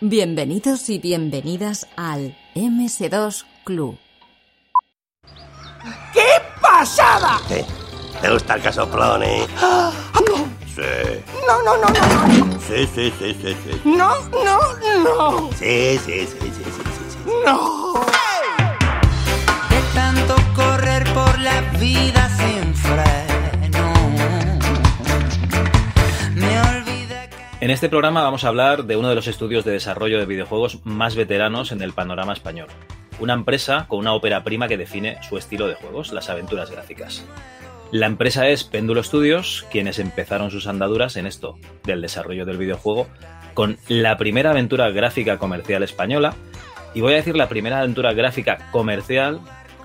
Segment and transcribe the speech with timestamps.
[0.00, 3.98] Bienvenidos y bienvenidas al MS2 Club.
[6.12, 6.22] ¡Qué
[6.62, 7.40] pasada!
[8.20, 9.44] ¿Te gusta el casoplón, eh?
[10.72, 10.82] Sí.
[11.48, 12.60] No, no, no, no, no.
[12.60, 13.80] Sí, sí, sí, sí, sí.
[13.84, 14.60] No, no,
[15.02, 15.50] no.
[15.58, 17.18] Sí, sí, sí, sí, sí, sí, sí.
[17.44, 17.94] No.
[19.68, 22.17] De tanto correr por la vida
[27.60, 30.78] En este programa vamos a hablar de uno de los estudios de desarrollo de videojuegos
[30.84, 32.68] más veteranos en el panorama español.
[33.18, 37.24] Una empresa con una ópera prima que define su estilo de juegos, las aventuras gráficas.
[37.90, 43.08] La empresa es Péndulo Studios, quienes empezaron sus andaduras en esto, del desarrollo del videojuego,
[43.54, 46.36] con la primera aventura gráfica comercial española,
[46.94, 49.40] y voy a decir la primera aventura gráfica comercial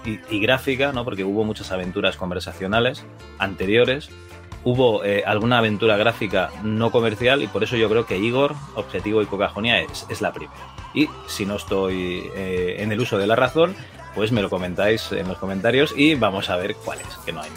[0.06, 1.04] y, y gráfica, ¿no?
[1.06, 3.04] porque hubo muchas aventuras conversacionales
[3.40, 4.12] anteriores,
[4.64, 9.22] hubo eh, alguna aventura gráfica no comercial y por eso yo creo que Igor, Objetivo
[9.22, 10.60] y Cocajonia es, es la primera.
[10.94, 13.76] Y si no estoy eh, en el uso de la razón,
[14.16, 17.42] pues me lo comentáis en los comentarios y vamos a ver cuál es, que no
[17.42, 17.50] hay.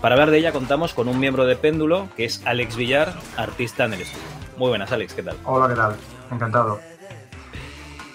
[0.00, 3.86] Para hablar de ella contamos con un miembro de Péndulo, que es Alex Villar, artista
[3.86, 4.26] en el estudio.
[4.58, 5.36] Muy buenas, Alex, ¿qué tal?
[5.44, 5.96] Hola, ¿qué tal?
[6.30, 6.78] Encantado.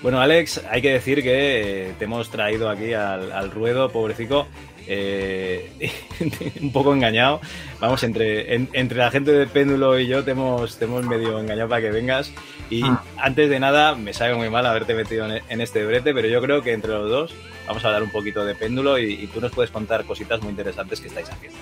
[0.02, 4.48] Bueno, Alex, hay que decir que eh, te hemos traído aquí al, al ruedo, pobrecito,
[4.90, 5.72] eh,
[6.62, 7.40] un poco engañado.
[7.80, 11.40] Vamos, entre, en- entre la gente de Péndulo y yo te hemos, te hemos medio
[11.40, 12.32] engañado para que vengas.
[12.70, 13.02] Y Ah.
[13.18, 16.42] antes de nada, me sabe muy mal haberte metido en, en este brete, pero yo
[16.42, 17.34] creo que entre los dos
[17.68, 20.50] vamos a hablar un poquito de Péndulo y, y tú nos puedes contar cositas muy
[20.52, 21.58] interesantes que estáis haciendo.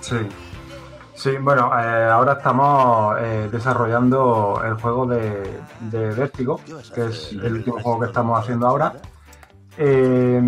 [0.00, 0.16] Sí.
[1.14, 5.42] Sí, bueno, eh, ahora estamos eh, desarrollando el juego de,
[5.80, 6.60] de Vértigo,
[6.94, 8.92] que es el último juego que estamos haciendo ahora.
[9.78, 10.40] Eh,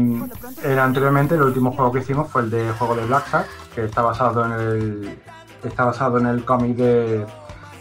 [0.65, 3.85] el- anteriormente, el último juego que hicimos fue el de juego de Black Shark, que
[3.85, 5.19] está basado en el
[5.65, 7.27] está basado en el cómic de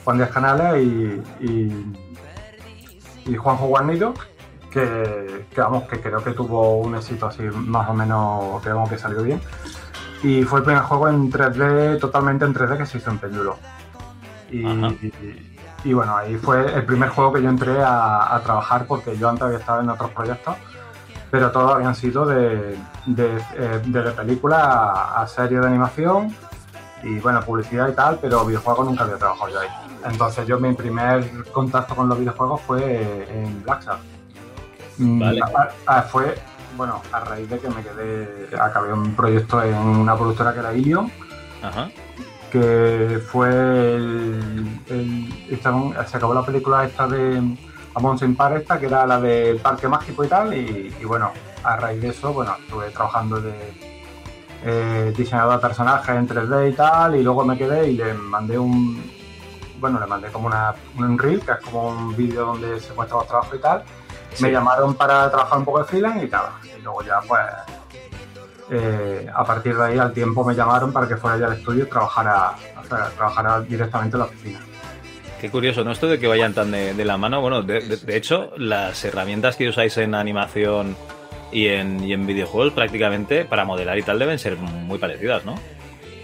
[0.03, 1.96] Juan Díaz Canales y, y,
[3.28, 4.13] y Juanjo Guarnido,
[4.72, 8.97] que, que vamos, que creo que tuvo un éxito así más o menos, creo que
[8.97, 9.40] salió bien.
[10.24, 13.57] Y fue el primer juego en 3D, totalmente en 3D, que se hizo en péndulo.
[14.52, 14.63] Y-
[15.84, 19.30] y bueno, ahí fue el primer juego que yo entré a, a trabajar porque yo
[19.30, 20.56] antes había estado en otros proyectos,
[21.31, 26.33] pero todos habían sido de, de, eh, película a, a serie de animación
[27.03, 29.67] y bueno, publicidad y tal, pero videojuegos nunca había trabajado yo ahí.
[30.05, 33.99] Entonces yo mi primer contacto con los videojuegos fue en Black Shark.
[34.97, 35.39] Mm, Vale.
[35.85, 36.35] a- a- fue,
[36.75, 40.73] bueno, a raíz de que me quedé, acabé un proyecto en una productora que era
[40.73, 41.11] Ilion,
[41.61, 41.89] Ajá.
[42.51, 43.49] que fue
[43.95, 44.81] el,
[46.07, 47.57] se acabó la película esta de
[47.97, 51.31] Amon Sin Par esta, que era la del Parque Mágico y tal, y, y bueno,
[51.63, 53.74] a raíz de eso, bueno, estuve trabajando de
[54.63, 58.59] eh, diseñador de personajes en 3D y tal, y luego me quedé y le mandé
[58.59, 59.03] un,
[59.80, 63.18] bueno, le mandé como una, un reel, que es como un vídeo donde se muestra
[63.18, 63.84] los trabajos y tal,
[64.41, 66.46] me llamaron para trabajar un poco de freelance y tal,
[66.78, 67.41] y luego ya pues
[68.69, 71.86] eh, a partir de ahí al tiempo me llamaron para que fuera ya al estudio
[71.86, 74.59] y trabajara, o sea, trabajara directamente en la oficina.
[75.42, 75.92] Qué curioso, ¿no?
[75.92, 77.42] Esto de que vayan tan de, de la mano.
[77.42, 80.96] Bueno, de, de- de hecho, las herramientas que usáis en animación
[81.52, 85.56] y en, y en videojuegos prácticamente para modelar y tal deben ser muy parecidas, ¿no?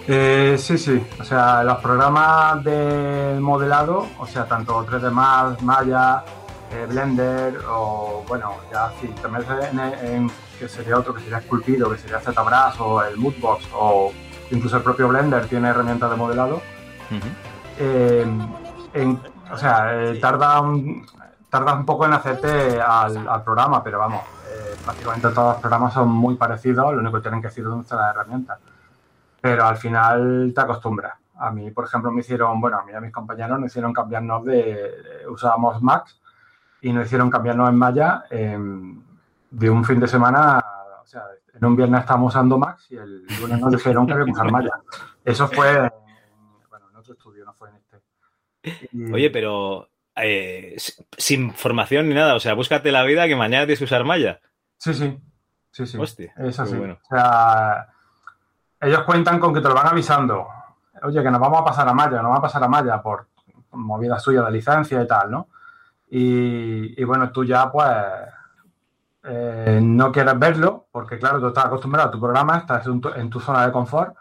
[0.08, 6.24] Eh, sí, sí, o sea, los programas de modelado, o sea, tanto 3D Max, Maya,
[6.74, 11.40] eh, Blender o, bueno, ya si te metes en, en- que sería otro, que sería
[11.40, 14.12] Sculpiro, que sería ZBrush o el Moodbox o
[14.52, 16.62] incluso el propio Blender tiene herramientas de modelado,
[17.80, 18.26] eh,
[18.94, 19.22] en-
[19.52, 21.06] o sea, eh, tarda, un,
[21.50, 25.94] tarda un poco en hacerte al, al programa, pero vamos, eh, prácticamente todos los programas
[25.94, 28.60] son muy parecidos, lo único que tienen que decir dónde están las herramientas.
[29.42, 31.14] Pero al final te acostumbras.
[31.36, 33.92] A mí, por ejemplo, me hicieron, bueno, a mí y a mis compañeros nos hicieron
[33.92, 36.20] cambiarnos de, usábamos Max
[36.82, 39.02] y nos hicieron cambiarnos en Maya em,
[39.52, 40.64] de un fin de semana,
[41.02, 41.24] o sea,
[41.54, 44.52] en un viernes estábamos usando Max y el lunes nos dijeron que había que usar
[44.52, 44.72] Maya.
[45.26, 45.92] Eso fue, en,
[46.70, 47.98] bueno, en otro estudio, no fue en este.
[47.98, 48.53] Y-
[49.14, 50.76] Oye, pero eh,
[51.18, 54.40] sin formación ni nada, o sea, búscate la vida que mañana tienes que usar Maya.
[54.78, 55.18] Sí, sí.
[55.72, 55.98] Sí, sí.
[55.98, 56.76] Hostia, Es así.
[56.76, 57.00] bueno.
[57.04, 57.88] O sea,
[58.80, 60.48] ellos cuentan con que te lo van avisando.
[61.02, 63.28] Oye, que nos vamos a pasar a Maya, nos vamos a pasar a Maya por
[63.72, 65.48] movida suya de licencia y tal, ¿no?
[66.12, 67.88] Y, y bueno, tú ya, pues,
[69.24, 73.10] eh, no quieres verlo, porque claro, tú estás acostumbrado a tu programa, estás en tu,
[73.10, 74.16] en tu zona de confort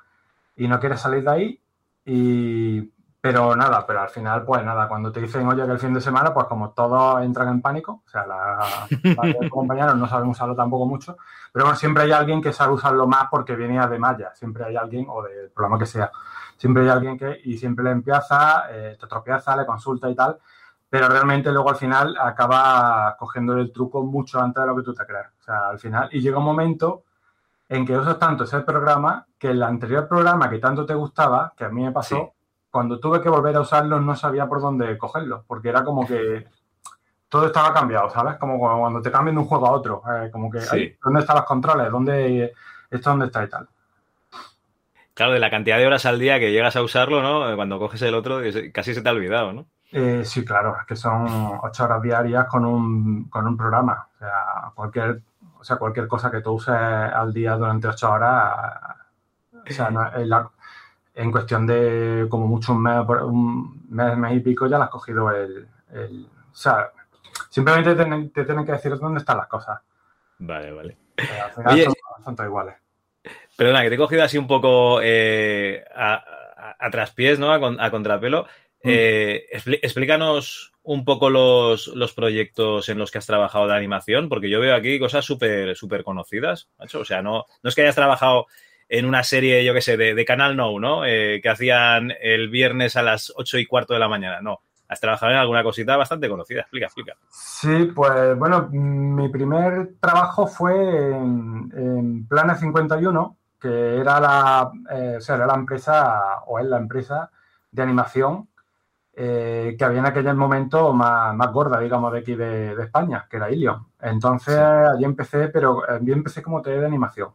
[0.57, 1.61] y no quieres salir de ahí.
[2.07, 2.91] Y,
[3.23, 6.01] pero nada, pero al final, pues nada, cuando te dicen, oye, que el fin de
[6.01, 10.87] semana, pues como todos entran en pánico, o sea, los compañeros no saben usarlo tampoco
[10.87, 11.17] mucho,
[11.53, 14.75] pero bueno, siempre hay alguien que sabe usarlo más porque venía de Maya, siempre hay
[14.75, 16.11] alguien, o del programa que sea,
[16.57, 20.37] siempre hay alguien que, y siempre le empieza, eh, te tropieza, le consulta y tal,
[20.91, 24.93] pero realmente luego al final acaba cogiendo el truco mucho antes de lo que tú
[24.93, 25.29] te crees.
[25.41, 27.05] O sea, al final, y llega un momento
[27.69, 31.65] en que usas tanto ese programa que el anterior programa que tanto te gustaba, que
[31.65, 32.35] a mí me pasó.
[32.73, 36.45] Cuando tuve que volver a usarlo no sabía por dónde cogerlo, porque era como que
[37.29, 38.37] todo estaba cambiado, ¿sabes?
[38.39, 40.69] Como cuando te cambian de un juego a otro, eh, como que, Sí.
[40.77, 41.91] ay, ¿dónde están los controles?
[41.93, 42.53] ¿Dónde,
[42.91, 43.69] esto dónde está y tal?
[45.15, 47.55] Claro, de la cantidad de horas al día que llegas a usarlo, ¿no?
[47.55, 48.41] Cuando coges el otro,
[48.73, 49.67] casi se te ha olvidado, ¿no?
[49.93, 54.09] Eh, sí, claro, es que son ocho horas diarias con un, con un programa.
[54.15, 55.21] O sea, cualquier,
[55.61, 58.73] o sea, cualquier cosa que tú uses al día durante ocho horas,
[59.53, 60.49] o sea, no- la-
[61.15, 64.91] en cuestión de como mucho un mes, un mes, mes y pico ya le has
[64.91, 66.91] cogido el, el- o sea,
[67.51, 69.81] simplemente te tienen, te tienen que decir dónde están las cosas.
[70.39, 70.97] Vale, vale.
[71.17, 71.95] Al final Oye, son,
[72.25, 72.75] son todas iguales.
[73.57, 76.15] Perdona, que te he cogido así un poco eh, a,
[76.57, 77.53] a- a traspiés, ¿no?
[77.53, 78.47] A, con- a contrapelo.
[78.85, 84.29] Eh, expli- explícanos un poco los, los proyectos en los que has trabajado de animación,
[84.29, 87.01] porque yo veo aquí cosas súper súper conocidas, macho.
[87.01, 88.47] O sea, no, no es que hayas trabajado
[88.99, 91.05] en una serie, yo qué sé, de, de Canal No, ¿no?
[91.07, 94.41] Eh, que hacían el viernes a las ocho y cuarto de la mañana.
[94.43, 96.61] No, has trabajado en alguna cosita bastante conocida.
[96.61, 97.15] Explica, explica.
[97.31, 100.75] Sí, pues bueno, mi primer trabajo fue
[101.17, 106.67] en, en Planet 51, que era la, eh, o sea, era la empresa, o es
[106.67, 107.31] la empresa
[107.71, 108.49] de animación
[109.15, 113.27] eh, que había en aquel momento más, más gorda, digamos, de aquí de, de España,
[113.31, 113.87] que era Ilion.
[114.01, 114.61] Entonces Sí.
[114.61, 117.31] allí empecé, pero yo empecé como TD de animación,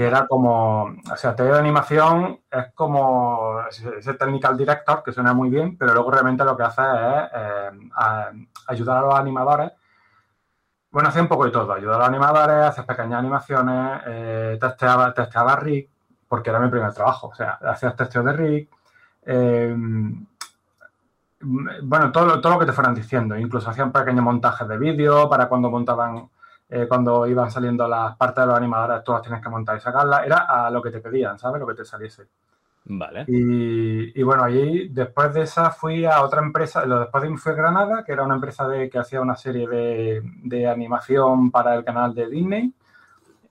[0.00, 5.34] que era como, o sea, TD de animación es como ese technical director, que suena
[5.34, 9.72] muy bien, pero luego realmente lo que hace es eh, ayudar a los animadores.
[10.90, 15.12] Bueno, hacía un poco de todo, ayudar a los animadores, hacer pequeñas animaciones, eh, testeaba,
[15.12, 15.90] testeaba Rick,
[16.26, 18.70] porque era mi primer trabajo, o sea, hacías testeo de Rick,
[19.26, 19.76] eh,
[21.42, 25.46] bueno, todo, todo lo que te fueran diciendo, incluso hacían pequeños montajes de vídeo para
[25.46, 26.30] cuando montaban,
[26.70, 29.80] eh, cuando iban saliendo las partes de los animadores, tú las tienes que montar y
[29.80, 31.60] sacarlas, era a lo que te pedían, ¿sabes?
[31.60, 32.26] Lo que te saliese.
[32.84, 33.24] Vale.
[33.26, 37.36] Y, y bueno, allí después de esa fui a otra empresa, lo después de ahí
[37.36, 41.50] fui a Granada, que era una empresa de, que hacía una serie de, de animación
[41.50, 42.72] para el canal de Disney,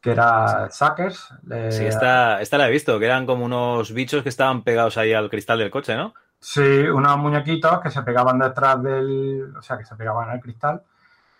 [0.01, 1.33] que era Suckers.
[1.51, 4.97] eh, Sí, esta, esta la he visto, que eran como unos bichos que estaban pegados
[4.97, 6.13] ahí al cristal del coche, ¿no?
[6.41, 10.81] Sí, unos muñequitos que se pegaban detrás del, o sea, que se pegaban al cristal.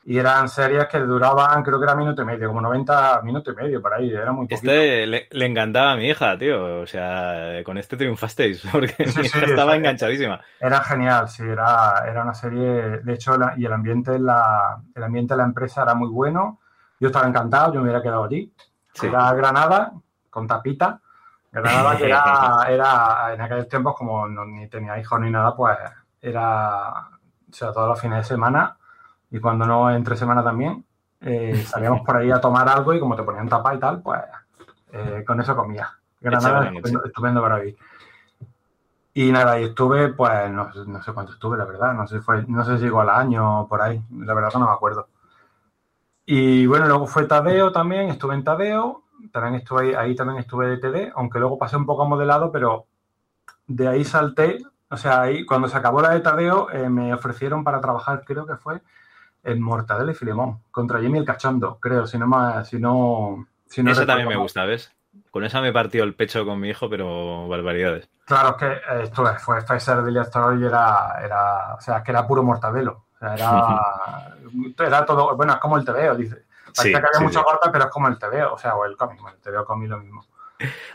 [0.06, 3.62] Y eran series que duraban, creo que era minuto y medio, como 90 minutos y
[3.62, 4.72] medio por ahí, era muy poquito.
[4.72, 6.81] Este le, le encantaba a mi hija, tío.
[6.81, 9.78] O sea, con este triunfasteis, porque Sí, mi sí, hija estaba sí.
[9.78, 10.42] enganchadísima.
[10.60, 14.81] Era genial, sí, era, era una serie, de hecho, la- y el ambiente, en la,
[14.96, 16.60] el ambiente de la empresa era muy bueno.
[17.00, 18.51] Yo estaba encantado, yo me hubiera quedado allí.
[18.94, 19.07] Sí.
[19.07, 19.92] Era Granada,
[20.30, 21.01] con tapita.
[21.51, 25.78] Granada, que era, era en aquellos tiempos, como no, ni tenía hijos ni nada, pues
[26.22, 28.75] era, o sea, todos los fines de semana
[29.31, 30.85] y cuando no entre semana también,
[31.21, 34.21] eh, salíamos por ahí a tomar algo y como te ponían tapa y tal, pues
[34.93, 35.89] eh, con eso comía.
[36.29, 36.77] Echaba Granada, noche.
[36.77, 37.61] estupendo, estupendo para.
[39.13, 42.17] Y nada, y estuve, pues no, sé- no sé cuánto estuve, la verdad, no sé,
[42.17, 44.67] si fue, no sé si llegó al año o por ahí, la verdad que no
[44.67, 45.07] me acuerdo.
[46.25, 50.67] Y bueno, luego fue Tadeo también, estuve en Tadeo, también estuve ahí, ahí también estuve
[50.67, 52.86] de TD, aunque luego pasé un poco a modelado, pero
[53.67, 54.59] de ahí salté,
[54.89, 58.45] o sea, ahí cuando se acabó la de Tadeo eh, me ofrecieron para trabajar, creo
[58.45, 58.81] que fue
[59.43, 63.48] en Mortadelo y Filemón, contra Jimmy el Cachondo, creo, si no más, si no...
[63.67, 64.91] Si no esa también me gusta, ¿ves?
[65.31, 68.10] Con esa me partió el pecho con mi hijo, pero barbaridades.
[68.25, 72.03] Claro, es que eh, esto es- fue Pfizer Director y era, era, o sea, es
[72.03, 73.05] que era puro mortadelo.
[73.15, 74.38] O sea, era,
[74.77, 76.46] era todo, bueno, es como el TVO, dice.
[76.75, 78.96] Parece Sí, que había sí, corte, pero es como el TVO, o sea, o el
[78.96, 80.25] cómic, el TVO cómic lo mismo.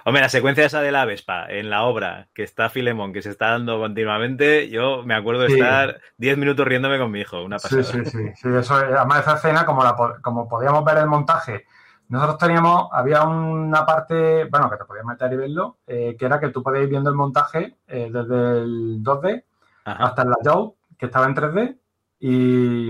[0.05, 3.31] Hombre, la secuencia esa de la Vespa en la obra, que está Filemón, que se
[3.31, 5.55] está dando continuamente, yo me acuerdo de Sí.
[5.61, 7.83] estar 10 minutos riéndome con mi hijo, una pasada.
[7.83, 11.07] Sí, sí, sí, sí, eso, es- además esa escena, como, la, como podíamos ver el
[11.07, 11.65] montaje,
[12.09, 16.39] nosotros teníamos, había una parte, bueno, que te podías meter y verlo, eh, que era
[16.39, 19.45] que tú podías ir viendo el montaje eh, desde el 2D
[19.87, 20.05] Ajá.
[20.05, 21.77] hasta en la Joe, que estaba en 3D,
[22.21, 22.89] y,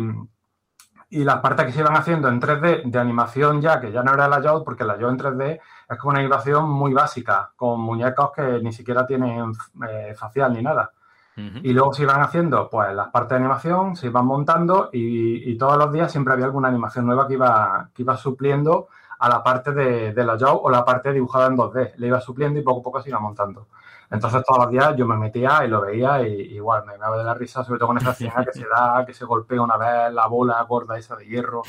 [1.11, 4.13] y las partes que se iban haciendo en 3D de animación ya, que ya no
[4.13, 7.81] era la Joe, porque la Joe en 3D es como una animación muy básica, con
[7.81, 9.53] muñecos que ni siquiera tienen
[9.89, 10.93] eh, facial ni nada.
[11.37, 15.59] Y luego se iban haciendo pues las partes de animación, se iban montando y, y
[15.59, 18.87] todos los días siempre había alguna animación nueva que iba, que iba supliendo
[19.19, 21.95] a la parte de, de la Joe o la parte dibujada en 2D.
[21.97, 23.67] Le iba supliendo y poco a poco se iba montando.
[24.11, 27.25] Entonces todos los días yo me metía y lo veía y igual me daba de
[27.25, 30.13] la risa, sobre todo con esa escena que se da, que se golpea una vez
[30.13, 31.63] la bola gorda esa de hierro,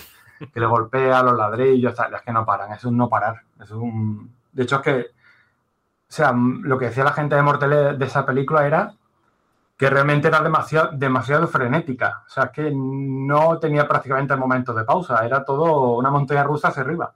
[0.53, 2.13] que le golpea los ladrillos, tal.
[2.13, 3.44] es que no paran, es un no parar.
[3.61, 4.33] Es un...
[4.51, 8.25] De hecho es que, o sea, lo que decía la gente de Mortele de esa
[8.25, 8.93] película era
[9.77, 12.23] que realmente era demasiado, demasiado frenética.
[12.25, 16.83] O sea, que no tenía prácticamente momentos de pausa, era todo una montaña rusa hacia
[16.83, 17.13] arriba.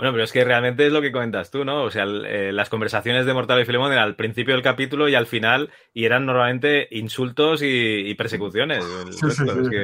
[0.00, 1.82] Bueno, pero es que realmente es lo que comentas tú, ¿no?
[1.82, 5.14] O sea, eh, las conversaciones de Mortal y Filemón eran al principio del capítulo y
[5.14, 8.82] al final, y eran normalmente insultos y, persecuciones.
[9.10, 9.76] Sí, sí, sí,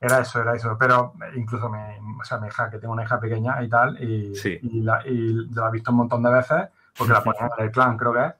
[0.00, 0.76] Era eso, era eso.
[0.78, 1.78] Pero incluso mi,
[2.20, 5.48] o sea, mi hija, que tengo una hija pequeña y tal, y, y, la, y
[5.54, 8.26] la he visto un montón de veces, porque la ponían en el clan, creo que
[8.26, 8.32] es.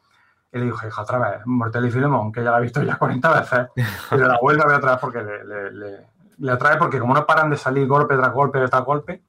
[0.52, 2.96] Y le dije, hija, otra vez, Mortal y Filemón, que ya la he visto ya
[2.98, 6.06] 40 veces, y la vuelvo a ver otra vez porque le, le, le,
[6.38, 9.22] le atrae, porque como no paran de salir golpe tras golpe tras golpe,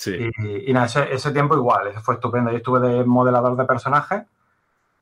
[0.00, 0.16] Sí.
[0.16, 2.50] Y, y nada, ese, ese, tiempo igual, ese fue estupendo.
[2.50, 4.22] Yo estuve de modelador de personajes,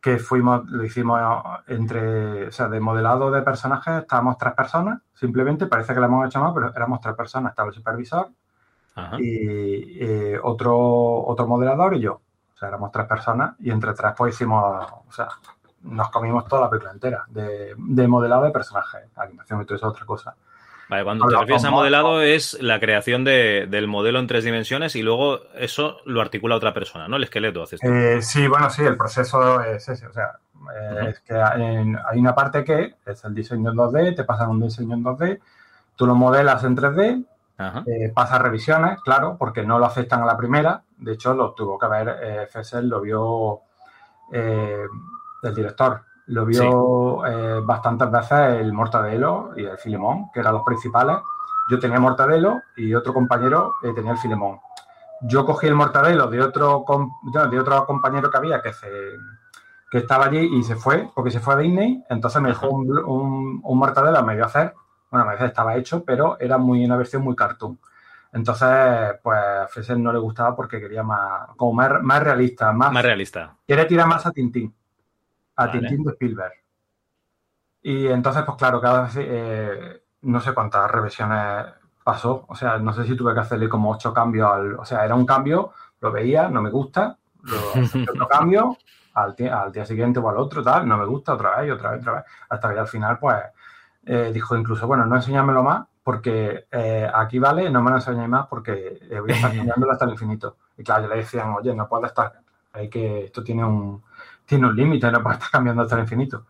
[0.01, 1.21] que fuimos, lo hicimos
[1.67, 6.27] entre, o sea, de modelado de personajes, estábamos tres personas, simplemente, parece que lo hemos
[6.27, 8.31] hecho más, pero éramos tres personas, estaba el supervisor
[8.95, 9.17] Ajá.
[9.19, 10.77] y eh, otro,
[11.27, 12.21] otro modelador y yo.
[12.55, 15.29] O sea, éramos tres personas y entre tres pues hicimos, o sea,
[15.83, 19.89] nos comimos toda la película entera de, de modelado de personajes, animación y todo eso,
[19.89, 20.35] otra cosa.
[20.89, 24.97] Vale, cuando te refieres a modelado es la creación de, del modelo en tres dimensiones
[24.97, 27.17] y luego eso lo articula otra persona, ¿no?
[27.17, 27.81] El esqueleto haces.
[27.83, 30.07] Eh, sí, bueno, sí, el proceso es ese.
[30.07, 31.09] O sea, eh, uh -huh.
[31.09, 34.61] es que hay, hay, una parte que es el diseño en 2D, te pasan un
[34.61, 35.41] diseño en 2D,
[35.95, 37.85] tú lo modelas en 3D, uh -huh.
[37.87, 40.83] eh, pasas revisiones, claro, porque no lo aceptan a la primera.
[40.97, 43.61] De hecho, lo tuvo que ver, eh, Fessel lo vio
[44.33, 44.87] eh,
[45.43, 47.33] el director lo vio sí.
[47.33, 51.17] eh, bastantes veces el Mortadelo y el Filemón, que eran los principales.
[51.71, 54.59] Yo tenía Mortadelo y otro compañero eh, tenía el Filemón.
[55.23, 56.85] Yo cogí el Mortadelo de otro,
[57.51, 58.89] de otro compañero que había que, se,
[59.91, 62.91] que estaba allí y se fue, porque se fue a Disney, entonces me dejó un,
[62.99, 64.75] un, un Mortadelo a medio hacer.
[65.11, 67.79] Bueno, a veces estaba hecho, pero era muy una versión muy cartoon.
[68.35, 68.69] Entonces,
[69.23, 73.03] pues a Fessel no le gustaba porque quería más, como más, más realista, más, más
[73.03, 73.57] realista.
[73.67, 74.75] Quiere tirar más a Tintín
[75.59, 75.81] a vale.
[75.81, 76.53] Tintín de Spielberg.
[77.83, 81.67] Y entonces, pues claro, cada vez, eh, no sé cuántas revisiones
[82.03, 85.05] pasó, o sea, no sé si tuve que hacerle como ocho cambios, al, o sea,
[85.05, 87.59] era un cambio, lo veía, no me gusta, lo
[88.13, 88.77] otro cambio,
[89.15, 92.01] al, al, día siguiente o al otro, tal, no me gusta, otra vez, otra vez,
[92.01, 93.37] otra vez, hasta que al final, pues,
[94.07, 98.29] eh, dijo incluso, bueno, no enséñamelo más, porque eh, aquí vale, no me lo enseñéis
[98.29, 100.57] más porque voy a estar enseñándolo hasta el infinito.
[100.79, 102.41] Y claro, yo le decían, oye, no puede estar,
[102.73, 104.03] hay que, esto tiene un,
[104.49, 106.47] tiene un límite, no puede estar cambiando hasta el infinito.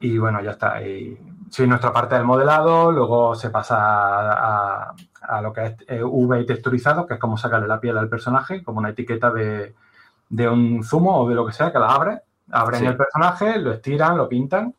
[0.00, 0.82] Y bueno, ya está.
[0.82, 1.18] Y,
[1.50, 6.40] sí, nuestra parte del modelado, luego se pasa a, a, lo que es eh, V
[6.40, 9.74] y texturizado, que es como sacarle la piel al personaje, como una etiqueta de,
[10.28, 12.86] de un zumo o de lo que sea, que la abre, abren sí.
[12.86, 14.74] el personaje, lo estiran, lo pintan.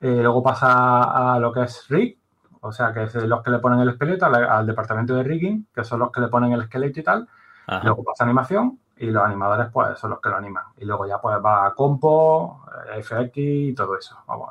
[0.00, 2.18] Eh, luego pasa a lo que es rig,
[2.60, 5.66] o sea, que es los que le ponen el esqueleto, al, al, departamento de rigging,
[5.74, 7.28] que son los que le ponen el esqueleto y tal.
[7.66, 7.84] Ajá.
[7.84, 10.64] Luego pasa animación, y los animadores pues son los que lo animan.
[10.78, 12.64] Y luego ya pues va a compo,
[13.00, 14.16] FX y todo eso.
[14.26, 14.50] Vamos,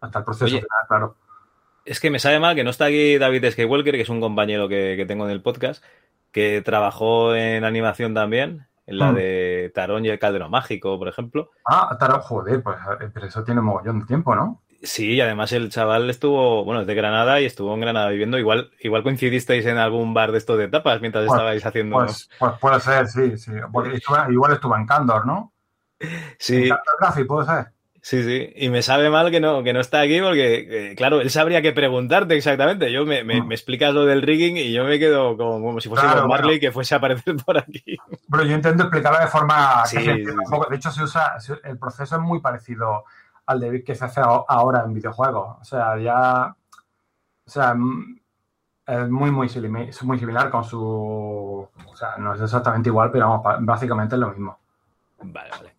[0.00, 1.16] hasta el proceso Oye, final, claro.
[1.84, 4.68] Es que me sabe mal que no está aquí David Skywalker, que es un compañero
[4.68, 5.84] que, que tengo en el podcast,
[6.32, 9.14] que trabajó en animación también, en la mm.
[9.14, 11.50] de Tarón y el Caldero Mágico, por ejemplo.
[11.64, 12.76] Ah, Tarón, joder, pues
[13.12, 14.62] pero eso tiene un mogollón de tiempo, ¿no?
[14.84, 18.38] Sí, y además el chaval estuvo, bueno, es de Granada y estuvo en Granada viviendo.
[18.38, 21.96] Igual, igual coincidisteis en algún bar de estos de tapas mientras pues, estabais haciendo.
[21.96, 23.52] Pues, pues, puede ser, sí, sí.
[23.72, 25.52] Porque estuve, igual estuvo en Candor, ¿no?
[26.38, 26.64] Sí.
[26.64, 27.74] En Candor puede ser.
[28.02, 28.52] Sí, sí.
[28.56, 31.62] Y me sabe mal que no, que no está aquí porque, eh, claro, él sabría
[31.62, 32.92] que preguntarte exactamente.
[32.92, 33.46] Yo me, me, mm.
[33.46, 36.46] me, explicas lo del rigging y yo me quedo como, como si fuese claro, Marley
[36.46, 36.60] bueno.
[36.60, 37.96] que fuese a aparecer por aquí.
[38.30, 40.16] Pero yo intento explicarlo de forma sí, que.
[40.22, 43.04] De hecho, se usa, el proceso es muy parecido
[43.46, 45.58] al de que se hace ahora en videojuegos.
[45.60, 46.54] O sea, ya.
[47.46, 47.76] O sea,
[48.86, 49.48] es muy, muy,
[50.02, 50.78] muy similar con su.
[50.80, 54.58] O sea, no es exactamente igual, pero vamos, básicamente es lo mismo.
[55.22, 55.74] Vale, vale.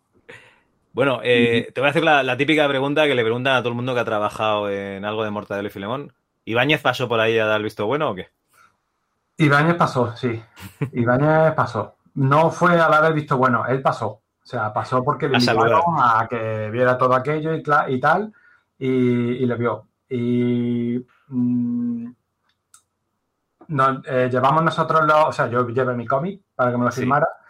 [0.93, 3.69] Bueno, eh, te voy a hacer la, la, típica pregunta que le preguntan a todo
[3.69, 6.13] el mundo que ha trabajado en algo de Mortadelo y Filemón.
[6.45, 8.29] ¿Ibáñez pasó por ahí a dar el visto bueno o qué?
[9.37, 10.41] Ibáñez pasó, sí.
[10.93, 11.95] Ibáñez pasó.
[12.13, 14.21] No fue a dar el visto bueno, él pasó.
[14.45, 18.31] O sea, pasó porque le invitaron a que viera todo aquello y, y tal,
[18.77, 19.87] y, y, le vio.
[20.07, 22.11] Y mmm,
[23.69, 26.91] nos, eh, llevamos nosotros los, o sea, yo llevé mi cómic para que me lo
[26.91, 27.47] firmara, sí.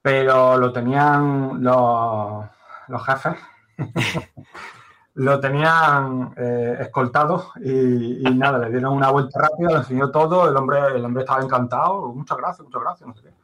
[0.00, 2.46] pero lo tenían los,
[2.88, 3.36] los jefes,
[5.16, 10.48] lo tenían eh, escoltado y, y, nada, le dieron una vuelta rápida, le enseñó todo,
[10.48, 13.43] el hombre, el hombre estaba encantado, muchas gracias, muchas gracias, no sé qué.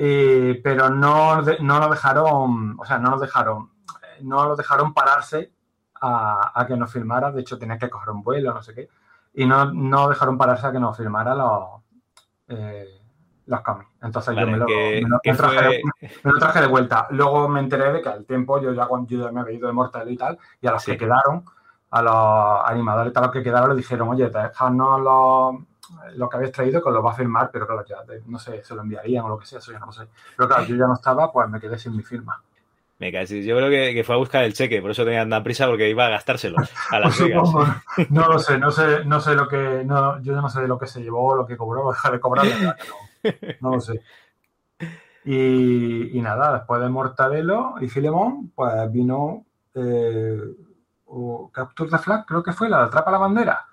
[0.00, 3.68] Eh, pero no, no lo dejaron, o sea, no nos dejaron,
[4.20, 5.50] no dejaron pararse
[6.00, 8.88] a, a, que nos filmara, de hecho tenía que coger un vuelo, no sé qué,
[9.34, 11.82] y no, no dejaron pararse a que nos filmara los,
[12.46, 13.00] eh,
[13.46, 13.90] los cómics.
[14.00, 16.08] Entonces vale, yo me lo, que, me, lo, me, traje, fue...
[16.22, 17.08] me lo, traje, de vuelta.
[17.10, 19.72] Luego me enteré de que al tiempo yo ya, yo ya me había ido de
[19.72, 20.92] Mortal y tal, y a los sí.
[20.92, 21.44] que quedaron,
[21.90, 25.56] a los animadores, tal, los que quedaron, le dijeron, oye, dejadnos los,
[26.14, 28.38] lo que habéis traído, que os lo va a firmar, pero claro, ya, de- no
[28.38, 30.06] sé, se lo enviarían o lo que sea, eso ya no lo sé.
[30.36, 32.42] Pero claro, yo ya no estaba, pues me quedé sin mi firma.
[32.98, 33.44] Me casi.
[33.44, 35.88] Yo creo que, que fue a buscar el cheque, por eso tenía tanta prisa, porque
[35.88, 36.56] iba a gastárselo
[36.90, 37.48] a Las Pues Vegas.
[38.10, 40.78] no lo sé, no sé, no sé lo que, no, yo ya no sé lo
[40.78, 42.74] que se llevó, lo que cobró, o deja de cobrar, no,
[43.60, 44.02] no lo sé.
[45.24, 50.40] Y, y nada, después de Mortadelo y Filemón, pues vino eh,
[51.06, 53.66] o Capture the Flag, creo que fue, la de Atrapa la Bandera.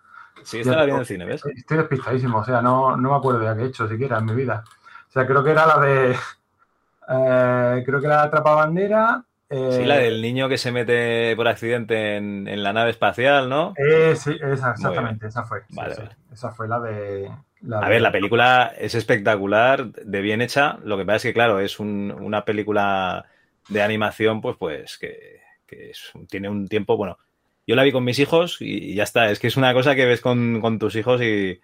[0.45, 1.43] Sí, esta la vi en el cine, ¿ves?
[1.55, 4.33] Estoy despistadísimo, o sea, no, no me acuerdo de qué he hecho siquiera en mi
[4.35, 4.63] vida.
[5.09, 6.11] O sea, creo que era la de.
[7.09, 9.25] eh, creo que era la Atrapa Bandera.
[9.49, 13.49] eh, Sí, la del niño que se mete por accidente en, en la nave espacial,
[13.49, 13.73] ¿no?
[13.75, 15.61] eh, sí, esa, exactamente, esa fue.
[15.67, 16.01] sí, Vale, sí.
[16.01, 16.15] vale.
[16.31, 17.31] Esa fue la de.
[17.61, 20.77] la A de- ver, la película es espectacular, de bien hecha.
[20.83, 23.25] Lo que pasa es que, claro, es un- una película
[23.69, 27.17] de animación, pues, pues, que, que es- tiene un tiempo, bueno,
[27.67, 29.29] yo la vi con mis hijos y, ya está.
[29.29, 31.59] Es que es una cosa que ves con, con tus hijos y,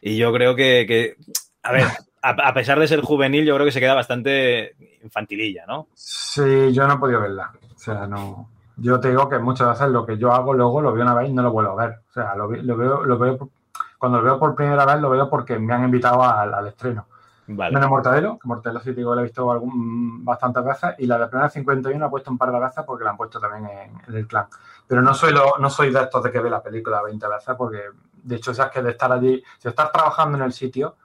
[0.00, 1.16] y yo creo que, que-
[1.62, 1.86] a ver,
[2.22, 5.88] a, pesar de ser juvenil, yo creo que se queda bastante infantililla, ¿no?
[5.94, 7.52] Sí, yo no he podido verla.
[7.74, 8.50] O sea, no.
[8.76, 11.28] Yo te digo que muchas veces lo que yo hago luego lo veo una vez
[11.28, 11.98] y no lo vuelvo a ver.
[12.08, 13.50] O sea, lo, veo, lo veo,
[13.98, 17.06] cuando lo veo por primera vez lo veo porque me han invitado al estreno.
[17.50, 17.74] Vale.
[17.74, 21.26] Menos Mortadelo, que Mortadelo sí digo, lo he visto algún- bastantes veces, y la de
[21.28, 24.00] Planeta 51 la he puesto un par de veces porque la han puesto también en,
[24.06, 24.46] en el clan.
[24.86, 27.54] Pero no soy, lo- no soy de estos de que ve la película 20 veces,
[27.56, 27.82] porque
[28.22, 30.96] de hecho, si es que de estar allí, si estás trabajando en el sitio,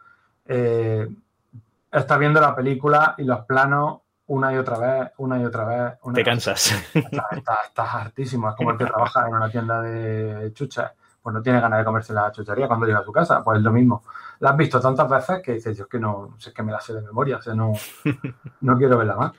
[0.45, 1.07] eh,
[1.91, 5.93] estás viendo la película y los planos una y otra vez, una y otra vez.
[6.03, 6.71] Una Te cansas.
[6.93, 8.49] Estás, estás- estás hartísimo.
[8.49, 10.85] Es como el que trabaja en una tienda de chuches.
[11.23, 13.43] Pues no tiene ganas de comerse la chuchería cuando llega a su casa.
[13.43, 14.03] Pues es lo mismo.
[14.39, 16.81] La has visto tantas veces que dices, yo es que no, es que me la
[16.81, 17.37] sé de memoria.
[17.37, 17.71] O sea, no,
[18.61, 19.31] no quiero verla más.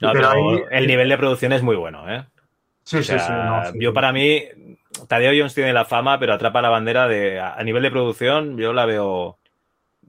[0.00, 2.26] No, Pero pero ahí- el nivel de producción es muy bueno, ¿eh?
[2.84, 3.32] Sí, O sí, sea, sí.
[3.32, 3.78] no, sí.
[3.80, 4.42] Yo para mí,
[5.08, 8.56] Tadeo Jones tiene la fama, pero atrapa la bandera de a a nivel de producción,
[8.58, 9.38] yo la veo.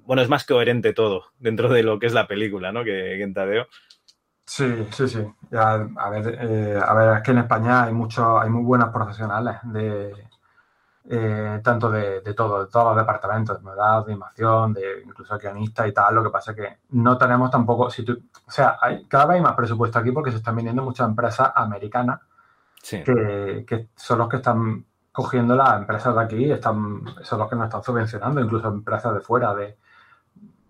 [0.05, 2.83] Bueno, es más coherente todo dentro de lo que es la película, ¿no?
[2.83, 3.67] Que, que en Tadeo.
[4.45, 5.19] Sí, sí, sí.
[5.49, 8.89] Ya, a ver, eh, a ver, es que en España hay mucho, hay muy buenas
[8.89, 10.13] profesionales de
[11.09, 15.37] eh, tanto de, de todo, de todos los departamentos, de modalidad, de animación, de incluso
[15.37, 16.15] guionistas y tal.
[16.15, 18.13] Lo que pasa es que no tenemos tampoco, si tú,
[18.47, 21.51] o sea, hay, cada vez hay más presupuesto aquí porque se están viniendo muchas empresas
[21.55, 22.19] americanas
[22.83, 23.03] Sí.
[23.03, 27.55] que, que son los que están cogiendo las empresas de aquí, están, son los que
[27.55, 29.77] nos están subvencionando, incluso empresas de fuera, de,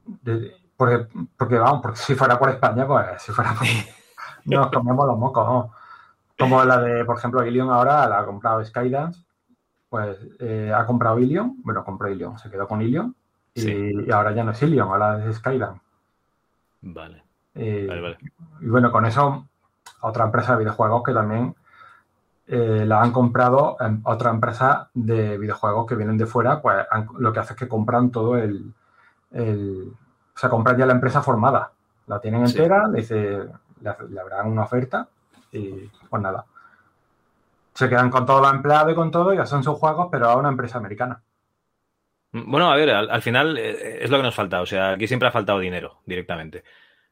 [0.05, 3.65] de- porque, porque vamos, porque si fuera por España, pues si fuera por,
[4.45, 5.71] nos comemos los mocos, ¿no?
[6.37, 9.23] Como la de, por ejemplo, Ilion ahora la ha comprado Skydance,
[9.91, 13.13] pues eh, ha comprado Ilion, bueno, compró Ilion, se quedó con Ilion,
[13.53, 13.91] y, Sí.
[14.07, 15.81] y ahora ya no es Ilion, ahora es Skydance.
[16.81, 17.21] Vale,
[17.55, 18.17] Eh, vale, vale.
[18.61, 19.45] y bueno, con eso,
[19.99, 21.53] otra empresa de videojuegos que también
[22.47, 27.09] eh, la han comprado en otra empresa de videojuegos que vienen de fuera, pues han-
[27.19, 28.73] lo que hace es que compran todo el,
[29.31, 29.93] el-
[30.33, 31.71] O sea, compran ya la empresa formada.
[32.07, 32.57] La tienen Sí.
[32.57, 33.17] entera, le, dice,
[33.81, 35.07] le, le habrán una oferta
[35.51, 36.45] y pues nada.
[37.73, 40.35] Se quedan con todos los empleados y con todo y hacen sus juegos, pero a
[40.35, 41.23] una empresa americana.
[42.33, 44.61] Bueno, a ver, al, al final eh, es lo que nos falta.
[44.61, 46.63] O sea, aquí siempre ha faltado dinero directamente.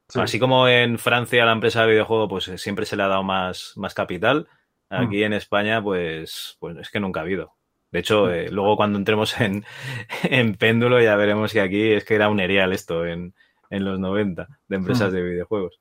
[0.07, 0.19] Sí.
[0.19, 3.23] Así como en Francia la empresa de videojuego, pues eh, siempre se le ha dado
[3.23, 4.47] más, más capital.
[4.91, 7.53] Aquí en España, pues, pues es que nunca ha habido.
[7.91, 9.63] De hecho, eh, luego cuando entremos en,
[10.23, 13.35] en péndulo ya veremos que aquí es que era un erial esto en,
[13.69, 15.15] en los 90 de empresas Mm.
[15.15, 15.79] de videojuegos.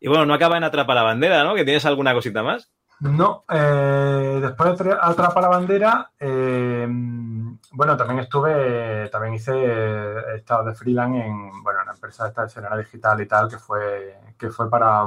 [0.00, 1.54] Y bueno, no acaba en Atrapa la Bandera, ¿no?
[1.54, 2.72] ¿Que tienes alguna cosita más?
[3.00, 6.86] No, eh, después de tra- Atrapa la Bandera, eh,
[7.72, 12.42] bueno, también estuve, también hice, he estado de freelance en, bueno, en una empresa esta
[12.42, 15.04] de escenario digital y tal, que fue, que fue para,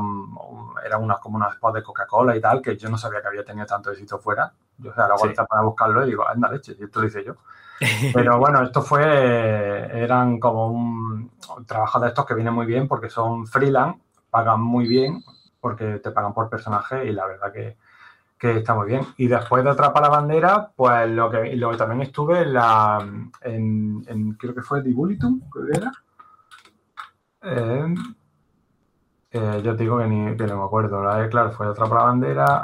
[0.85, 3.45] eran unas, como unos spots de Coca-Cola y tal, que yo no sabía que había
[3.45, 4.51] tenido tanto éxito fuera.
[4.77, 5.33] Yo, o sea, luego Sí.
[5.49, 7.35] para buscarlo y digo, anda leche, y esto lo hice yo.
[8.13, 9.03] Pero bueno, esto fue,
[10.03, 14.61] eran como un, un trabajo de estos que viene muy bien porque son freelance, pagan
[14.61, 15.23] muy bien
[15.67, 17.75] porque te pagan por personaje y la verdad que,
[18.37, 19.01] que está muy bien.
[19.17, 22.99] Y después de Atrapa la Bandera, pues lo que, lo que también estuve en la,
[23.41, 25.91] en, en- creo que fue Dibulitum, creo que era.
[27.43, 27.95] Eh,
[29.31, 32.63] eh, yo te digo que, ni, que no me acuerdo, claro, fue Atrapa la Bandera,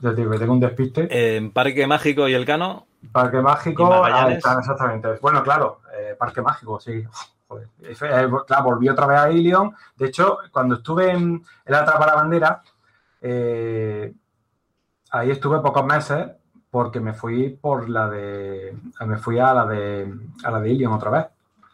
[0.00, 1.36] yo te digo que tengo un despiste.
[1.36, 2.86] En Parque Mágico y el Cano.
[3.12, 5.08] Parque Mágico, ¿Y están, exactamente.
[5.20, 7.04] Bueno, claro, eh, Parque Mágico, sí.
[7.50, 7.68] Joder.
[8.46, 9.74] Claro, volví otra vez a Ilion.
[9.96, 12.62] De hecho, cuando estuve en, la Atrapa la Bandera,
[13.20, 14.14] eh,
[15.10, 16.30] ahí estuve pocos meses
[16.70, 18.78] porque me fui por la de.
[19.04, 21.26] Me fui a la de a la de Ilion otra vez.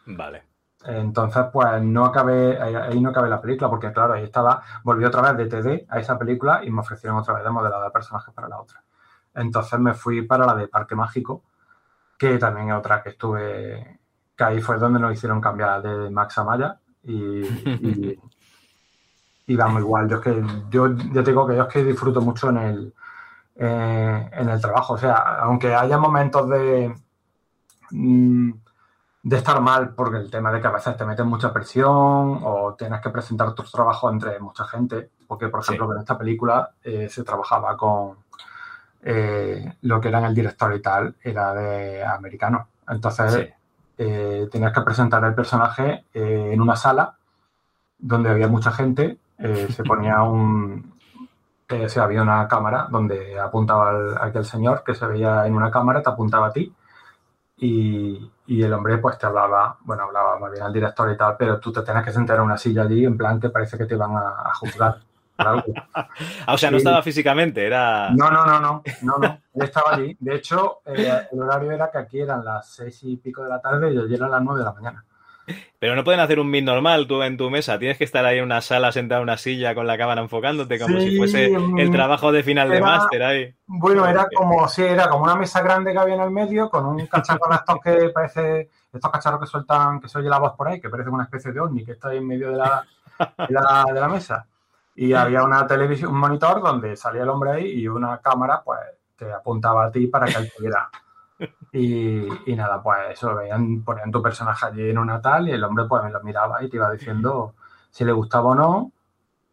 [0.07, 0.43] Vale.
[0.83, 5.05] Entonces, pues no acabé, ahí, ahí no acabé la película, porque claro, ahí estaba, volví
[5.05, 7.91] otra vez de TD a esa película y me ofrecieron otra vez de modelado de
[7.91, 8.81] personajes para la otra.
[9.35, 11.43] Entonces me fui para la de Parque Mágico,
[12.17, 13.99] que también es otra que estuve,
[14.37, 18.19] que ahí fue donde nos hicieron cambiar de Max a Maya y, y,
[19.47, 20.07] y vamos igual.
[20.07, 22.93] Yo es que yo ya te digo que yo es que disfruto mucho en el
[23.55, 24.93] eh, en el trabajo.
[24.93, 26.95] O sea, aunque haya momentos de
[27.91, 28.51] mm,
[29.23, 32.75] de estar mal porque el tema de que a veces te meten mucha presión o
[32.77, 35.91] tienes que presentar tus trabajos entre mucha gente, porque por ejemplo Sí.
[35.93, 38.17] en esta película eh, se trabajaba con
[39.01, 42.67] eh, lo que eran el director y tal, era de americano.
[42.87, 43.53] Entonces Sí.
[43.97, 47.15] Eh, tenías que presentar el personaje eh, en una sala
[47.97, 50.93] donde había mucha gente, eh, se ponía un...
[51.69, 55.55] eh, o sea, había una cámara donde apuntaba al, aquel señor que se veía en
[55.55, 56.73] una cámara, te apuntaba a ti
[57.57, 61.35] y, y el hombre pues te hablaba, bueno, hablaba más bien al director y tal,
[61.37, 63.85] pero tú te tenías que sentar en una silla allí en plan que parece que
[63.85, 64.99] te a, a juzgar
[65.37, 68.09] Ah, o sea, no estaba físicamente, era.
[68.11, 69.39] No, no, no, no, no, no.
[69.53, 70.15] Él estaba allí.
[70.19, 73.61] De hecho, eh, el horario era que aquí eran las seis y pico de la
[73.61, 75.03] tarde y allí eran las nueve de la mañana.
[75.79, 77.79] Pero no pueden hacer un meet normal tú en tu mesa.
[77.79, 80.79] Tienes que estar ahí en una sala sentado en una silla con la cámara enfocándote
[80.79, 83.55] como Sí, si fuese mm, el trabajo de final de máster ahí.
[83.65, 86.85] Bueno, era como, sí, era como una mesa grande que había en el medio con
[86.85, 90.53] un cacharro de estos que parece, estos cacharros que sueltan, que se oye la voz
[90.57, 92.85] por ahí, que parece una especie de ovni que está ahí en medio de la,
[93.47, 94.45] de la, de la mesa.
[94.99, 98.79] Y había una televisión, un monitor donde salía el hombre ahí y una cámara, pues,
[99.15, 100.89] te apuntaba a ti para que él te viera.
[101.71, 105.63] Y, y nada, pues eso, veían, ponían tu personaje allí en una tal y el
[105.63, 107.53] hombre pues me lo miraba y te iba diciendo
[107.91, 108.91] si le gustaba o no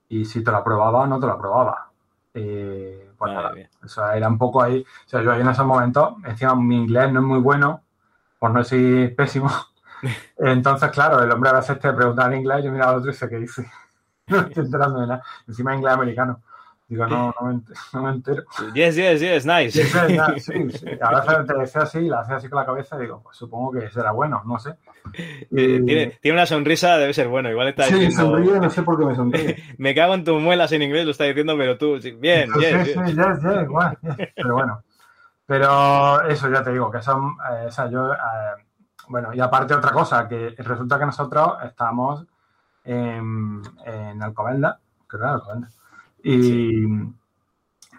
[0.09, 1.90] y si te lo aprobaba o no te lo aprobaba.
[2.33, 3.68] Y, pues nada, mía.
[3.85, 6.76] o sea, era un poco ahí, o sea, yo ahí en esos momentos, encima mi
[6.76, 7.83] inglés no es muy bueno,
[8.38, 9.50] por no decir pésimo.
[10.38, 13.12] Entonces, claro, el hombre a veces te preguntaba en inglés, yo miraba al otro y
[13.12, 13.70] dice, ¿qué dice?
[14.29, 15.23] No estoy enterando de nada.
[15.49, 16.41] Encima inglés americano.
[16.87, 17.61] Digo, no, no me,
[17.95, 18.43] no me entero.
[18.75, 19.81] Yes, yes, yes, nice.
[19.83, 20.87] es verdad, sí, sí.
[21.01, 23.73] A veces te decía así, la hacía así con la cabeza y digo, pues supongo
[23.73, 24.71] que será bueno, no sé.
[25.15, 27.51] Eh, Y- Tiene, tiene una sonrisa, debe ser bueno.
[27.51, 28.17] Igual está sí, diciendo.
[28.37, 29.57] sonríe, no sé por qué me sonríe.
[29.79, 32.59] Me cago en tus muelas en inglés, lo está diciendo, pero tú, sí, bien, Sí,
[32.61, 32.85] bien.
[32.85, 34.17] sí, yes, yes, guay, yes.
[34.37, 34.83] Pero bueno.
[35.47, 38.17] Pero eso ya te digo, que son, eh, o sea, yo, eh,
[39.09, 42.25] bueno, y aparte otra cosa, que resulta que nosotros estamos
[42.85, 45.77] en, en Alcobendas, creo que era Alcobendas,
[46.23, 46.85] y,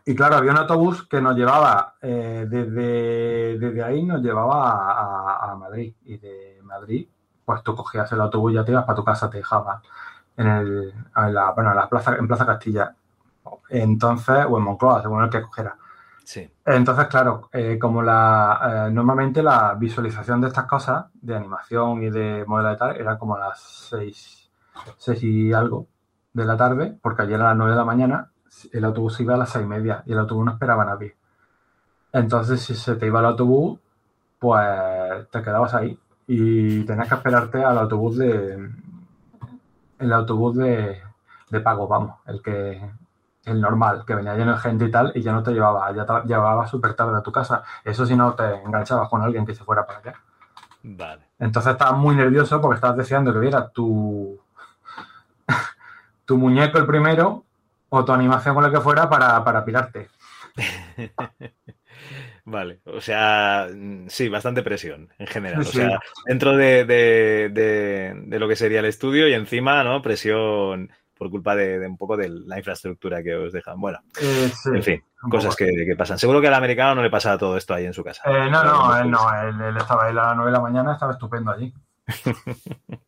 [0.05, 5.45] y claro, había un autobús que nos llevaba, eh, desde, desde ahí nos llevaba a,
[5.47, 7.07] a- a Madrid, y de Madrid,
[7.43, 9.81] pues tú cogías el autobús y ya te ibas para tu casa, te dejaba
[10.37, 12.95] en, el, en la, bueno, en la plaza, en Plaza Castilla.
[13.69, 15.75] Entonces, o en Moncloa, según el que cogiera.
[16.23, 16.51] Sí.
[16.65, 22.09] Entonces, claro, eh, como la eh, normalmente la visualización de estas cosas, de animación y
[22.09, 24.44] de modelo y tal, era como a las seis,
[24.97, 25.87] seis y algo
[26.33, 28.31] de la tarde, porque ayer a las nueve de la mañana
[28.71, 31.15] el autobús iba a las seis y media y el autobús no esperaba a nadie.
[32.13, 33.79] Entonces, si se te iba el autobús,
[34.39, 38.69] pues te quedabas ahí y tenías que esperarte al autobús de
[39.99, 41.01] el autobús de,
[41.49, 42.81] de pago, vamos, el que
[43.45, 46.05] el normal, que venía lleno de gente y tal, y ya no te llevaba, ya
[46.05, 47.63] te llevaba súper tarde a tu casa.
[47.83, 50.13] Eso si no te enganchabas con alguien que se fuera para allá.
[50.83, 51.21] Vale.
[51.39, 54.39] Entonces estabas muy nervioso porque estabas deseando que viera tu,
[56.25, 57.45] tu muñeco el primero
[57.89, 60.09] o tu animación con la que fuera para, para pirarte.
[62.47, 65.63] Vale, o sea, mm, sí, bastante presión en general.
[65.63, 65.77] Sí, O sí.
[65.79, 70.01] sea, dentro de, de- de- de lo que sería el estudio y encima, ¿no?
[70.01, 73.79] Presión por culpa de, un poco de la infraestructura que os dejan.
[73.79, 76.19] Bueno, Eh, sí, en fin, cosas que, que pasan.
[76.19, 78.21] Seguro que al americano no le pasa todo esto ahí en su casa.
[78.25, 80.93] Eh, no, no, él no, él, él estaba ahí a las 9 de la mañana,
[80.93, 81.73] estaba estupendo allí.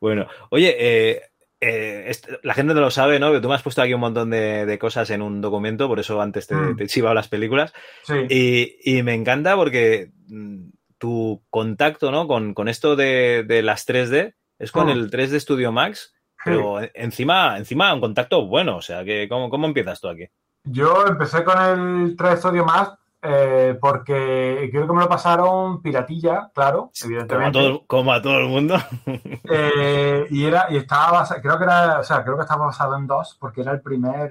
[0.00, 1.22] Bueno, oye, eh,
[1.64, 3.40] eh, la gente no lo sabe, ¿no?
[3.40, 6.20] Tú me has puesto aquí un montón de, de cosas en un documento, por eso
[6.20, 6.76] antes te, Mm.
[6.76, 7.72] te las películas.
[8.02, 12.26] Sí, Y, y me encanta porque mm, tu contacto, ¿no?
[12.26, 14.90] Con, con esto de, de las 3D es con Mm.
[14.90, 16.12] el 3D Studio Max,
[16.44, 18.76] pero en- encima, encima un contacto bueno.
[18.76, 20.26] O sea, que ¿cómo, cómo empiezas tú aquí?
[20.64, 22.90] Yo empecé con el 3 Studio más
[23.22, 27.58] eh, porque creo que me lo pasaron piratilla, claro, Como a evidentemente.
[27.58, 28.76] todo, como a todo el mundo.
[29.44, 32.96] Eh, y era, y estaba basado, creo que era, o sea, creo que estaba basado
[32.96, 34.30] en dos, porque era el primer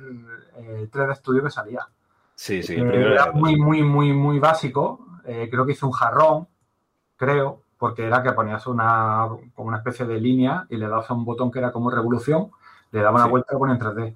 [0.58, 1.88] eh, 3D Studio que salía.
[2.36, 5.06] Sí, sí, Eh, el primero era era- muy, muy, muy, muy básico.
[5.26, 6.48] Eh, creo que hice un jarrón,
[7.16, 11.14] creo, porque era que ponías una, como una especie de línea y le dabas a
[11.14, 12.52] un botón que era como revolución,
[12.92, 13.30] le daba una Sí.
[13.32, 14.16] vuelta y lo ponía en 3D.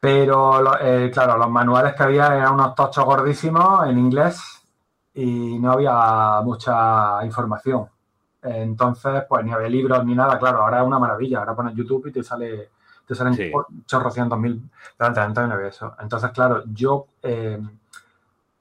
[0.00, 4.42] Pero, eh, claro, los manuales que había eran unos tochos gordísimos en inglés
[5.14, 7.86] y no había mucha información.
[8.42, 11.40] Entonces, pues ni había libros ni nada, claro, ahora es una maravilla.
[11.40, 12.70] Ahora pones YouTube y te sale,
[13.06, 13.52] te salen Sí.
[13.84, 14.70] chorrocientos mil.
[15.66, 15.94] Eso.
[16.00, 17.60] Entonces, claro, yo eh,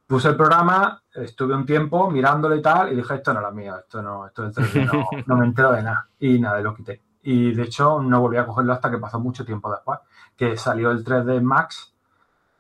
[0.05, 3.77] puse el programa, estuve un tiempo mirándolo y tal, y dije, esto no lo mío,
[3.77, 6.07] esto no, esto 3D no, no me entero de nada.
[6.19, 7.01] Y nada, lo quité.
[7.23, 9.99] Y de hecho no volví a cogerlo hasta que pasó mucho tiempo después,
[10.39, 11.93] que salió el 3D Max,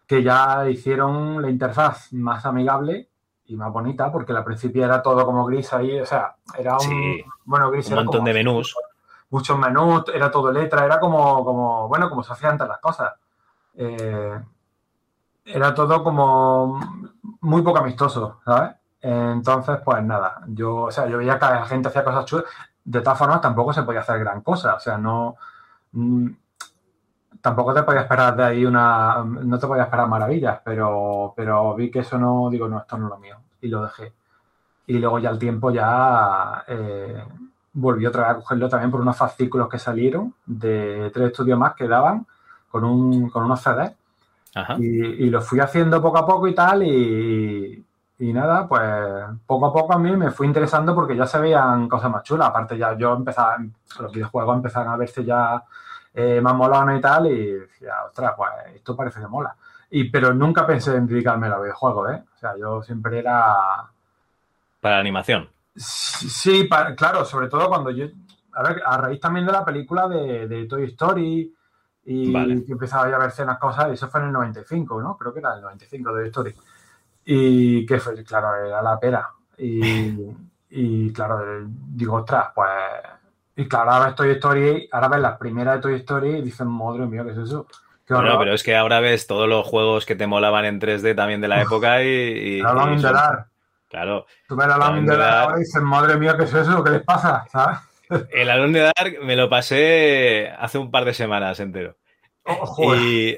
[0.05, 3.07] que ya hicieron la interfaz más amigable
[3.45, 6.79] y más bonita, porque al principio era todo como gris ahí, o sea, era un,
[6.81, 8.75] Sí, bueno, gris un era montón como- de menús.
[9.29, 13.13] muchos menús, era todo letra, era como, como bueno, como se hacían antes las cosas.
[13.75, 14.37] Eh,
[15.45, 16.79] era todo como
[17.41, 18.71] muy poco amistoso, ¿sabes?
[19.01, 22.43] Entonces, pues nada, yo, o sea, yo veía que la gente hacía cosas chulas.
[22.83, 25.37] De todas formas, tampoco se podía hacer gran cosa, o sea, no.
[27.41, 29.23] Tampoco te podía esperar de ahí una.
[29.23, 33.05] No te podía esperar maravillas, pero, pero vi que eso no, digo, no, esto no
[33.05, 34.13] es lo mío, y lo dejé.
[34.87, 37.23] Y luego ya al tiempo ya eh,
[37.73, 41.75] volví otra vez a cogerlo también por unos fascículos que salieron de tres estudios más
[41.75, 42.25] que daban
[42.69, 43.93] con, un, con unos CDs.
[44.55, 44.75] Ajá.
[44.79, 47.85] Y, y lo fui haciendo poco a poco y tal, y,
[48.19, 48.81] y nada, pues
[49.45, 52.49] poco a poco a mí me fui interesando porque ya se veían cosas más chulas.
[52.49, 53.57] Aparte, ya yo empezaba,
[53.99, 55.63] los videojuegos empezaron a verse ya
[56.13, 59.55] eh, más molones y tal, y decía, ostras, pues esto parece que mola.
[59.91, 62.23] Y, pero nunca pensé en dedicarme a los videojuegos, ¿eh?
[62.35, 63.55] O sea, yo siempre era.
[64.81, 65.49] Para la animación.
[65.75, 68.05] Sí, sí, pa- claro, sobre todo cuando yo.
[68.53, 71.55] A ver, a raíz también de la película de, de Toy Story
[72.05, 72.65] y Vale.
[72.65, 75.17] que empezaba ya a verse unas cosas, y eso fue en el 95, ¿no?
[75.17, 76.55] Creo que era el 95 de Toy Story.
[77.25, 79.29] Y que fue, claro, era la pera.
[79.57, 80.15] Y,
[80.71, 82.69] y claro, digo, ostras, pues.
[83.59, 86.65] Y claro, ahora ves Toy Story, ahora ves las primeras de Toy Story y dices,
[86.65, 87.67] madre mía, ¿qué es eso?
[88.07, 91.13] Qué Bueno, pero es que ahora ves todos los juegos que te molaban en 3D
[91.13, 92.07] también de la época y.
[92.07, 93.47] y- La the son- Dark.
[93.89, 94.25] Claro.
[94.47, 96.81] Tú ves la in the Dark ahora y dices, madre mía, ¿qué es eso?
[96.83, 97.43] ¿Qué les pasa?
[97.51, 97.79] ¿Sabes?
[98.31, 101.97] El Alone the Dark me lo pasé hace un par de semanas entero.
[102.45, 103.01] Oh, joder.
[103.01, 103.37] Y,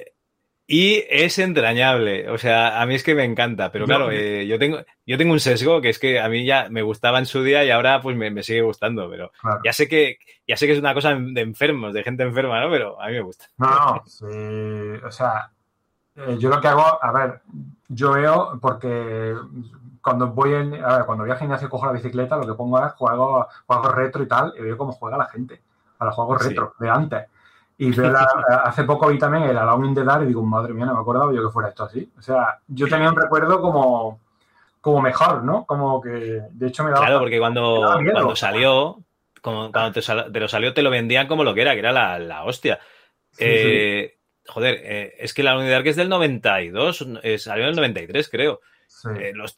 [0.73, 2.29] y es entrañable.
[2.29, 3.71] O sea, a mí es que me encanta.
[3.73, 6.67] Pero claro, eh, yo, tengo, yo tengo un sesgo que es que a mí ya
[6.69, 9.10] me gustaba en su día y ahora pues me, me sigue gustando.
[9.10, 9.60] Pero Claro.
[9.65, 12.69] ya sé que ya sé que es una cosa de enfermos, de gente enferma, ¿no?
[12.71, 13.45] Pero a mí me gusta.
[13.57, 14.25] No, no, sí,
[15.05, 15.51] o sea,
[16.15, 17.41] eh, yo lo que hago, a ver,
[17.89, 19.36] yo veo porque
[20.01, 22.53] cuando voy en, a ver, cuando voy al gimnasio y cojo la bicicleta, lo que
[22.53, 25.62] pongo es juego, juegos retro y tal, y veo cómo juega la gente
[25.99, 26.47] a los juegos Sí.
[26.49, 27.27] retro de antes.
[27.85, 28.25] Y veo la-
[28.65, 30.99] hace poco vi también el Alone in the Dark y digo, madre mía, no me
[31.01, 32.09] acordaba yo que fuera esto así.
[32.17, 34.19] O sea, yo tenía un recuerdo como,
[34.81, 35.65] como mejor, ¿no?
[35.65, 36.09] Como que,
[36.51, 37.05] de hecho, me daba...
[37.05, 38.13] Claro, porque cuando, miedo.
[38.13, 38.99] cuando salió,
[39.41, 41.79] como, cuando te, sal- te lo salió, te lo vendían como lo que era, que
[41.79, 42.79] era la, la hostia.
[43.31, 44.17] Sí, Eh,
[44.47, 48.27] Joder, eh, es que la unidad que es del 92, eh, salió en el 93,
[48.29, 48.59] creo.
[48.87, 49.07] sí.
[49.17, 49.55] Eh, los-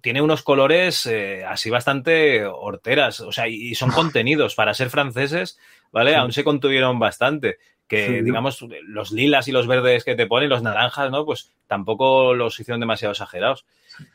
[0.00, 1.08] tiene unos colores
[1.46, 5.58] así bastante horteras, o sea, y, y son contenidos para ser franceses,
[5.92, 6.10] ¿vale?
[6.12, 6.16] Sí.
[6.16, 7.58] Aún se contuvieron bastante.
[7.88, 8.22] Que, Sí.
[8.22, 11.26] digamos, los lilas y los verdes que te ponen, los naranjas, ¿no?
[11.26, 13.66] Pues tampoco los hicieron demasiado exagerados.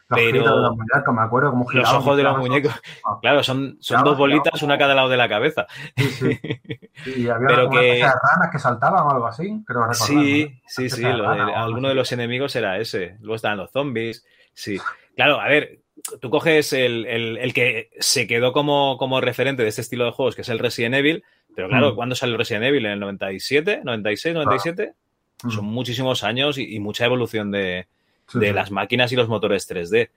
[0.10, 2.74] Los pero- de los muñecos, me acuerdo cómo Los ojos de los muñecos,
[3.22, 4.66] claro, son, son Claro, dos bolitas, claro.
[4.66, 5.68] una a cada lado de la cabeza.
[5.96, 6.40] Sí, sí.
[7.18, 9.96] Y había Pero que- ranas que saltaban o algo así, creo recordar.
[9.96, 10.62] Sí, ¿no?
[10.66, 11.02] sí, sí.
[11.04, 13.18] lo de- alguno de los enemigos era ese.
[13.20, 14.26] Luego estaban los zombies.
[14.54, 14.80] Sí.
[15.16, 15.82] Claro, a ver,
[16.20, 20.12] tú coges el, el- el que se quedó como, como referente de este estilo de
[20.14, 21.24] juegos, que es el Resident Evil.
[21.58, 21.96] Pero claro, Mm.
[21.96, 22.86] ¿cuándo salió Resident Evil?
[22.86, 24.94] ¿En el 97, 96, 97?
[25.42, 25.50] Mm.
[25.50, 27.88] Son muchísimos años y, y mucha evolución de,
[28.28, 28.54] Sí, de sí.
[28.54, 30.12] las máquinas y los motores 3D.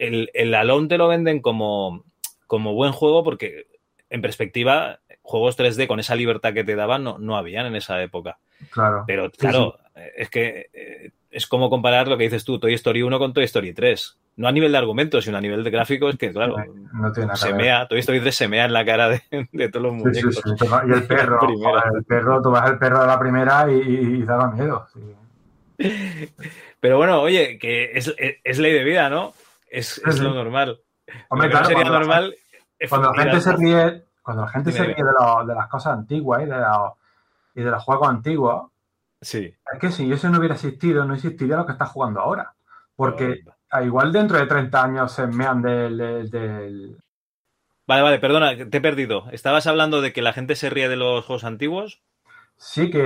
[0.00, 2.04] El, el Alone te lo venden como,
[2.48, 3.66] como buen juego porque,
[4.10, 8.02] en perspectiva, juegos 3D con esa libertad que te daban no, no habían en esa
[8.02, 8.38] época.
[8.72, 9.04] Claro.
[9.06, 9.78] Pero claro,
[10.16, 13.44] es que eh, es como comparar lo que dices tú, Toy Story 1 con Toy
[13.44, 14.18] Story 3.
[14.36, 16.56] No a nivel de argumentos, sino a nivel de gráficos, que claro,
[16.94, 19.20] No tiene nada se mea, Toy Story 3 se mea en la cara de,
[19.52, 20.42] de todos los Sí, sí, muñecos.
[20.44, 20.88] sí, total.
[20.88, 24.22] Y el perro, La el perro, tú ves el perro de la primera y, y-
[24.22, 24.86] daba miedo.
[24.92, 25.00] sí.
[26.80, 29.32] Pero bueno, oye, que es, es- es ley de vida, ¿no?
[29.70, 30.34] Es, es Sí, lo sí.
[30.36, 30.80] normal.
[31.28, 32.34] Hombre, lo que no claro, sería cuando la normal
[32.78, 35.44] es Cuando la gente al- se ríe, cuando la gente Dime, se ríe de, lo-
[35.46, 36.92] de las cosas antiguas y de, los-
[37.54, 38.70] y de los juegos antiguos,
[39.20, 39.54] Sí.
[39.72, 42.52] es que si eso no hubiera existido, no existiría lo que está jugando ahora.
[42.96, 43.52] Porque No.
[43.72, 46.98] A igual dentro de 30 años se mean del, del- del-
[47.86, 49.24] Vale, vale, perdona, te he perdido.
[49.32, 52.00] ¿Estabas hablando de que la gente se ríe de los juegos antiguos?
[52.56, 52.98] Sí, que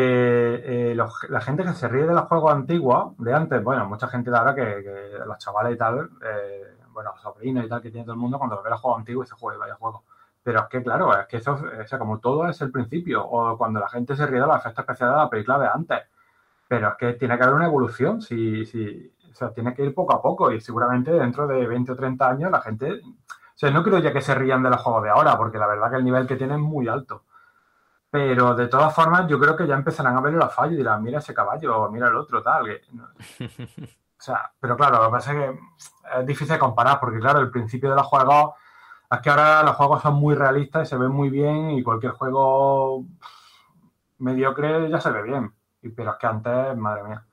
[0.93, 4.09] eh, los- la gente que se ríe de los juegos antiguos, de antes, bueno, mucha
[4.09, 7.81] gente de ahora que, que los chavales y tal, eh, bueno, los sobrinos y tal
[7.81, 10.05] que tiene todo el mundo, cuando ve los juegos antiguos dice, joder, vaya juego.
[10.43, 13.57] Pero es que, claro, es que eso, o sea, como todo es el principio, o
[13.57, 15.99] cuando la gente se ríe de los efectos especiales de la película de antes.
[16.69, 20.15] Pero es que tiene que haber una evolución, si, si, sea, tiene que ir poco
[20.15, 22.93] a poco y seguramente dentro de 20 o 30 años la gente...
[22.93, 25.67] O sea, no creo ya que se rían de los juegos de ahora, porque la
[25.67, 27.25] verdad que el nivel que tienen es muy alto.
[28.11, 31.03] Pero de todas formas, yo creo que ya empezarán a ver los fallos y dirán,
[31.03, 32.67] mira ese caballo, o mira el otro, tal.
[34.19, 35.61] O sea, pero claro, lo que pasa es que
[36.21, 38.55] es difícil comparar, porque claro, el principio de los juegos
[39.11, 42.13] es que ahora los juegos son muy realistas y se ven muy bien y cualquier
[42.13, 43.05] juego
[44.19, 45.53] mediocre ya se ve bien.
[45.95, 47.27] Pero es que antes, madre mía.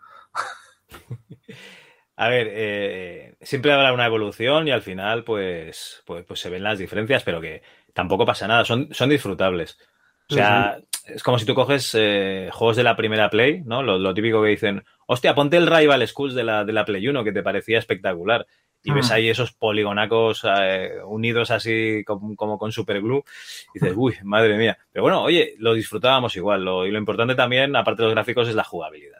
[2.15, 6.63] A ver, eh, siempre habrá una evolución y al final, pues, pues, pues se ven
[6.63, 9.77] las diferencias, pero que tampoco pasa nada, son, son disfrutables.
[10.29, 13.83] O sea, es como si tú coges eh, juegos de la primera Play, ¿no?
[13.83, 17.07] Lo, lo típico que dicen, hostia, ponte el Rival Schools de la, de la Play
[17.07, 18.45] 1, que te parecía espectacular.
[18.85, 19.13] Y ves Mm.
[19.13, 23.23] ahí esos poligonacos eh, unidos así como, como con superglue.
[23.73, 24.77] Y dices, uy, madre mía.
[24.91, 26.63] Pero bueno, oye, lo disfrutábamos igual.
[26.65, 29.19] Lo, y lo importante también, aparte de los gráficos, es la jugabilidad.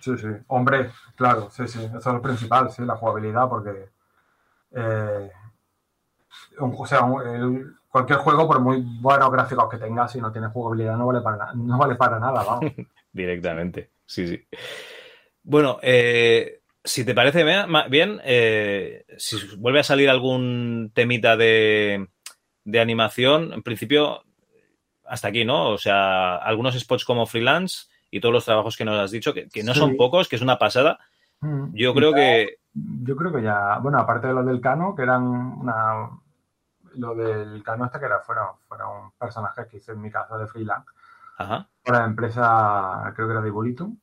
[0.00, 0.28] Sí, sí.
[0.48, 1.78] Hombre, claro, sí, sí.
[1.84, 3.88] Eso es lo principal, sí, la jugabilidad, porque.
[4.72, 5.30] eh,
[6.58, 7.00] un- o sea,
[7.88, 11.52] cualquier juego, por muy buenos gráficos que tenga, si no tiene jugabilidad, no vale para,
[11.54, 12.72] no vale para nada, vamos.
[13.12, 14.46] Directamente, sí, sí.
[15.42, 17.44] Bueno, eh, si te parece
[17.88, 22.08] bien, eh, si vuelve a salir algún temita de,
[22.64, 24.22] de animación, en principio,
[25.04, 25.70] hasta aquí, ¿no?
[25.70, 29.48] O sea, algunos spots como freelance y todos los trabajos que nos has dicho, que,
[29.48, 29.80] que no Sí.
[29.80, 30.98] son pocos, que es una pasada.
[31.40, 31.74] Mm.
[31.74, 32.56] Yo creo que...
[32.72, 36.08] Yo creo que ya, bueno, aparte de los del Cano, que eran una.
[36.94, 40.46] Lo del Cano este que era, fueron, fueron personajes que hice en mi casa de
[40.46, 40.88] freelance.
[41.38, 41.68] Ajá.
[41.84, 43.96] Para la empresa, creo que era de Ibolitum.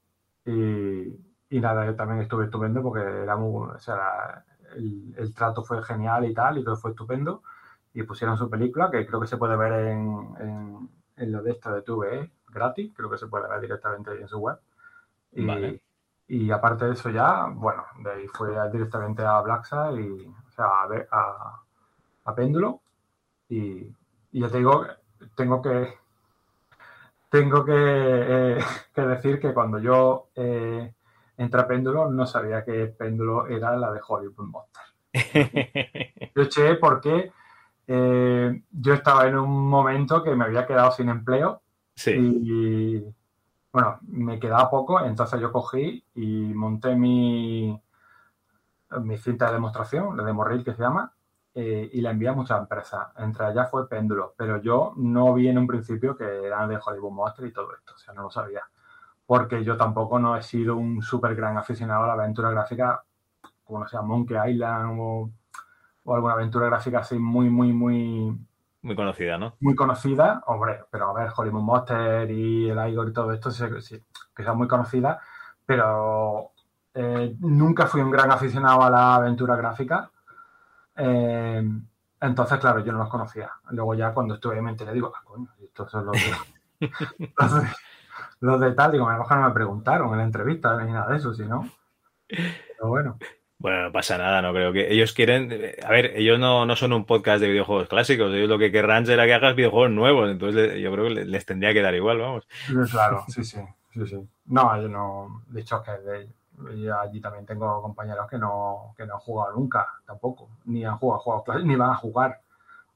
[0.45, 1.15] Y,
[1.49, 4.43] y nada, yo también estuve estupendo porque era muy, o sea,
[4.75, 7.43] el, el trato fue genial y tal, y todo fue estupendo.
[7.93, 11.51] Y pusieron su película, que creo que se puede ver en, en, en lo de
[11.51, 14.57] esto de TVE, gratis, creo que se puede ver directamente ahí en su web.
[15.31, 15.81] Y, Vale.
[16.27, 20.65] y aparte de eso ya, bueno, de ahí fue directamente a Blackside y, o sea,
[20.65, 21.61] a, a,
[22.25, 22.81] a Péndulo.
[23.49, 23.93] Y,
[24.31, 24.85] y ya te digo,
[25.35, 25.97] tengo que
[27.29, 28.57] tengo que, eh,
[28.93, 30.93] que decir que cuando yo eh,
[31.37, 34.83] entré a Péndulo no sabía que Péndulo era la de Hollywood Monster.
[36.35, 37.31] Yo eché porque
[37.87, 41.61] eh, yo estaba en un momento que me había quedado sin empleo
[41.97, 43.15] sí, y
[43.73, 47.79] bueno, me quedaba poco, entonces yo cogí y monté mi,
[49.01, 51.13] mi cinta de demostración, la de Morril que se llama,
[51.53, 53.07] eh, y la envié a muchas empresas.
[53.17, 57.11] Entre ellas fue Péndulo, pero yo no vi en un principio que eran de Hollywood
[57.11, 58.61] Monster y todo esto, o sea, no lo sabía.
[59.25, 63.03] Porque yo tampoco no he sido un súper gran aficionado a la aventura gráfica,
[63.63, 65.29] como no sea Monkey Island o,
[66.05, 68.37] o alguna aventura gráfica así muy, muy, muy,
[68.87, 69.55] muy conocida, ¿no?
[69.59, 73.65] muy conocida, hombre, pero a ver, Hollywood Monster y el Igor y todo esto, sí,
[74.33, 75.17] que son muy conocidas,
[75.65, 76.51] pero
[76.93, 80.09] eh, nunca fui un gran aficionado a la aventura gráfica.
[80.95, 81.69] Eh,
[82.21, 83.51] entonces, claro, yo no los conocía.
[83.71, 86.31] Luego ya cuando estuve ahí me enteré, digo, ah, coño, estos son los de,
[88.39, 91.11] los de, tal, digo, a lo mejor no me preguntaron en la entrevista ni nada
[91.11, 91.69] de eso, sino.
[92.25, 93.17] Pero bueno.
[93.59, 95.51] Bueno, no pasa nada, no creo que ellos quieren.
[95.83, 99.05] A ver, ellos no, no son un podcast de videojuegos clásicos, ellos lo que querrán
[99.05, 102.19] será que hagas videojuegos nuevos, entonces yo creo que le- les tendría que dar igual,
[102.19, 102.47] vamos.
[102.91, 103.57] Claro, sí, sí,
[103.93, 104.27] sí, sí.
[104.45, 106.29] No, yo no, de hecho que de,
[106.83, 110.97] yo allí también tengo compañeros que no, que no han jugado nunca, tampoco, ni han
[110.97, 112.39] jugado juegos clásicos, ni van a jugar,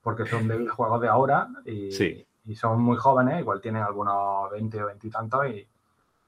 [0.04, 2.24] porque son de juegos de ahora y, Sí.
[2.46, 5.68] y son muy jóvenes, igual tienen algunos 20 o 20 y tantos y,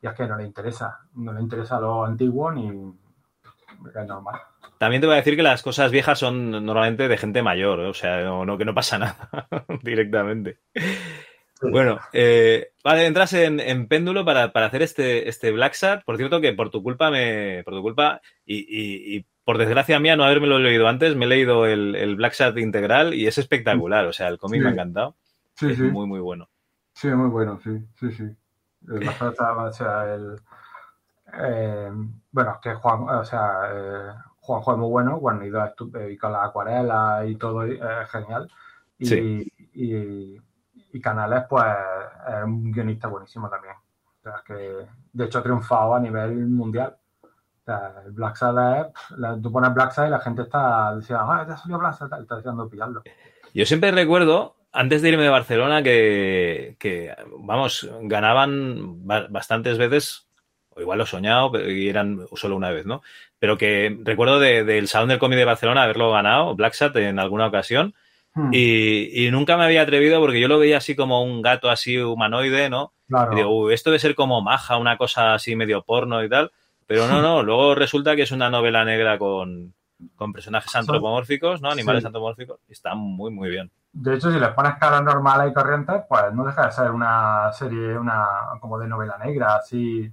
[0.01, 2.71] y es que no les interesa, no les interesa lo antiguo ni
[3.89, 4.39] es normal.
[4.77, 7.87] También te voy a decir que las cosas viejas son normalmente de gente mayor, ¿eh?
[7.87, 9.29] o sea, no, no- que no pasa nada
[9.81, 10.59] directamente.
[11.61, 16.03] Bueno, eh, vale, entras en, en péndulo para, para hacer este, este Black Sat.
[16.03, 17.61] Por cierto, que por tu culpa me.
[17.63, 21.23] Por tu culpa, y, y- y por desgracia mía no haberme lo leído antes, me
[21.25, 24.05] he leído el, el Black Sat integral y es espectacular.
[24.07, 24.63] O sea, el cómic Sí.
[24.63, 25.15] me ha encantado.
[25.55, 26.49] Sí, es sí, muy, muy bueno.
[26.95, 28.23] sí, muy bueno, sí, sí, sí.
[28.89, 30.35] El, o sea, el,
[31.39, 31.91] eh,
[32.31, 36.43] bueno, que Juan, o sea, eh, Juanjo es muy bueno, bueno, y, eh, con la
[36.43, 38.49] acuarela y todo, eh, es genial.
[38.97, 39.53] Y, Sí.
[39.73, 40.37] y,
[40.93, 41.63] y Canales, pues,
[42.27, 43.73] es un guionista buenísimo también.
[43.75, 46.95] O sea, que de hecho ha triunfado a nivel mundial.
[47.23, 48.93] O sea, Black Sabbath,
[49.41, 52.35] tú pones Black Sabbath y la gente está diciendo, ah, ya salió Black Sabbath, está
[52.35, 53.03] deseando pillarlo.
[53.53, 60.27] Yo siempre recuerdo, antes de irme de Barcelona, que, que, vamos, ganaban ba- bastantes veces,
[60.75, 63.01] o igual lo he soñado, pero- y eran solo una vez, ¿no?
[63.39, 67.19] Pero que recuerdo de- del Salón del Cómic de Barcelona haberlo ganado, Black Sat, en
[67.19, 67.93] alguna ocasión,
[68.35, 71.69] Hmm, y, y nunca me había atrevido porque yo lo veía así como un gato
[71.69, 72.91] así humanoide, ¿no?
[73.07, 73.33] claro.
[73.33, 76.51] Y digo, "Uy, esto debe ser como maja, una cosa así medio porno y tal.
[76.87, 79.73] Pero no, no, luego resulta que es una novela negra con,
[80.15, 81.69] con personajes antropomórficos, ¿no?
[81.69, 82.07] Animales Sí.
[82.07, 82.59] antropomórficos.
[82.67, 83.69] Y está muy, muy bien.
[83.91, 87.53] De hecho, si les pones caras normales y corrientes, pues no deja de ser una
[87.53, 88.25] serie, una
[88.59, 90.11] como de novela negra, así,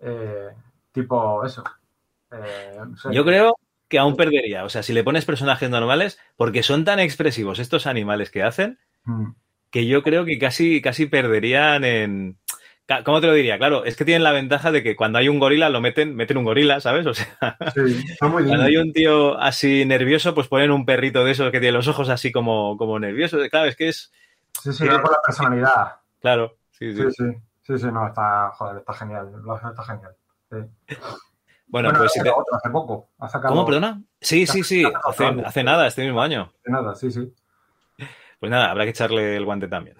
[0.00, 0.48] eh,
[0.92, 1.64] tipo eso.
[2.32, 3.08] Eh, no sé.
[3.12, 4.64] Yo creo que aún perdería.
[4.64, 8.78] O sea, si le pones personajes normales, porque son tan expresivos estos animales que hacen,
[9.08, 9.30] Mm,
[9.70, 12.38] que yo creo que casi, casi perderían en.
[13.04, 13.58] ¿Cómo te lo diría?
[13.58, 16.38] Claro, es que tienen la ventaja de que cuando hay un gorila lo meten, meten
[16.38, 17.06] un gorila, ¿sabes?
[17.06, 21.32] O sea, Sí, muy cuando hay un tío así nervioso, pues ponen un perrito de
[21.32, 23.46] esos que tiene los ojos así como, como nerviosos.
[23.48, 24.10] Claro, es que es.
[24.62, 25.96] Sí, sí, la personalidad.
[26.20, 27.02] Claro, sí, sí.
[27.02, 27.24] Sí, sí.
[27.68, 29.30] Sí, sí, no, está, joder, está genial.
[29.44, 30.16] Lo hace, está genial.
[30.50, 30.56] Sí.
[31.70, 33.10] Bueno, pues ha si te- hace poco.
[33.18, 34.02] Ha sacado ¿Cómo, perdona?
[34.22, 34.90] Sí, sí, sí.
[35.04, 36.50] Hace, hace nada, este mismo año.
[36.64, 37.30] Nada, sí, sí.
[38.40, 39.94] Pues nada, habrá que echarle el guante también.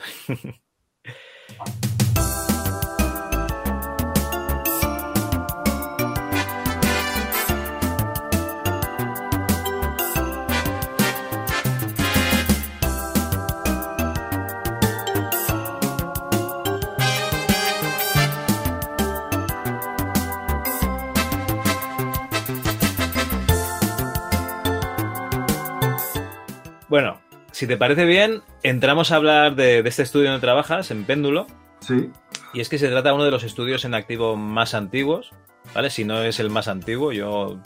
[26.88, 27.20] Bueno,
[27.52, 31.46] si te parece bien, entramos a hablar de, de este estudio donde trabajas, en Péndulo.
[31.80, 32.10] Sí,
[32.54, 35.30] Y es que se trata de uno de los estudios en activo más antiguos,
[35.74, 35.90] ¿vale?
[35.90, 37.60] Si no es el más antiguo, yo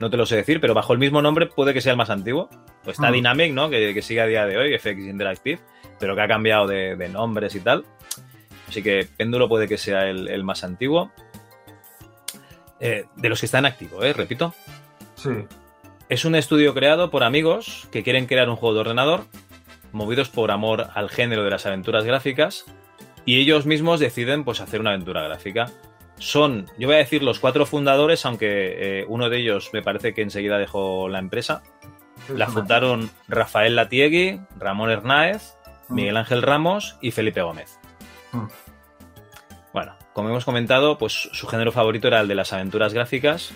[0.00, 2.10] no te lo sé decir, pero bajo el mismo nombre puede que sea el más
[2.10, 2.48] antiguo.
[2.82, 3.14] Pues está Mm.
[3.14, 3.70] Dynamic, ¿no?
[3.70, 5.60] Que, que sigue a día de hoy, FX Interactive,
[5.98, 7.84] pero que ha cambiado de, de nombres y tal.
[8.68, 11.10] Así que Péndulo puede que sea el, el más antiguo.
[12.80, 14.12] Eh, de los que están en activo, ¿eh?
[14.12, 14.54] Repito.
[15.14, 15.30] sí.
[16.08, 19.24] Es un estudio creado por amigos que quieren crear un juego de ordenador,
[19.92, 22.66] movidos por amor al género de las aventuras gráficas,
[23.24, 25.70] y ellos mismos deciden pues hacer una aventura gráfica.
[26.18, 30.14] Son, yo voy a decir los cuatro fundadores, aunque eh, uno de ellos me parece
[30.14, 31.62] que enseguida dejó la empresa.
[32.28, 35.54] La fundaron Rafael Latiegui, Ramón Hernáez,
[35.88, 37.78] Mm, Miguel Ángel Ramos y Felipe Gómez.
[38.32, 38.46] mm,
[39.72, 43.52] Bueno, como hemos comentado, pues su género favorito era el de las aventuras gráficas,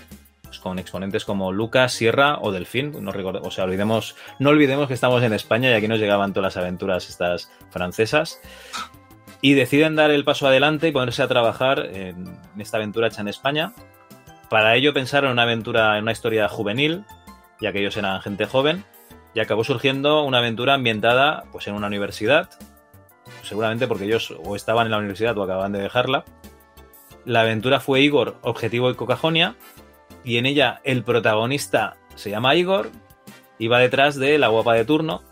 [0.48, 2.92] pues, con exponentes como Lucas, Sierra o Delfín.
[3.02, 6.54] No o sea, olvidemos, no olvidemos que estamos en España y aquí nos llegaban todas
[6.54, 8.40] las aventuras estas francesas.
[9.42, 13.28] Y deciden dar el paso adelante y ponerse a trabajar en esta aventura hecha en
[13.28, 13.72] España.
[14.48, 17.04] Para ello pensaron en una aventura, en una historia juvenil,
[17.60, 18.84] ya que ellos eran gente joven,
[19.34, 22.48] y acabó surgiendo una aventura ambientada pues, en una universidad,
[23.42, 26.24] seguramente porque ellos o estaban en la universidad o acababan de dejarla.
[27.26, 29.54] La aventura fue Igor, Objetivo y Cocajonia,
[30.24, 32.90] y en ella el protagonista se llama Igor
[33.58, 35.22] y va detrás de la guapa de turno.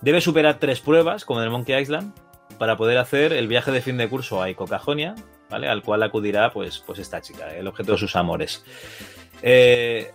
[0.00, 2.14] Debe superar tres pruebas, como en el Monkey Island,
[2.58, 5.14] para poder hacer el viaje de fin de curso a Icocajonia,
[5.50, 5.68] ¿vale?
[5.68, 8.64] Al cual acudirá pues, pues esta chica, el objeto de sus amores.
[9.42, 10.12] Eh,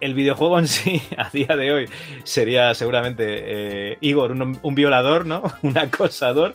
[0.00, 1.90] el videojuego en sí, a día de hoy,
[2.24, 3.24] sería seguramente
[3.92, 5.42] eh, Igor, un, un violador, ¿no?
[5.62, 6.54] Un acosador.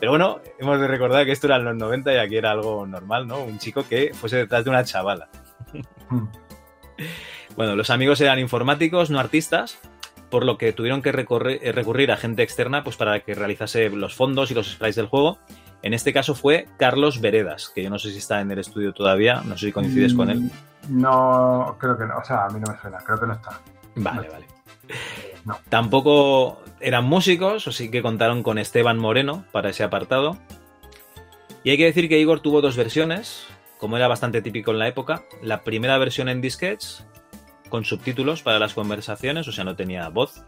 [0.00, 2.86] Pero bueno, hemos de recordar que esto era en los 90 y aquí era algo
[2.86, 3.42] normal, ¿no?
[3.42, 5.28] Un chico que fuese detrás de una chavala.
[7.56, 9.78] Bueno, los amigos eran informáticos, no artistas,
[10.28, 14.14] por lo que tuvieron que eh, recurrir a gente externa pues, para que realizase los
[14.14, 15.38] fondos y los sprites del juego.
[15.82, 18.92] En este caso fue Carlos Veredas, que yo no sé si está en el estudio
[18.92, 20.40] todavía, no sé si coincides con él.
[20.40, 20.50] Mm,
[21.00, 22.16] No, creo que no.
[22.18, 22.98] O sea, a mí no me suena.
[22.98, 23.60] Creo que no está.
[23.94, 24.46] Vale, vale.
[25.44, 25.58] No.
[25.68, 30.38] Tampoco eran músicos, o sí que contaron con Esteban Moreno para ese apartado.
[31.62, 33.46] Y hay que decir que Igor tuvo dos versiones,
[33.84, 35.24] como era bastante típico en la época.
[35.42, 37.04] La primera versión en disquets,
[37.68, 40.42] con subtítulos para las conversaciones, o sea, no tenía voz.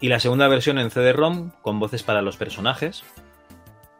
[0.00, 3.04] Y la segunda versión en CD-ROM, con voces para los personajes.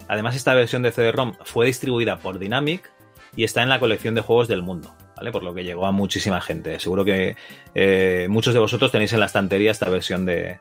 [0.08, 2.90] Además, esta versión de CD-ROM fue distribuida por Dynamic
[3.36, 5.30] y está en la colección de juegos del mundo, ¿vale?
[5.30, 6.80] Por lo que llegó a muchísima gente.
[6.80, 7.36] Seguro que
[7.74, 10.58] eh, muchos de vosotros tenéis en la estantería esta versión de,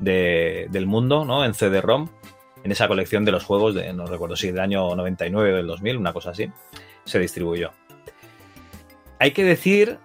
[0.00, 1.44] de- del mundo, ¿no?
[1.44, 2.08] En CD-ROM,
[2.64, 5.66] en esa colección de los juegos de, no recuerdo si del año 99 o del
[5.68, 6.50] 2000, una cosa así,
[7.08, 7.72] se distribuyó.
[9.18, 9.98] Hay que decir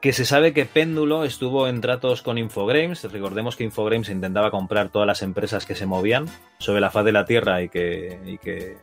[0.00, 3.02] que se sabe que Péndulo estuvo en tratos con Infogrames.
[3.10, 6.26] Recordemos que Infogrames intentaba comprar todas las empresas que se movían
[6.58, 8.76] sobre la faz de la Tierra y que,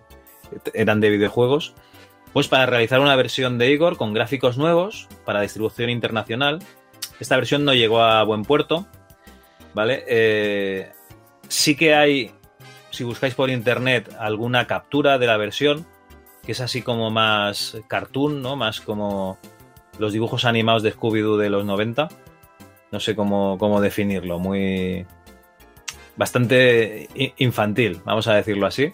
[0.74, 1.74] eran de videojuegos.
[2.34, 6.60] Pues para realizar una versión de Igor con gráficos nuevos para distribución internacional.
[7.22, 8.86] Esta versión no llegó a buen puerto.
[9.74, 10.04] ¿Vale?
[10.08, 10.92] Eh,
[11.48, 12.32] sí que hay,
[12.92, 15.86] si buscáis por internet, alguna captura de la versión,
[16.46, 18.56] que es así como más cartoon, ¿no?
[18.56, 19.38] Más como
[20.00, 22.10] los dibujos animados de Scooby-Doo de los 90.
[22.92, 24.40] No sé cómo, cómo definirlo.
[24.40, 25.06] Muy.
[26.18, 28.92] bastante infantil, vamos a decirlo así.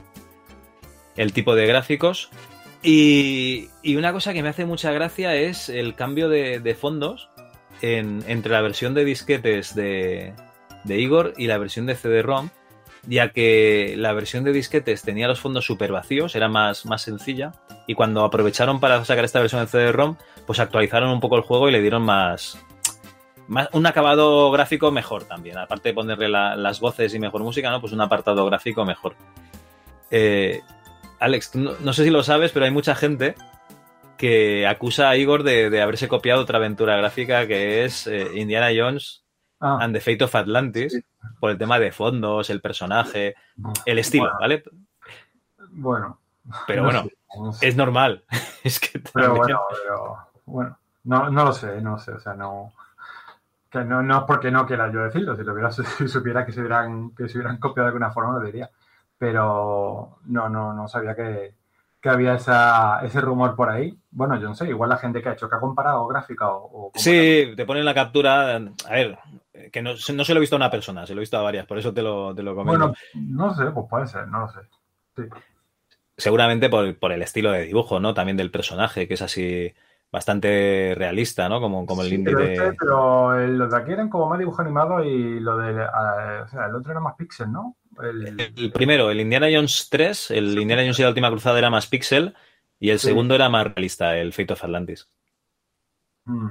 [1.15, 2.29] El tipo de gráficos.
[2.83, 7.29] Y, y una cosa que me hace mucha gracia es el cambio de, de fondos
[7.83, 10.33] en- entre la versión de disquetes de,
[10.83, 12.49] de Igor y la versión de CD-ROM,
[13.07, 17.51] ya que la versión de disquetes tenía los fondos súper vacíos, era más, más sencilla,
[17.87, 21.67] y cuando aprovecharon para sacar esta versión en CD-ROM, pues actualizaron un poco el juego
[21.67, 22.59] y le dieron más,
[23.47, 25.57] más un acabado gráfico mejor también.
[25.57, 27.81] Aparte de ponerle la- las voces y mejor música, ¿no?
[27.81, 29.15] Pues un apartado gráfico mejor.
[30.11, 30.61] Eh,
[31.19, 33.35] Alex, no, sé si lo sabes, pero hay mucha gente
[34.17, 38.69] que acusa a Igor de, de haberse copiado otra aventura gráfica que es eh, Indiana
[38.75, 39.20] Jones
[39.61, 41.03] Ah, and the Fate of Atlantis, Sí.
[41.39, 43.35] por el tema de fondos, el personaje,
[43.85, 44.39] el estilo, Bueno.
[44.39, 44.63] ¿vale?
[45.69, 46.17] bueno.
[46.67, 47.67] Pero no bueno, sé, no sé.
[47.67, 48.23] es normal.
[48.63, 52.33] es que Pero bueno, pero bueno, no, no lo sé, no lo sé, o sea,
[52.33, 52.73] no.
[53.69, 56.51] Que no, no es porque no quiera yo decirlo, si lo hubiera, si supiera que
[56.51, 58.69] se hubieran, que se hubieran copiado de alguna forma lo diría.
[59.17, 61.53] Pero no, no, no sabía que,
[62.01, 63.95] que había esa, ese rumor por ahí.
[64.09, 66.87] Bueno, yo no sé, igual la gente que ha hecho, que ha comparado gráfica o.
[66.87, 68.55] o Sí, te ponen la captura.
[68.55, 69.19] A ver,
[69.71, 71.43] que no, no se lo he visto a una persona, se lo he visto a
[71.43, 72.79] varias, por eso te lo, te lo comento.
[72.79, 74.59] Bueno, no sé, pues puede ser, no lo sé.
[75.15, 75.23] Sí.
[76.17, 78.13] Seguramente por, por el estilo de dibujo, ¿no?
[78.13, 79.73] También del personaje, que es así
[80.11, 81.61] bastante realista, ¿no?
[81.61, 82.53] Como, como el Sí, indie pero, de.
[82.53, 85.71] este- pero el- los de aquí eran como más dibujo animado y lo de.
[85.81, 87.77] o sea, el otro era más pixel, ¿no?
[88.01, 91.69] El, El primero, el Indiana Jones 3, el Indiana Jones y la última cruzada era
[91.69, 92.33] más pixel
[92.79, 93.07] y el Sí.
[93.07, 95.09] segundo era más realista, el Fate of Atlantis.
[96.25, 96.49] Mm.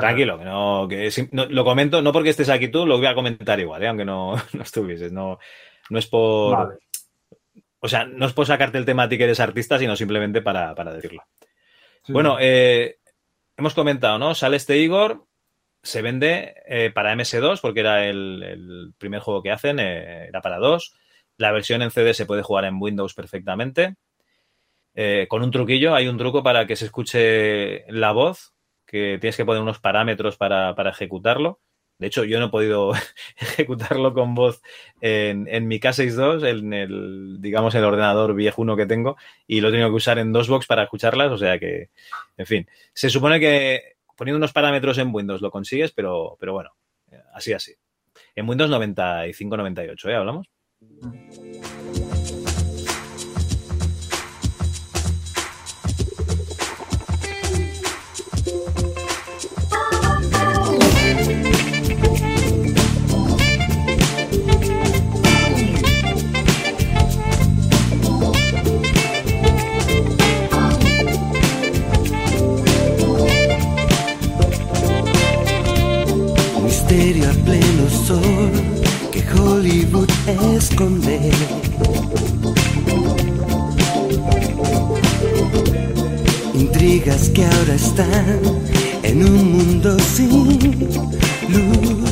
[0.00, 3.14] Tranquilo, que no, que no- lo comento, no porque estés aquí tú, lo voy a
[3.14, 3.88] comentar igual, ¿eh?
[3.88, 5.12] aunque no, no estuvieses.
[5.12, 5.38] No,
[5.90, 6.56] no es por.
[6.56, 6.78] Vale.
[7.80, 10.40] O sea, no es por sacarte el tema a ti que eres artista, sino simplemente
[10.40, 11.22] para, para decirlo.
[12.04, 12.12] Sí.
[12.12, 12.98] Bueno, eh,
[13.56, 14.34] hemos comentado, ¿no?
[14.34, 15.26] Sale este Igor,
[15.82, 20.40] se vende eh, para MS2, porque era el, el primer juego que hacen, eh, era
[20.40, 20.94] para dos.
[21.36, 23.96] La versión en CD se puede jugar en Windows perfectamente.
[24.94, 28.52] Eh, con un truquillo, hay un truco para que se escuche la voz,
[28.86, 31.60] que tienes que poner unos parámetros para, para ejecutarlo.
[32.02, 32.92] De hecho, yo no he podido
[33.40, 34.60] ejecutarlo con voz
[35.00, 39.70] en, en mi K62, en el, digamos, el ordenador viejuno que tengo, y lo he
[39.70, 41.88] tenido que usar en DOSBox para escucharlas, o sea que,
[42.36, 42.68] en fin.
[42.92, 46.70] Se supone que poniendo unos parámetros en Windows lo consigues, pero, pero bueno,
[47.32, 47.74] así, así.
[48.34, 50.14] En Windows 95-98, ¿eh?
[50.14, 50.48] ¿Hablamos?
[79.62, 80.10] Hollywood
[80.56, 81.30] esconde.
[86.52, 88.40] Intrigas que ahora están
[89.04, 90.58] en un mundo sin
[91.48, 92.10] luz.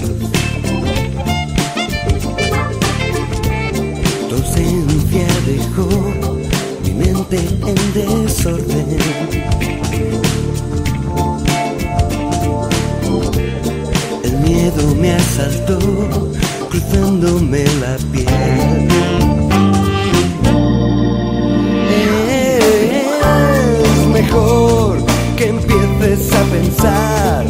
[4.29, 5.89] Tu ausencia dejó
[6.85, 8.97] mi mente en desorden.
[14.23, 15.79] El miedo me asaltó,
[16.71, 18.89] cruzándome la piel.
[23.91, 24.99] Es mejor
[25.37, 27.45] que empieces a pensar.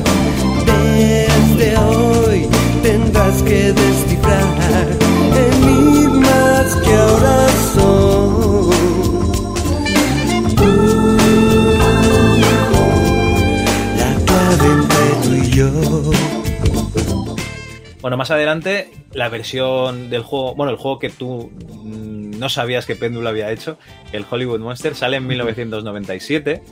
[0.66, 2.48] Desde hoy
[2.82, 4.86] tendrás que descifrar
[5.36, 8.70] enigmas que ahora son.
[13.98, 15.70] La clave entre tú y yo.
[18.00, 21.50] Bueno, más adelante, la versión del juego, bueno, el juego que tú
[21.82, 23.78] mm, no sabías que Péndulo había hecho,
[24.12, 26.62] el Hollywood Monster, sale en 1997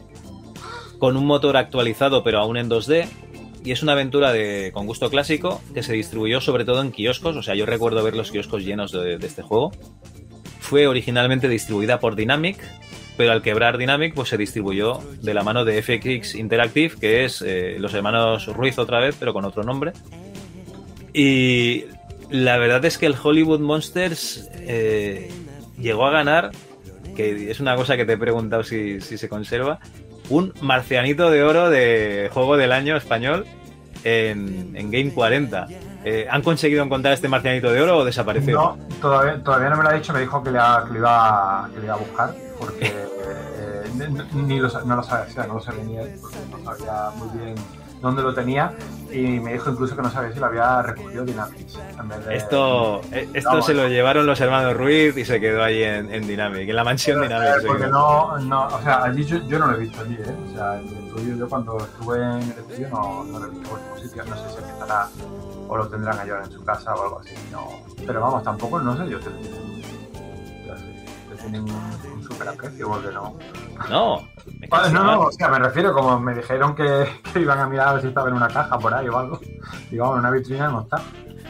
[0.99, 3.09] con un motor actualizado pero aún en 2D
[3.65, 7.37] y es una aventura de, con gusto clásico que se distribuyó sobre todo en kioscos,
[7.37, 9.73] o sea, yo recuerdo ver los kioscos llenos de, este juego.
[10.61, 12.59] Fue originalmente distribuida por Dynamic,
[13.17, 17.43] pero al quebrar Dynamic pues se distribuyó de la mano de FX Interactive, que es
[17.43, 19.93] eh, los hermanos Ruiz otra vez, pero con otro nombre.
[21.13, 21.85] Y
[22.31, 25.31] la verdad es que el Hollywood Monsters eh,
[25.79, 26.51] llegó a ganar,
[27.17, 29.79] que es una cosa que te he preguntado si, si se conserva,
[30.29, 33.47] un marcianito de oro de juego del año español
[34.05, 35.67] en, en Game 40.
[36.05, 38.55] Eh, ¿Han conseguido encontrar este marcianito de oro o desapareció?
[38.55, 40.99] No, todavía, todavía no me lo ha dicho, me dijo que le, ha- que le
[41.01, 45.31] iba, que le iba a buscar, porque eh, ni- ni lo, no lo sabía, o
[45.35, 47.55] sea, no lo sabía ni él, porque no sabía muy bien
[48.01, 48.73] dónde lo tenía,
[49.11, 51.79] y me dijo incluso que no sabía si lo había recogido Dynamics.
[51.99, 53.67] En vez de, Esto, eh, esto Vamos.
[53.67, 56.85] se lo llevaron los hermanos Ruiz y se quedó ahí en, en Dynamic, en la
[56.85, 57.57] mansión Pero, Dynamic.
[57.57, 60.15] eh, se porque no, no, o sea, allí yo, yo no lo he visto allí,
[60.15, 60.37] ¿eh?
[60.51, 63.71] O sea, el estudio, yo cuando estuve en el estudio no, no lo he visto
[63.71, 65.09] por ningún sitio, no sé si aquí estará
[65.69, 67.69] o lo tendrán allá en su casa o algo así, no.
[68.07, 69.31] Pero vamos, tampoco, no sé, yo te,
[71.41, 73.37] tienen un, un super aprecio, porque no.
[73.89, 74.29] No,
[74.61, 77.67] me Ah, No, no, o sea, me refiero, como me dijeron que, que iban a
[77.69, 79.41] mirar a ver si estaba en una caja por ahí o algo.
[79.91, 81.01] Digo, en una vitrina no está.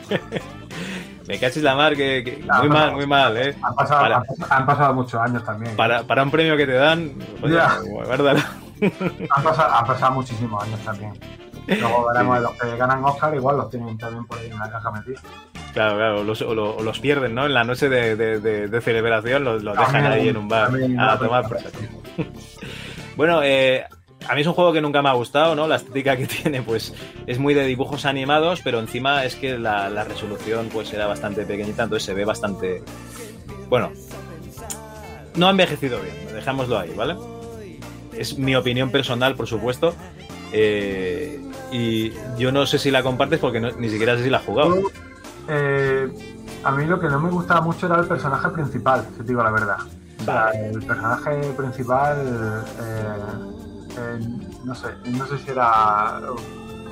[1.26, 3.54] Me cachis la mar, que, que- No, muy no, mal, muy mal, ¿eh?
[3.62, 5.76] Han pasado, Para- han, pasado- muchos años también.
[5.76, 7.12] Para, para un premio que te dan,
[7.42, 7.78] oye, Ya.
[7.84, 8.40] guárdalo.
[8.80, 11.12] Han, pasado, han pasado muchísimos años también.
[11.68, 14.90] Luego veremos los que ganan Oscar, igual los tienen también por ahí en una caja
[14.90, 15.20] metida.
[15.74, 17.44] Claro, claro, los, o, lo- o los pierden, ¿no?
[17.46, 20.48] En la noche de, de- de- de celebración los, los dejan También, ahí en un
[20.48, 20.70] bar.
[20.98, 21.58] Ah, no, tomar por.
[23.16, 23.84] Bueno, eh,
[24.28, 25.66] a mí es un juego que nunca me ha gustado, ¿no?
[25.66, 26.94] La estética que tiene, pues,
[27.26, 31.44] es muy de dibujos animados, pero encima es que la, la resolución, pues, era bastante
[31.44, 32.82] pequeñita, entonces se ve bastante...
[33.68, 33.90] Bueno,
[35.34, 37.16] no ha envejecido bien, dejémoslo ahí, ¿vale?
[38.16, 39.94] Es mi opinión personal, por supuesto.
[40.52, 41.40] eh,
[41.70, 44.44] y yo no sé si la compartes porque no- ni siquiera sé si la has
[44.44, 44.76] jugado.
[45.48, 46.08] Eh,
[46.64, 49.42] a mí lo que no me gustaba mucho era el personaje principal, si te digo
[49.42, 49.78] la verdad.
[50.20, 50.68] O sea, Vale.
[50.70, 52.16] el personaje principal,
[52.80, 53.04] eh,
[53.98, 54.18] eh,
[54.64, 56.20] no sé, no sé si era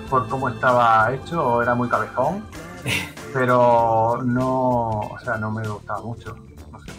[0.08, 2.44] por cómo estaba hecho o era muy cabezón,
[3.34, 6.36] pero no, o sea, no me gustaba mucho.
[6.72, 6.92] No sé.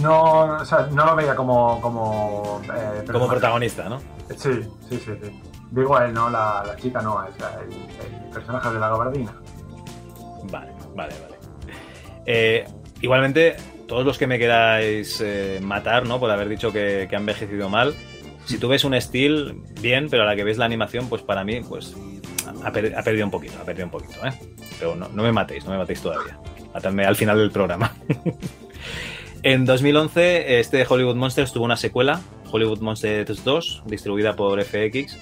[0.00, 3.98] No, o sea, no lo veía como como, eh, Como protagonista, ¿no?
[4.36, 5.40] Sí, sí, sí, sí.
[5.70, 7.72] Digo él, no, la, la chica no, es el,
[8.24, 9.32] el personaje de la gabardina.
[10.50, 11.34] Vale, vale, vale.
[12.26, 12.64] Eh,
[13.00, 13.56] igualmente,
[13.88, 16.18] todos los que me queráis eh, matar, ¿no?
[16.20, 17.94] Por haber dicho que, que ha envejecido mal.
[18.46, 21.44] Si tú ves un estilo, bien, pero a la que ves la animación, pues para
[21.44, 21.94] mí, pues
[22.64, 24.32] ha, per- ha perdido un poquito, ha perdido un poquito, ¿eh?
[24.78, 26.38] Pero no, no me matéis, no me matéis todavía.
[26.72, 27.92] Matadme al final del programa.
[29.44, 35.18] en 2011, este Hollywood Monsters tuvo una secuela, Hollywood Monsters 2, distribuida por FX,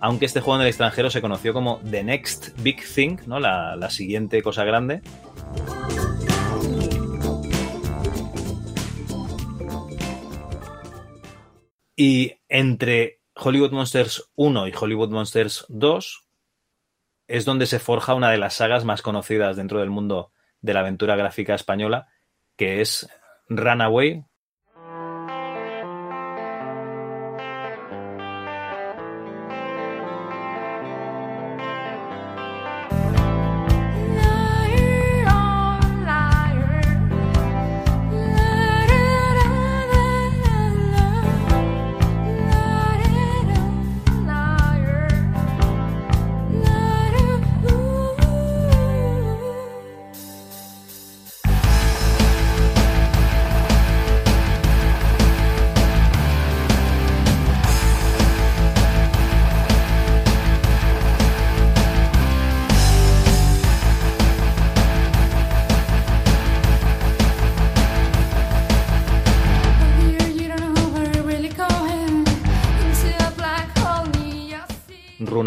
[0.00, 3.38] aunque este juego en el extranjero se conoció como The Next Big Thing, ¿no?
[3.38, 5.02] La, la siguiente cosa grande.
[11.94, 16.26] Y entre Hollywood Monsters 1 y Hollywood Monsters 2
[17.28, 20.80] es donde se forja una de las sagas más conocidas dentro del mundo de la
[20.80, 22.08] aventura gráfica española,
[22.56, 23.08] que es
[23.50, 24.24] Runaway,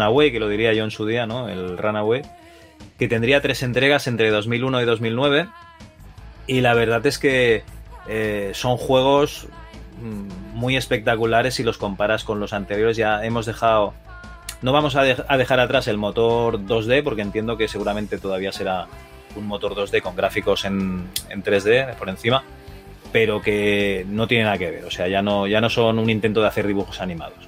[0.04, 1.48] Runaway, que lo diría yo en su día, ¿no?
[1.48, 2.22] El Runaway,
[2.98, 5.48] que tendría tres entregas entre 2001 y 2009.
[6.46, 7.62] Y la verdad es que
[8.08, 9.48] eh, son juegos
[10.00, 12.96] mm, muy espectaculares si los comparas con los anteriores.
[12.96, 13.94] Ya hemos dejado.
[14.62, 18.52] No vamos a, de- a dejar atrás el motor 2D, porque entiendo que seguramente todavía
[18.52, 18.86] será
[19.36, 22.44] un motor 2D con gráficos en, en 3D por encima,
[23.12, 24.84] pero que no tiene nada que ver.
[24.84, 27.38] O sea, ya no, ya no son un intento de hacer dibujos animados.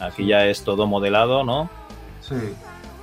[0.00, 1.70] Aquí ya es todo modelado, ¿no?
[2.26, 2.54] Sí,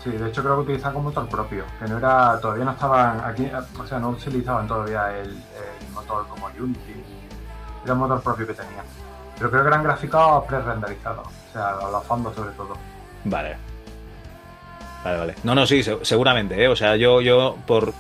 [0.04, 3.20] sí, de hecho creo que utilizan como motor propio, que no era, todavía no estaban
[3.24, 3.48] aquí,
[3.80, 7.04] o sea, no utilizaban todavía el, el motor como Unity,
[7.84, 8.86] era un motor propio que tenían.
[9.38, 12.74] Pero creo que eran gráficos pre-renderizados, o sea, los fondos sobre todo.
[13.26, 13.58] Vale.
[15.04, 15.36] Vale, vale.
[15.44, 16.68] No, no, sí, se- seguramente, ¿eh?
[16.68, 17.94] O sea, yo, yo, por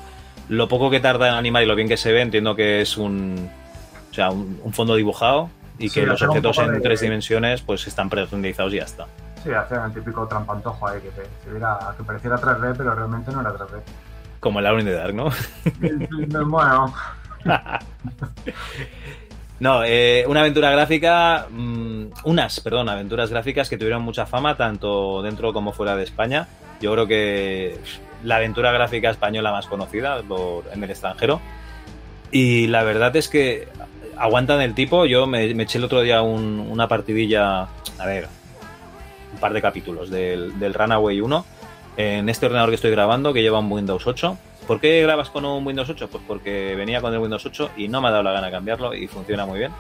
[0.49, 2.95] lo poco que tarda en animar y lo bien que se ve, entiendo que es
[2.97, 3.49] un.
[4.11, 5.49] O sea, un, un fondo dibujado
[5.79, 8.83] y Sí, que los un objetos en de- tres dimensiones, pues están pre-renderizados y ya
[8.83, 9.07] está.
[9.43, 13.31] Sí, hacían el típico trampantojo ahí que, te- que, viera- que pareciera 3D, pero realmente
[13.31, 13.81] no era 3D.
[14.39, 15.29] Como el Alone in the Dark, ¿no?
[16.47, 16.93] bueno,
[19.59, 25.21] No, eh, una aventura gráfica, mm, unas, perdón, aventuras gráficas que tuvieron mucha fama tanto
[25.21, 26.47] dentro como fuera de España.
[26.81, 27.77] Yo creo que
[28.23, 31.39] la aventura gráfica española más conocida por- en el extranjero.
[32.31, 33.67] Y la verdad es que
[34.17, 35.05] aguantan el tipo.
[35.05, 37.67] Yo me, me eché el otro día un- una partidilla,
[37.99, 38.27] a ver,
[39.33, 41.45] un par de capítulos del, del Runaway 1
[41.97, 44.37] en este ordenador que estoy grabando que lleva un Windows 8.
[44.67, 46.07] ¿Por qué grabas con un Windows 8?
[46.09, 48.93] Pues porque venía con el Windows 8 y no me ha dado la gana cambiarlo
[48.93, 49.71] y funciona muy bien.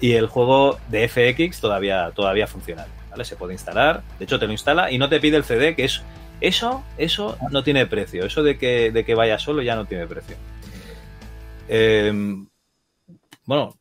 [0.00, 2.86] Y el juego de FX todavía, todavía funciona.
[3.10, 3.24] ¿vale?
[3.24, 4.02] Se puede instalar.
[4.18, 6.02] De hecho, te lo instala y no te pide el CD, que es.
[6.42, 8.24] Eso, eso no tiene precio.
[8.26, 10.36] Eso de que, de que vaya solo ya no tiene precio.
[11.68, 12.12] Eh,
[13.46, 13.74] bueno,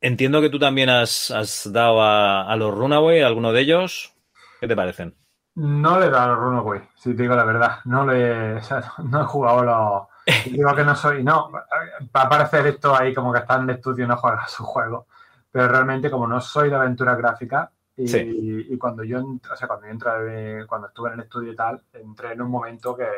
[0.00, 4.12] entiendo que tú también has, has dado a, a los Runaway, alguno de ellos.
[4.60, 5.14] ¿Qué te parecen?
[5.54, 7.78] No le he dado a los Runaway, si te digo la verdad.
[7.84, 8.60] No le
[9.04, 10.46] no he jugado los.
[10.46, 11.22] Digo que no soy.
[11.22, 14.42] No, va a parecer esto ahí como que está en el estudio y no juega
[14.42, 15.06] a su juego.
[15.52, 17.70] Pero realmente, como no soy de aventura gráfica,
[18.02, 18.66] y, Sí.
[18.70, 21.82] y cuando yo, o sea, cuando yo entré, cuando estuve en el estudio y tal,
[21.92, 23.08] entré en un momento que,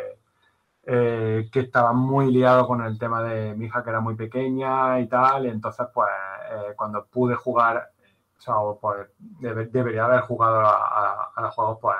[0.84, 4.98] eh, que estaba muy liado con el tema de mi hija que era muy pequeña
[5.00, 6.08] y tal, y entonces pues
[6.50, 7.90] eh, cuando pude jugar,
[8.36, 9.08] o sea, pues
[9.40, 11.96] debe- debería haber jugado a, a- a los juegos, pues,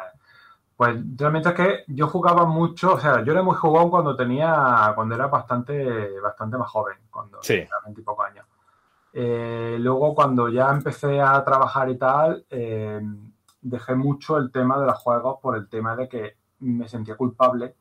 [0.77, 4.91] pues realmente es que yo jugaba mucho, o sea, yo era muy jugón cuando tenía,
[4.97, 7.55] cuando era bastante, bastante más joven, cuando Sí.
[7.55, 8.47] tenía 20 y pocos años.
[9.13, 13.01] Eh, luego, cuando ya empecé a trabajar y tal, eh,
[13.61, 17.75] dejé mucho el tema de los juegos por el tema de que me sentía culpable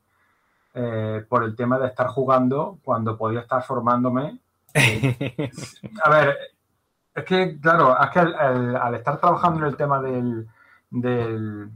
[0.74, 4.38] eh, por el tema de estar jugando cuando podía estar formándome.
[6.04, 6.36] A ver,
[7.14, 10.48] es que, claro, es que al, estar trabajando en el tema del,
[10.90, 11.70] del-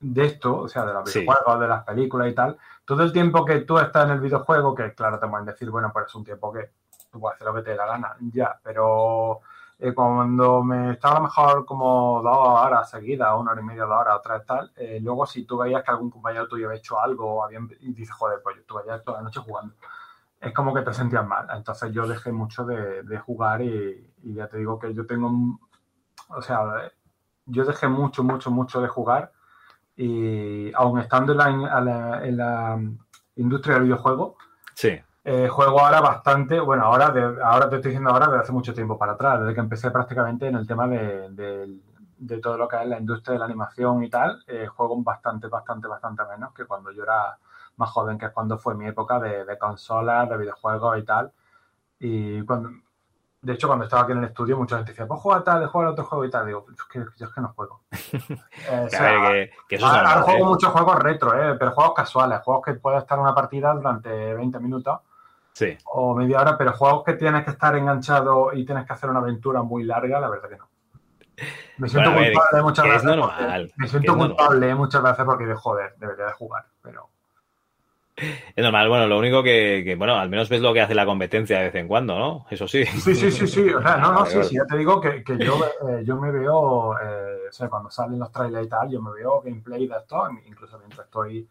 [0.00, 1.20] de esto, o sea, de los Sí.
[1.20, 4.74] videojuegos, de las películas y tal, todo el tiempo que tú estás en el videojuego,
[4.74, 6.70] que claro, te pueden decir, bueno, pues es un tiempo que
[7.10, 9.40] tú puedes hacer lo que te dé la gana, ya, pero
[9.78, 14.16] eh, cuando me estaba mejor como dos horas seguidas, una hora y media, dos horas,
[14.18, 17.34] otra vez tal, eh, luego si tú veías que algún compañero tuyo había hecho algo
[17.36, 19.74] o había, y dices, joder, pues yo estuve toda la noche jugando,
[20.40, 21.46] es como que te sentías mal.
[21.54, 25.30] Entonces yo dejé mucho de, de jugar y, ya te digo que yo tengo,
[26.28, 26.90] o sea,
[27.46, 29.32] yo dejé mucho, mucho, mucho de jugar
[29.96, 32.80] y aun estando en la, en la- la
[33.36, 34.36] industria del videojuego,
[34.74, 35.00] Sí.
[35.28, 38.72] Eh, juego ahora bastante, bueno, ahora, de- ahora te estoy diciendo ahora desde hace mucho
[38.74, 41.80] tiempo para atrás, desde que empecé prácticamente en el tema de, de-
[42.18, 45.48] de todo lo que es la industria de la animación y tal, eh, juego bastante,
[45.48, 47.36] bastante, bastante menos que cuando yo era
[47.76, 51.32] más joven, que es cuando fue mi época de, de consolas, de videojuegos y tal.
[51.98, 52.70] Y cuando,
[53.42, 55.88] de hecho, cuando estaba aquí en el estudio, mucha gente decía, pues juega tal, juega
[55.88, 56.46] el otro juego y tal.
[56.46, 57.82] Digo, "Es que, yo es que no juego.
[58.68, 60.48] Eh, o Que, sea, que, que eso es Ahora, ahora juego ¿eh?
[60.48, 64.34] muchos juegos retro, eh, pero juegos casuales, juegos que puedes estar en una partida durante
[64.34, 65.00] 20 minutos
[65.56, 65.74] Sí.
[65.86, 69.20] o media hora, pero juegos que tienes que estar enganchado y tienes que hacer una
[69.20, 70.68] aventura muy larga, la verdad que no.
[71.78, 73.04] Me siento Bueno, a ver, culpable muchas veces.
[73.04, 77.08] normal, me siento culpable muchas veces porque de joder, debería de jugar, pero
[78.18, 78.90] Es normal.
[78.90, 81.64] Bueno, lo único que, que, bueno, al menos ves lo que hace la competencia de
[81.64, 82.46] vez en cuando, ¿no?
[82.50, 82.84] Eso sí.
[82.84, 83.68] Sí, sí, sí, sí.
[83.70, 86.30] O sea, no, no, sí, sí, ya te digo que, que yo, eh, yo me
[86.30, 89.96] veo, eh, o sea, cuando salen los trailers y tal, yo me veo gameplay de
[89.96, 91.48] esto, incluso mientras estoy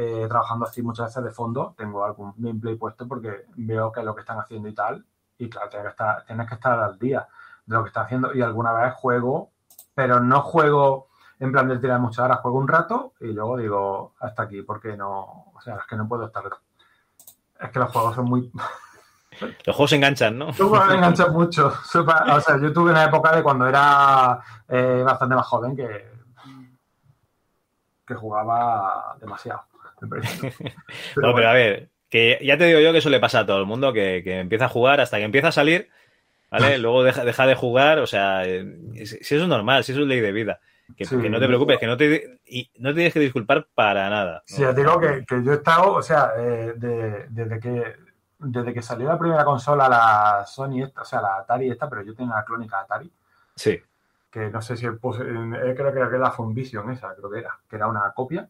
[0.00, 4.06] eh, trabajando así muchas veces de fondo, tengo algún gameplay puesto porque veo que es
[4.06, 5.04] lo que están haciendo y tal,
[5.36, 7.26] y claro, tienes que estar, tienes que estar al día
[7.66, 9.50] de lo que están haciendo y alguna vez juego,
[9.96, 11.08] pero no juego
[11.40, 14.96] en plan de tirar muchas horas, juego un rato y luego digo, hasta aquí, porque
[14.96, 16.44] no, o sea, es que no puedo estar...
[17.60, 18.52] Es que los juegos son muy,
[19.66, 20.52] Los juegos se enganchan, ¿no?
[20.52, 21.66] Tú me enganchas mucho.
[21.66, 26.08] O sea, yo tuve una época de cuando era eh, bastante más joven que,
[28.06, 29.67] que jugaba demasiado.
[30.02, 30.52] me parece.
[31.16, 33.58] No, pero a ver, que ya te digo yo que eso le pasa a todo
[33.58, 35.88] el mundo, que, que empieza a jugar hasta que empieza a salir,
[36.50, 36.78] ¿vale?
[36.78, 38.64] Luego deja, deja de jugar, o sea, eh,
[39.04, 40.60] si eso es normal, si eso es ley de vida.
[40.96, 41.20] Que, Sí.
[41.20, 44.42] que no te preocupes, que no te, y no te tienes que disculpar para nada.
[44.46, 47.96] Sí, ya te digo que, que yo he estado, o sea, eh, de- desde que
[48.38, 52.02] desde que salió la primera consola, la Sony, esta, o sea, la Atari esta, pero
[52.02, 53.10] yo tenía la clónica Atari,
[53.56, 53.78] Sí,
[54.30, 57.58] que no sé si pues, eh, creo que era la Funvision esa, creo que era,
[57.68, 58.48] que era una copia.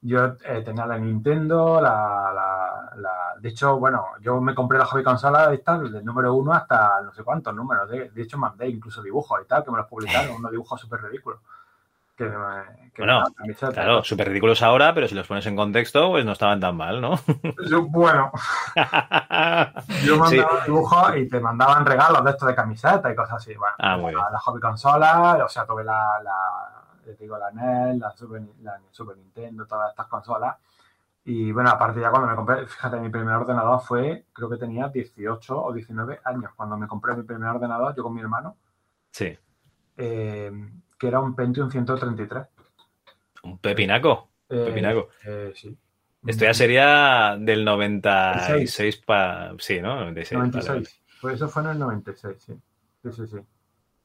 [0.00, 4.84] Yo eh, tenía la Nintendo, la, la, la- De hecho, bueno, yo me compré la
[4.84, 7.88] hobby consola esta, del número uno hasta no sé cuántos números.
[7.90, 11.02] De, de hecho, mandé incluso dibujos y tal, que me los publicaron, unos dibujos súper
[11.02, 11.40] ridículos.
[12.16, 12.24] Que,
[12.94, 13.22] que Bueno,
[13.72, 17.00] claro, súper ridículos ahora, pero si los pones en contexto, pues no estaban tan mal,
[17.00, 17.14] ¿no?
[17.68, 18.32] Yo- bueno,
[20.04, 20.36] yo Sí.
[20.36, 23.54] mandaba dibujos y te mandaban regalos de estos de camiseta y cosas así.
[23.54, 24.24] Bueno, Ah, muy bien.
[24.32, 26.20] la, hobby consola, o sea, tuve la,
[27.14, 30.56] te digo, la NES, la Super, la Super Nintendo, todas estas consolas.
[31.24, 34.88] Y bueno, aparte ya cuando me compré, fíjate, mi primer ordenador fue, creo que tenía
[34.88, 36.52] 18 o 19 años.
[36.56, 38.56] Cuando me compré mi primer ordenador, yo con mi hermano,
[39.10, 39.36] Sí,
[39.96, 40.52] eh,
[40.98, 42.46] que era un Pentium 133.
[43.44, 45.08] un pepinaco, Eh, pepinaco.
[45.24, 45.76] eh, sí.
[46.26, 49.54] Esto ya sería del 96 para...
[49.58, 49.96] Sí, ¿no?
[50.00, 50.38] 96.
[50.38, 50.68] vale, 96.
[50.68, 50.88] vale.
[51.20, 52.60] Pues eso fue en el 96, sí.
[53.02, 53.38] Sí, sí, sí.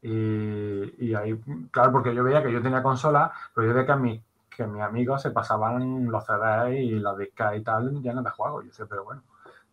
[0.03, 1.39] Y, y ahí,
[1.71, 4.23] claro, porque yo veía que yo tenía consola, pero yo veía que, mi,
[4.55, 8.65] que mis amigos se pasaban los CDs y los discas y tal llenos de juegos.
[8.65, 9.23] Yo decía, pero bueno,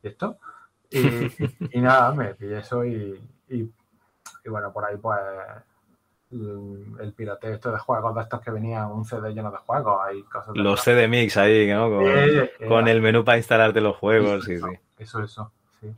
[0.03, 0.39] ¿y esto?
[0.91, 3.71] Y, y nada, me pillé eso y, y
[4.45, 5.19] y bueno, por ahí pues
[6.31, 10.01] el, el pirateo esto de juegos de estos que venían un CD lleno de juegos,
[10.05, 11.91] hay cosas de Los CD Mix ahí, ¿no?
[11.91, 14.79] Con, Eh, eh, con el menú para instalarte los juegos, sí, eso, sí.
[14.99, 15.95] Eso, eso, sí.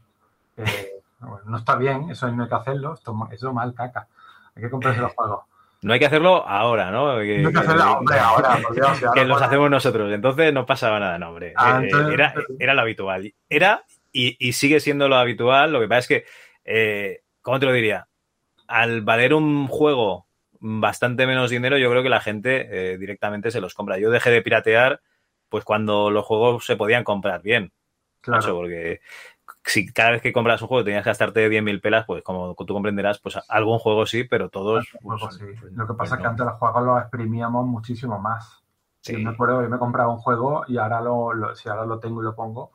[0.57, 4.09] Eh, bueno, no está bien, eso no hay que hacerlo, esto, eso es mal caca.
[4.57, 5.45] Hay que comprarse los juegos.
[5.83, 7.19] No hay que hacerlo ahora, ¿no?
[7.19, 10.13] Que, No hay que hacerlo, hombre, ahora, por Dios, si ahora que los hacemos nosotros.
[10.13, 11.53] Entonces no pasaba nada, no, hombre.
[11.57, 13.35] Ah, Eh, entonces- era, era lo habitual.
[13.49, 15.73] Era y, y sigue siendo lo habitual.
[15.73, 16.25] Lo que pasa es que,
[16.65, 18.07] eh, ¿cómo te lo diría?
[18.69, 20.27] Al valer un juego
[20.61, 23.99] bastante menos dinero, yo creo que la gente eh, directamente se los compra.
[23.99, 25.01] Yo dejé de piratear
[25.49, 27.73] pues cuando los juegos se podían comprar bien.
[28.21, 28.55] Claro.
[28.55, 29.01] Porque
[29.65, 32.67] si cada vez que compras un juego tenías que gastarte 10.000 pelas, pues como tú
[32.75, 34.87] comprenderás, pues algún juego sí, pero todos...
[35.03, 35.45] Pues, pues, sí.
[35.61, 36.31] pues, Lo que pues pasa es que no.
[36.31, 38.63] antes los juegos los exprimíamos muchísimo más.
[39.01, 39.13] Sí.
[39.15, 41.99] Yo me acuerdo yo me compraba un juego y ahora lo, lo- si ahora lo
[41.99, 42.73] tengo y lo pongo,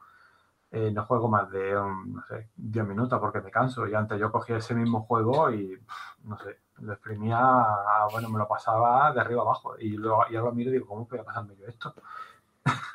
[0.71, 3.87] eh, no juego más de, um, no sé, 10 minutos porque me canso.
[3.87, 8.29] Y antes yo cogía ese mismo juego y, pff, no sé, lo exprimía, a- bueno,
[8.29, 9.75] me lo pasaba de arriba abajo.
[9.79, 11.95] Y, luego, y ahora lo miro y digo, ¿cómo podía pasarme yo esto?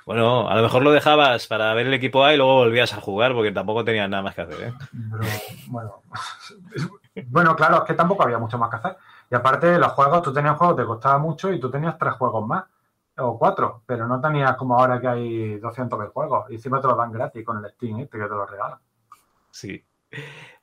[0.04, 3.00] Bueno, a lo mejor lo dejabas para ver el equipo A y luego volvías a
[3.00, 4.68] jugar porque tampoco tenías nada más que hacer.
[4.68, 4.74] ¿eh?
[5.10, 5.24] Pero
[5.68, 6.02] bueno,
[7.26, 8.96] bueno, claro, es que tampoco había mucho más que hacer.
[9.30, 12.46] Y aparte, los juegos, tú tenías juegos, te costaba mucho y tú tenías tres juegos
[12.46, 12.64] más,
[13.18, 16.50] o cuatro, pero no tenías como ahora que hay 200 juegos.
[16.50, 18.78] Y encima te los dan gratis con el Steam este que te lo regalan.
[19.50, 19.82] Sí.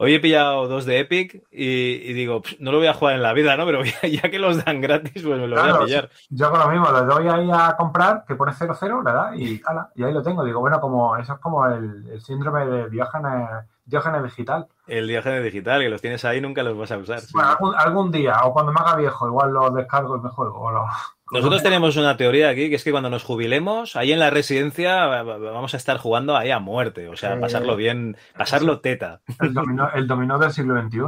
[0.01, 3.15] Hoy he pillado dos de Epic y, y digo, "Pff, no lo voy a jugar
[3.15, 3.65] en la vida, ¿no?
[3.65, 6.09] Pero ya, que los dan gratis, pues me lo voy a pillar.
[6.29, 9.61] Yo hago lo mismo, le doy ahí a comprar, que pone 00, le da y
[9.65, 10.43] ala, y ahí lo tengo.
[10.45, 13.49] Digo, bueno, como eso es como el, el síndrome de Diógenes,
[13.85, 14.67] Diógenes digital.
[14.87, 17.19] El viaje digital, que los tienes ahí, nunca los vas a usar.
[17.19, 17.31] sí.
[17.33, 20.59] Bueno, algún, algún día, o cuando me haga viejo, igual lo descargo y me juego.
[20.61, 20.85] O lo-
[21.31, 25.05] Nosotros tenemos una teoría aquí, que es que cuando nos jubilemos, ahí en la residencia
[25.05, 27.07] va- va- vamos a estar jugando ahí a muerte.
[27.07, 30.99] O sea, pasarlo bien, pasarlo teta, el, dominó, el dominó del siglo XXI.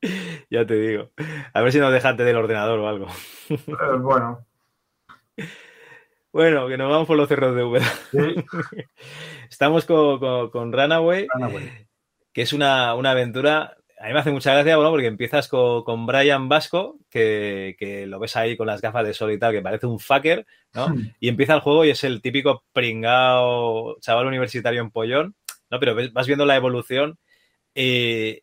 [0.50, 1.10] ya te digo.
[1.52, 3.06] A ver si nos dejaste del ordenador o algo.
[3.50, 3.56] Eh,
[4.00, 4.46] bueno,
[6.32, 7.86] Bueno, que nos vamos por los cerros de Úbeda.
[8.10, 8.18] sí,
[9.50, 11.88] Estamos con, con, con Runaway, Runaway.
[12.32, 13.77] que es una, una aventura.
[14.00, 18.06] A mí me hace mucha gracia, bueno, porque empiezas con, con Brian Vasco, que, que
[18.06, 20.94] lo ves ahí con las gafas de sol y tal, que parece un fucker, ¿no?
[21.20, 25.34] Y empieza el juego y es el típico pringao chaval universitario en pollón,
[25.70, 25.80] ¿no?
[25.80, 27.18] Pero vas viendo la evolución.
[27.74, 28.42] y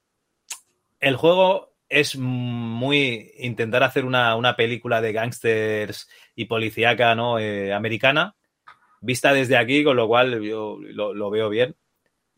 [1.00, 7.40] el juego es muy intentar hacer una, una película de gángsters y policíaca, ¿no?
[7.40, 8.36] Eh, americana,
[9.02, 11.76] vista desde aquí, con lo cual yo lo, lo veo bien.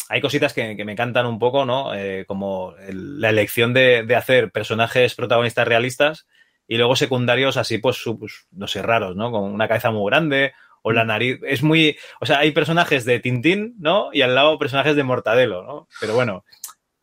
[0.10, 1.94] Hay cositas que, que me encantan un poco, ¿no?
[1.94, 6.28] Eh, como el- la elección de, de hacer personajes protagonistas realistas
[6.68, 9.32] y luego secundarios así, pues, pues, no sé, raros, ¿no?
[9.32, 11.40] Con una cabeza muy grande o la nariz.
[11.46, 11.98] Es muy.
[12.22, 14.10] O sea, hay personajes de Tintín, ¿no?
[14.14, 15.88] Y al lado personajes de Mortadelo, ¿no?
[16.00, 16.46] Pero bueno,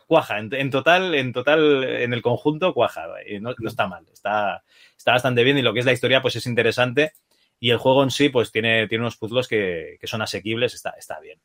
[0.06, 0.38] cuaja.
[0.38, 3.06] En, en total, en total, en el conjunto, cuaja.
[3.40, 4.06] No, no está mal.
[4.12, 4.62] Está,
[4.96, 5.58] está bastante bien.
[5.58, 7.12] Y lo que es la historia, pues es interesante.
[7.60, 10.74] Y el juego en sí, pues tiene, tiene unos puzzles que, que son asequibles.
[10.74, 11.40] Está, está bien.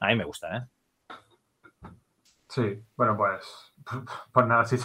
[0.00, 0.60] A mí me gusta, ¿eh?
[2.50, 3.46] Sí, bueno, pues,
[4.32, 4.76] pues nada, si,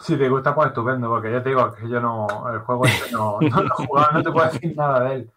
[0.00, 3.38] si te gusta, pues estupendo, porque ya te digo que yo no, el juego no,
[3.40, 5.30] no lo he no te puedo decir nada de él.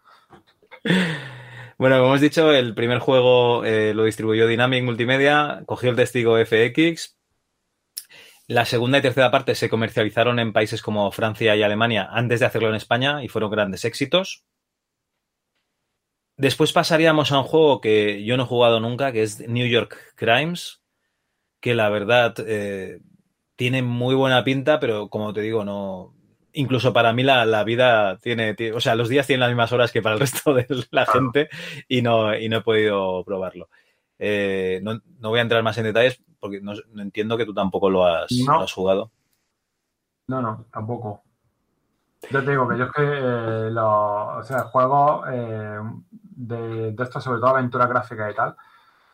[1.76, 6.38] Bueno, como hemos dicho, el primer juego eh, lo distribuyó Dynamic Multimedia, cogió el testigo
[6.38, 7.18] FX.
[8.46, 12.46] La segunda y tercera parte se comercializaron en países como Francia y Alemania antes de
[12.46, 14.44] hacerlo en España y fueron grandes éxitos.
[16.36, 19.98] Después pasaríamos a un juego que yo no he jugado nunca, que es New York
[20.14, 20.83] Crimes,
[21.64, 23.00] que la verdad eh,
[23.56, 26.12] tiene muy buena pinta, pero como te digo, no.
[26.52, 29.72] Incluso para mí la, la vida tiene, tiene- O sea, los días tienen las mismas
[29.72, 31.48] horas que para el resto de la gente
[31.88, 33.70] y no, y no he podido probarlo.
[34.18, 37.54] Eh, no, no voy a entrar más en detalles porque no, no entiendo que tú
[37.54, 38.58] tampoco lo has, No.
[38.58, 39.10] lo has jugado.
[40.28, 41.22] No, no, tampoco.
[42.30, 45.78] Yo te digo que yo es que eh, los o sea, juegos eh,
[46.36, 48.54] de, de estos, sobre todo aventuras gráficas y tal,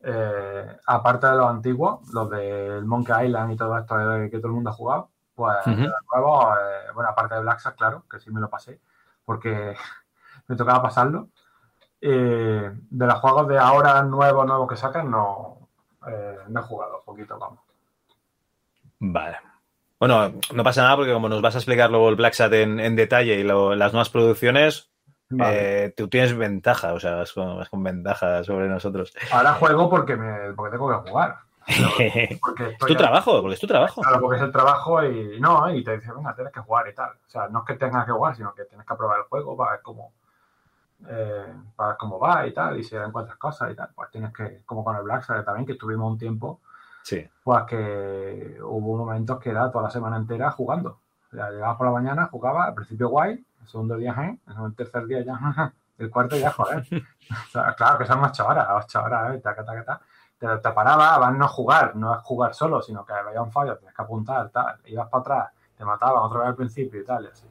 [0.03, 3.97] eh, aparte de los antiguos, los del Monkey Island y todo esto
[4.31, 7.61] que todo el mundo ha jugado, pues de los nuevos, eh, bueno, aparte de Black
[7.61, 8.81] Sack, claro, que sí me lo pasé,
[9.25, 9.75] porque
[10.49, 11.29] me tocaba pasarlo.
[12.03, 15.69] Eh, de los juegos de ahora nuevos, nuevos que sacan, no,
[16.49, 17.59] no he jugado, poquito, vamos.
[18.99, 19.37] Vale.
[19.99, 22.81] Bueno, no pasa nada porque como nos vas a explicar luego el Black Sat en,
[22.81, 24.91] en detalle y lo- las nuevas producciones,
[25.31, 25.85] Vale.
[25.85, 29.15] eh, tú tienes ventaja, o sea, vas con, vas con ventaja sobre nosotros.
[29.33, 31.39] Ahora juego porque, me, porque tengo que jugar.
[32.41, 34.01] Porque es tu trabajo, porque es tu trabajo.
[34.03, 36.95] Claro, porque es el trabajo y no, y te dice, venga, tienes que jugar y
[36.95, 37.11] tal.
[37.11, 39.57] O sea, no es que tengas que jugar, sino que tienes que probar el juego
[39.57, 40.11] para ver cómo,
[41.09, 43.89] eh, para ver cómo va y tal, y si encuentras cosas y tal.
[43.95, 46.59] Pues tienes que, como con el Black Sabbath también, que estuvimos un tiempo
[47.03, 47.25] Sí.
[47.45, 50.99] pues que hubo momentos que era toda la semana entera jugando.
[51.33, 54.39] O sea, llegabas por la mañana, jugaba, al principio guay, segundo día, ¿eh?
[54.67, 56.87] el tercer día ya, el cuarto ya, joder.
[57.31, 59.39] O sea, claro que son ocho horas, ocho horas, ¿eh?
[59.39, 60.05] taca, taca, taca.
[60.37, 63.53] Te, te paraba, vas no a jugar, no es jugar solo, sino que veía un
[63.53, 67.05] fallo, tienes que apuntar, tal, ibas para atrás, te mataban otra vez al principio y
[67.05, 67.50] tal, y así.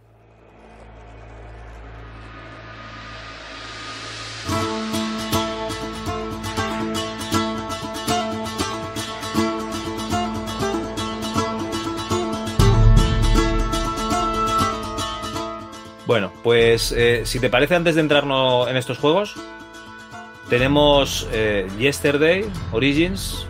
[16.09, 19.35] Bueno, pues eh, si te parece, antes de entrarnos en estos juegos,
[20.49, 23.45] tenemos eh, Yesterday, Origins.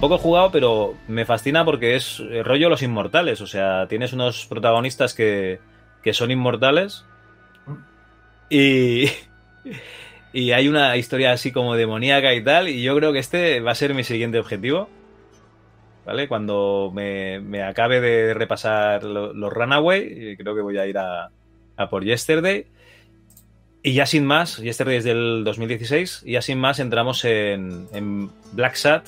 [0.00, 3.42] Tampoco he jugado, pero me fascina porque es el rollo Los Inmortales.
[3.42, 5.60] O sea, tienes unos protagonistas que,
[6.02, 7.04] que son inmortales
[8.48, 9.04] y,
[10.32, 12.68] y hay una historia así como demoníaca y tal.
[12.68, 14.88] Y yo creo que este va a ser mi siguiente objetivo.
[16.06, 16.28] ¿Vale?
[16.28, 21.28] Cuando me, me acabe de repasar lo- los Runaway, creo que voy a ir a,
[21.76, 22.64] a por Yesterday.
[23.82, 28.30] Y ya sin más, Yesterday es del 2016, y ya sin más entramos en, en
[28.52, 29.06] Black Sat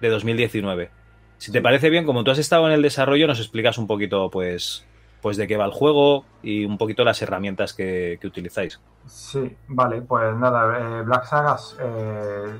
[0.00, 0.90] de 2019.
[1.38, 4.28] Si te parece bien, como tú has estado en el desarrollo, nos explicas un poquito,
[4.30, 4.84] pues,
[5.22, 8.80] pues de qué va el juego y un poquito las herramientas que, que utilizáis.
[9.06, 12.58] Sí, vale, pues nada, eh, Black Sagas eh,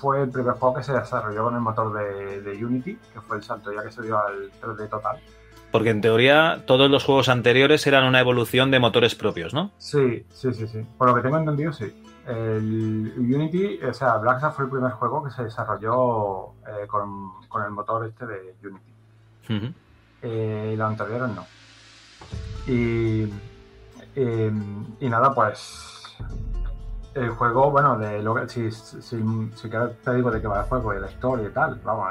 [0.00, 3.36] fue el primer juego que se desarrolló con el motor de, de Unity, que fue
[3.38, 5.18] el salto ya que se dio al 3D total.
[5.72, 9.72] Porque en teoría todos los juegos anteriores eran una evolución de motores propios, ¿no?
[9.78, 10.86] Sí, sí, sí, sí.
[10.98, 11.92] Por lo que tengo entendido, sí.
[12.26, 17.64] El Unity, o sea, Black fue el primer juego que se desarrolló eh, con, con
[17.64, 18.92] el motor este de Unity.
[19.50, 19.72] Ujú.
[20.22, 21.44] Eh, y los anteriores no.
[22.66, 23.24] Y,
[24.14, 24.52] eh,
[25.00, 26.16] y nada, pues
[27.14, 30.60] el juego, bueno, de lo que, si, si, si quieres te digo de qué va
[30.60, 32.06] el juego y la historia y tal, vamos,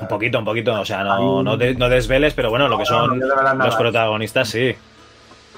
[0.00, 2.84] Un poquito, un poquito, o sea, no, no, de- no desveles, pero bueno, lo que
[2.84, 3.66] son no desvelas nada.
[3.66, 4.76] los protagonistas, sí.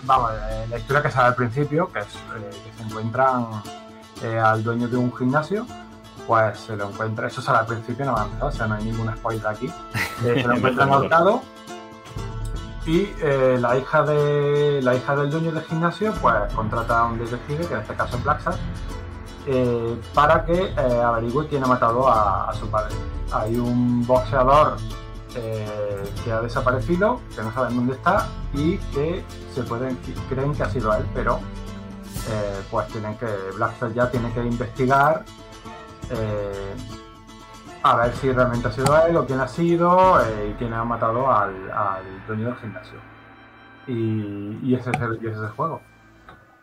[0.04, 3.46] Vamos, eh, la historia que sale al principio, que es que se encuentran
[4.22, 5.66] eh, al dueño de un gimnasio,
[6.26, 8.74] pues se lo encuentra, eso sale al principio, no va a empezar, o sea, no
[8.74, 9.70] hay ningún spoiler aquí.
[10.24, 11.02] Eh, se lo encuentran mejor.
[11.02, 11.42] ahorcado
[12.86, 17.18] y eh, la hija de la hija del dueño del gimnasio, pues contrata a un
[17.18, 18.56] detective, que en este caso es Blacksat,
[19.46, 22.94] eh, para que averigüe quién ha matado a, a su padre.
[23.30, 24.78] Hay un boxeador
[25.34, 29.22] que ha desaparecido, que no saben dónde está y que
[29.54, 29.98] se pueden
[30.30, 31.40] creen que ha sido él, pero
[32.28, 35.24] eh, pues tienen que Blackstar ya tiene que investigar
[36.10, 36.74] eh,
[37.82, 40.84] a ver si realmente ha sido él o quién ha sido eh, y quién ha
[40.84, 41.54] matado al,
[42.26, 42.98] dueño del gimnasio.
[43.86, 45.80] Y, ese, es el, juego.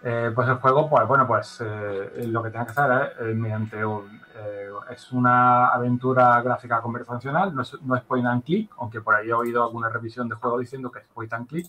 [0.02, 4.22] Eh, pues el juego, pues bueno, pues lo que tiene que hacer es mediante un,
[4.90, 9.64] es una aventura gráfica conversacional, no es point and click, aunque por ahí he oído
[9.64, 11.68] alguna revisión de juego diciendo que es point and click.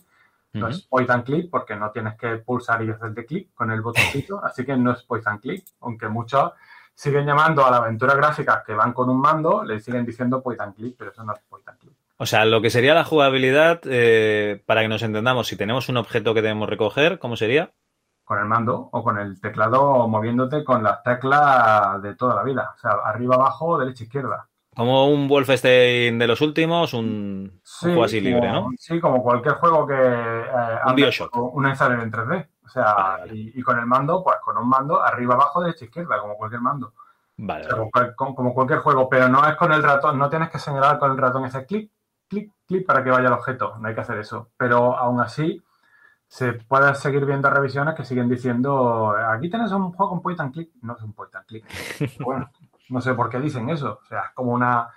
[0.55, 3.81] No es point and click porque no tienes que pulsar y hacerte clic con el
[3.81, 6.51] botoncito, así que no es point and click, aunque muchos
[6.93, 10.61] siguen llamando a la aventura gráfica que van con un mando, le siguen diciendo point
[10.61, 11.93] and click, pero eso no es point and click.
[12.17, 15.97] O sea, lo que sería la jugabilidad, eh, para que nos entendamos, si tenemos un
[15.97, 17.73] objeto que debemos recoger, ¿cómo sería?
[18.23, 22.71] Con el mando o con el teclado moviéndote con las teclas de toda la vida,
[22.73, 24.47] o sea, arriba, abajo, derecha, izquierda.
[24.75, 28.69] Como un Wolfenstein de los últimos, un, un juego así como- libre, ¿no?
[28.77, 29.93] Sí, como cualquier juego que...
[29.95, 30.45] eh,
[30.83, 31.31] ande Bioshock.
[31.31, 32.47] con Un ensayo en 3D.
[32.65, 33.35] O sea, Vale, vale.
[33.35, 36.61] y, y con el mando, pues con un mando arriba, abajo, derecha, izquierda, como cualquier
[36.61, 36.93] mando.
[37.37, 37.79] Vale, O sea, vale.
[37.79, 40.59] como, cual- como- como cualquier juego, pero no es con el ratón, no tienes que
[40.59, 41.91] señalar con el ratón ese clic,
[42.27, 44.49] clic, clic para que vaya al objeto, no hay que hacer eso.
[44.57, 45.61] Pero aún así,
[46.27, 50.51] se puede seguir viendo revisiones que siguen diciendo, aquí tienes un juego con point and
[50.53, 51.65] click, no es un point and click.
[52.19, 52.49] bueno,
[52.89, 54.89] no sé por qué dicen eso, o sea, es como una,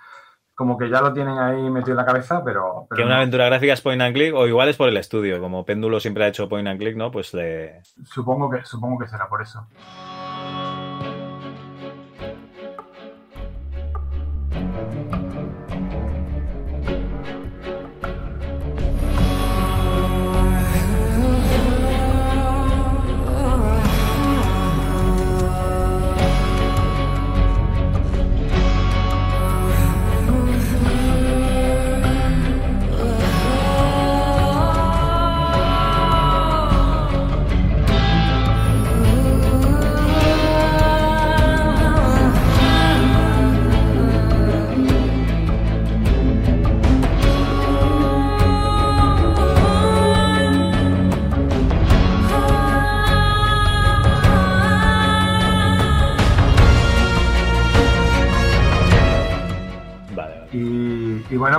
[0.55, 2.85] como que ya lo tienen ahí metido en la cabeza, pero...
[2.89, 3.21] pero Que una no.
[3.21, 6.25] aventura gráfica es point and click, o igual es por el estudio, como Péndulo siempre
[6.25, 7.11] ha hecho point and click, ¿no?
[7.11, 7.81] Pues le...
[8.03, 9.67] Supongo que, supongo que será por eso.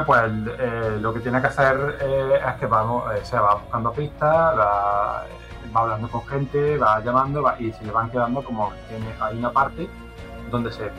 [0.05, 3.55] Bueno, pues eh, lo que tiene que hacer eh, es que vamos, eh, se va
[3.55, 5.24] buscando pistas, va,
[5.74, 9.38] va hablando con gente, va llamando va- y se le van quedando como tiene, hay
[9.38, 9.88] una parte
[10.51, 10.90] donde se,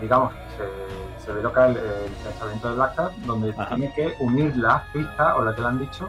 [0.00, 3.74] digamos, se, se ve lo que es el, el pensamiento de Black Cat, donde Ajá.
[3.74, 6.08] tiene que unir las pistas o lo que le han dicho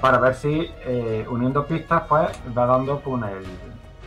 [0.00, 3.44] para ver si eh, uniendo pistas pues va dando con el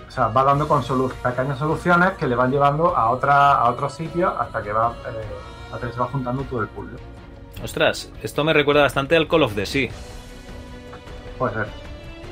[0.07, 3.69] o sea, va dando con solu- pequeñas soluciones que le van llevando a otra a
[3.69, 5.25] otros sitios hasta que va eh,
[5.73, 6.97] hasta que se va juntando todo el puzzle.
[7.63, 9.89] Ostras, esto me recuerda bastante al Call of the Sea.
[11.37, 11.67] Puede ser.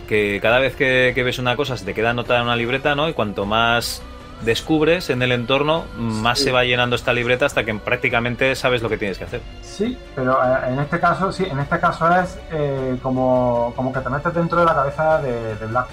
[0.07, 2.95] que cada vez que, que ves una cosa se te queda anotada en una libreta,
[2.95, 3.07] ¿no?
[3.09, 4.01] Y cuanto más
[4.41, 6.45] descubres en el entorno, más Sí.
[6.45, 9.41] se va llenando esta libreta hasta que prácticamente sabes lo que tienes que hacer.
[9.61, 13.99] Sí, pero eh, en este caso, sí, en este caso es eh, como, como que
[13.99, 15.88] te metes dentro de la cabeza de, de Black.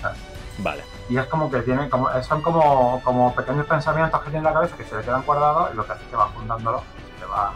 [0.58, 0.82] Vale.
[1.10, 4.52] Y es como que tiene, como, son como, como pequeños pensamientos que tiene en la
[4.54, 7.20] cabeza que se le quedan guardados y lo que hace es que vas juntándolos y,
[7.20, 7.52] te vas-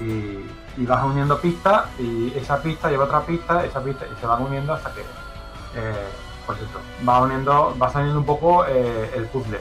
[0.00, 0.44] y,
[0.76, 4.42] y vas uniendo pistas y esa pista lleva otra pista, esa pista y se van
[4.42, 6.06] uniendo hasta que, eh,
[6.46, 9.58] pues eso, va uniendo, va saliendo un poco eh, el puzzle.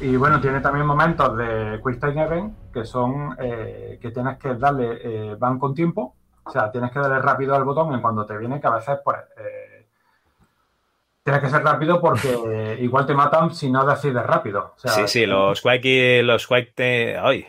[0.00, 4.54] Y bueno, tiene también momentos de Quick Time Event que son eh, que tienes que
[4.54, 8.26] darle, eh, van con tiempo, o sea, tienes que darle rápido al botón en cuando
[8.26, 9.18] te viene, que a veces pues
[11.22, 14.72] tienes que ser rápido porque igual te matan si no decides rápido.
[14.76, 17.46] O sea, sí, sí, los Quake, los te- ay,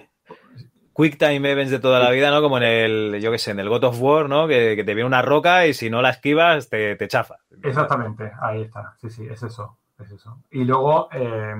[0.95, 2.41] Quick Time Events de toda la vida, ¿no?
[2.41, 4.47] Como en el, yo qué sé, en el God of War, ¿no?
[4.47, 7.37] Que, que te viene una roca y si no la esquivas te, te chafa.
[7.61, 8.95] Exactamente, ahí está.
[9.01, 9.77] Sí, sí, es eso.
[9.99, 10.39] Es eso.
[10.51, 11.55] Y luego eh,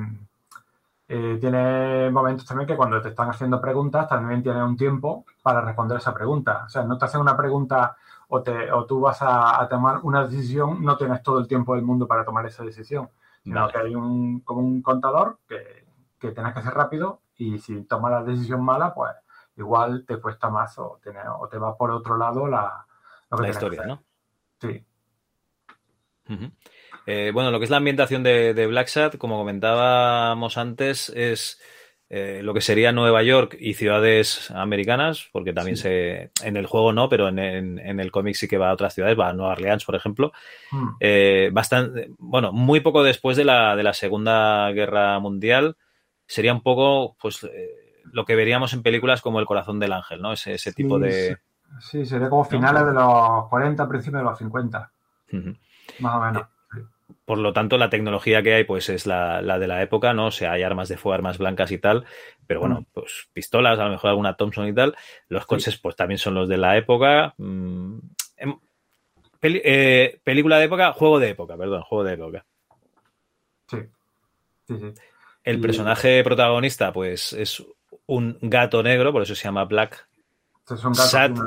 [1.07, 5.61] eh, tiene momentos también que cuando te están haciendo preguntas también tiene un tiempo para
[5.61, 6.63] responder esa pregunta.
[6.65, 7.95] O sea, no te hacen una pregunta
[8.29, 11.75] o, te, o tú vas a, a tomar una decisión, no tienes todo el tiempo
[11.75, 13.09] del mundo para tomar esa decisión,
[13.43, 13.73] sino Vale.
[13.73, 15.85] que hay un, como un contador que,
[16.19, 19.11] que tienes que hacer rápido y si tomas la decisión mala, pues
[19.57, 22.85] igual te cuesta más o, tiene- o te va por otro lado la,
[23.31, 23.85] lo que La que historia.
[23.85, 24.03] ¿no?
[24.59, 24.83] Sí.
[27.05, 31.61] Eh, bueno, lo que es la ambientación de, de Black Sat, como comentábamos antes, es
[32.09, 36.31] eh, lo que sería Nueva York y ciudades americanas, porque también se.
[36.43, 38.93] En el juego no, pero en, en- en el cómic sí que va a otras
[38.93, 40.31] ciudades, va a Nueva Orleans, por ejemplo.
[40.71, 40.87] Mm.
[40.99, 45.75] Eh, bastante, bueno, muy poco después de la, de la Segunda Guerra Mundial,
[46.25, 47.43] sería un poco, pues,
[48.13, 50.31] lo que veríamos en películas como El Corazón del Ángel, ¿no?
[50.33, 51.37] Ese, ese tipo Sí, de.
[51.81, 54.91] Sí, sería como finales de los 40, principios de los 50,
[55.31, 55.55] Ujú.
[55.99, 56.47] más o menos.
[57.25, 60.27] Por lo tanto, la tecnología que hay, pues es la, la de la época, ¿no?
[60.27, 62.05] O sea, hay armas de fuego, armas blancas y tal,
[62.45, 62.85] pero bueno, Mm.
[62.93, 64.95] pues pistolas, a lo mejor alguna Thompson y tal.
[65.29, 67.33] Los coches, pues también son los de la época.
[67.37, 67.97] Mm,
[68.37, 68.55] em,
[69.39, 72.45] peli- eh, película de época, juego de época, perdón, juego de época.
[73.67, 73.77] Sí,
[74.67, 74.93] sí, sí.
[75.43, 77.63] El Y- personaje protagonista, pues es
[78.15, 80.07] un gato negro, por eso se llama Black.
[80.59, 81.09] Estos son gatos.
[81.11, 81.31] Sat.
[81.31, 81.43] No,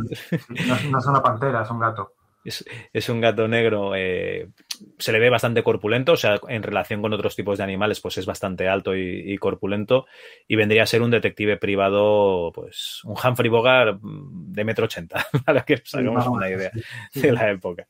[0.90, 2.12] no- es una pantera, es un gato.
[2.44, 4.50] Es, es un gato negro, eh,
[4.98, 8.18] se le ve bastante corpulento, o sea, en relación con otros tipos de animales, pues
[8.18, 10.06] es bastante alto y, y corpulento,
[10.46, 15.64] y vendría a ser un detective privado, pues un Humphrey Bogart de metro ochenta, para
[15.64, 17.88] que nos Sí, una idea sí, sí, de la época.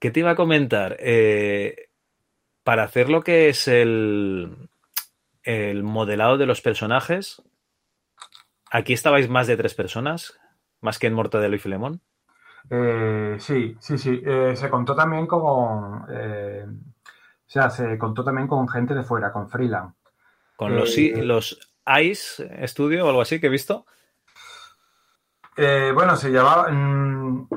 [0.00, 0.96] ¿Qué te iba a comentar?
[0.98, 1.90] Eh,
[2.64, 4.68] para hacer lo que es el,
[5.46, 7.40] el modelado de los personajes,
[8.70, 10.38] aquí estabais más de tres personas,
[10.80, 12.02] más que en Mortadelo y Filemón.
[12.68, 14.20] Eh, sí, sí, sí.
[14.26, 16.04] Eh, se contó también con.
[16.10, 19.94] eh, o sea, se contó también con gente de fuera, con freelance.
[20.56, 23.86] Con los, los Ice Studio o algo así que he visto.
[25.56, 26.68] Bueno, se llevaba.
[26.72, 27.48] mm,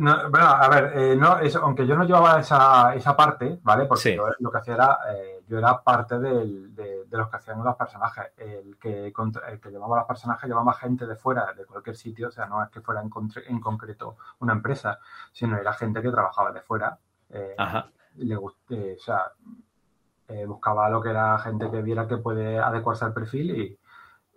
[0.00, 3.86] no, bueno, a ver, eh, no, eso, aunque yo no llevaba esa, esa parte, ¿vale?
[3.86, 4.16] Porque Sí.
[4.16, 4.98] yo lo que hacía era.
[5.14, 8.32] eh, yo era parte del- de, de los que hacían los personajes.
[8.36, 12.28] El que, contra- el que llevaba los personajes llevaba gente de fuera, de cualquier sitio.
[12.28, 13.10] O sea, no es que fuera en,
[13.60, 14.98] concreto una empresa,
[15.32, 16.98] sino era gente que trabajaba de fuera.
[17.30, 17.86] eh, Ajá.
[18.16, 19.32] le eh, o sea,
[20.46, 23.78] buscaba lo que era gente que viera que puede adecuarse al perfil y,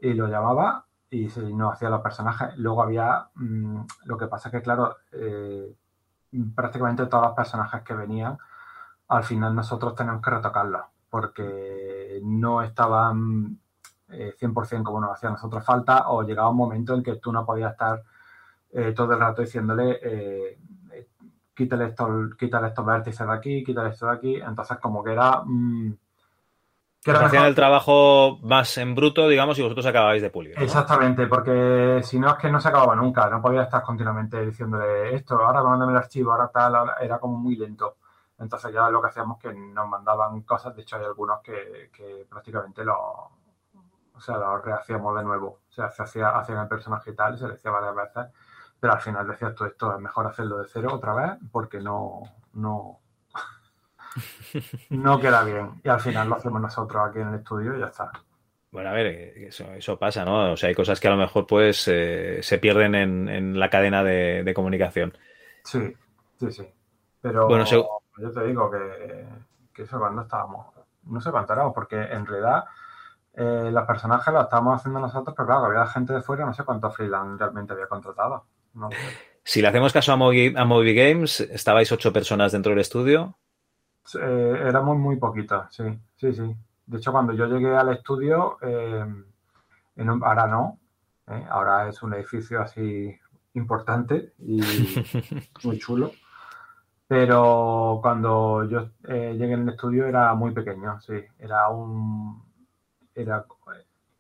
[0.10, 2.58] y lo llamaba y se, no hacía los personajes.
[2.58, 5.72] Luego había, mm, lo que pasa que claro, eh,
[6.56, 8.38] prácticamente todos los personajes que venían,
[9.10, 13.60] al final nosotros tenemos que retocarlos porque no estaban
[14.10, 17.46] eh, 100% como nos hacía nosotros falta o llegaba un momento en que tú no
[17.46, 18.04] podías estar
[18.72, 20.60] eh, todo el rato diciéndole eh,
[21.54, 24.36] quítale, estos, quítale estos vértices de aquí, quítale esto de aquí.
[24.38, 25.44] Entonces, como que era.
[25.46, 25.98] mm,
[27.12, 30.58] era hacían mejor- el trabajo más en bruto, digamos, y vosotros acabáis de pulir.
[30.58, 30.64] ¿no?
[30.64, 35.16] Exactamente, porque si no es que no se acababa nunca, no podía estar continuamente diciéndole
[35.16, 37.98] esto, ahora mándame el archivo, ahora tal, ahora- era como muy lento.
[38.40, 42.26] Entonces ya lo que hacíamos que nos mandaban cosas, de hecho hay algunos que, que
[42.30, 42.98] prácticamente lo,
[44.16, 45.60] o sea, lo rehacíamos de nuevo.
[45.70, 48.32] O sea, se hacía, hacían el personaje y tal, y se le decía varias veces,
[48.80, 52.22] pero al final decías tú, esto es mejor hacerlo de cero otra vez, porque no,
[52.54, 53.00] no,
[54.90, 55.82] no queda bien.
[55.84, 58.12] Y al final lo hacemos nosotros aquí en el estudio y ya está.
[58.72, 60.54] Bueno, a ver, eh, eso, eso pasa, ¿no?
[60.54, 63.70] O sea, hay cosas que a lo mejor pues eh, se pierden en, en la
[63.70, 65.16] cadena de, de comunicación.
[65.64, 65.94] Sí,
[66.40, 66.68] sí, sí.
[67.22, 69.26] Pero Bueno, yo te digo que,
[69.74, 70.68] que eso cuando estábamos,
[71.04, 72.66] no sé cuánto éramos, porque en realidad
[73.34, 76.64] eh, los personajes los estábamos haciendo nosotros, pero claro, había gente de fuera, no sé
[76.64, 78.46] cuántos freelance realmente había contratado.
[78.74, 78.98] No sé.
[79.44, 83.38] Si le hacemos caso a Moby, a Moby Games, estabais ocho personas dentro del estudio.
[84.22, 85.84] Eh, éramos muy poquitos, sí,
[86.18, 86.56] sí, sí.
[86.86, 89.06] De hecho, cuando yo llegué al estudio, eh,
[89.96, 90.80] en un- ahora no,
[91.28, 91.46] ¿eh?
[91.50, 93.18] ahora es un edificio así
[93.54, 94.60] importante y
[95.64, 96.12] muy chulo.
[97.08, 101.14] Pero cuando yo eh, llegué el estudio era muy pequeño, sí.
[101.38, 102.44] Era un,
[103.14, 103.46] era,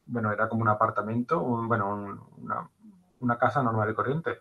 [0.05, 2.69] bueno, era como un apartamento, un- bueno, un- una,
[3.21, 4.39] una casa normal y corriente,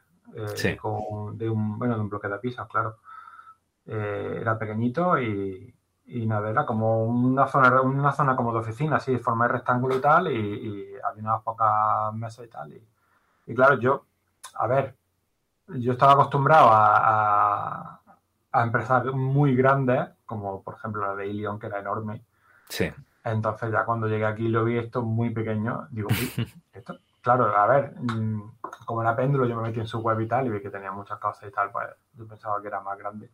[0.54, 0.76] Sí.
[0.76, 2.98] con, de un, bueno, de un bloque de pisos, claro.
[3.86, 5.74] Eh, era pequeñito y,
[6.06, 9.54] y nada, era como una zona, una zona como de oficina, así, de forma de
[9.54, 12.72] rectángulo y tal, y, y había unas pocas mesas y tal.
[12.72, 12.88] Y,
[13.46, 14.04] y claro, yo,
[14.54, 14.94] a ver,
[15.68, 18.00] yo estaba acostumbrado a, a,
[18.52, 22.22] a empresas muy grandes, como por ejemplo la de Ilion, que era enorme.
[22.68, 22.92] Sí.
[23.24, 26.08] Entonces ya cuando llegué aquí lo vi esto muy pequeño, digo,
[26.72, 28.52] esto, claro, a ver, mm,
[28.84, 30.92] como era péndulo, yo me metí en su web y tal y vi que tenía
[30.92, 33.30] muchas cosas y tal, pues yo pensaba que era más grande.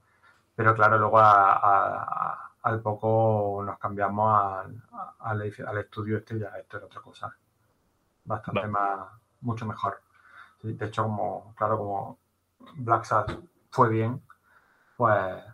[0.59, 4.83] Pero claro, luego a- a- al poco nos cambiamos al,
[5.21, 7.33] al, al estudio este ya esto era otra cosa.
[8.25, 8.67] Bastante Va.
[8.67, 9.09] más,
[9.43, 10.01] mucho mejor.
[10.63, 12.19] De hecho, como, claro, como
[12.75, 13.31] Black Sat
[13.71, 14.21] fue bien,
[14.97, 15.45] pues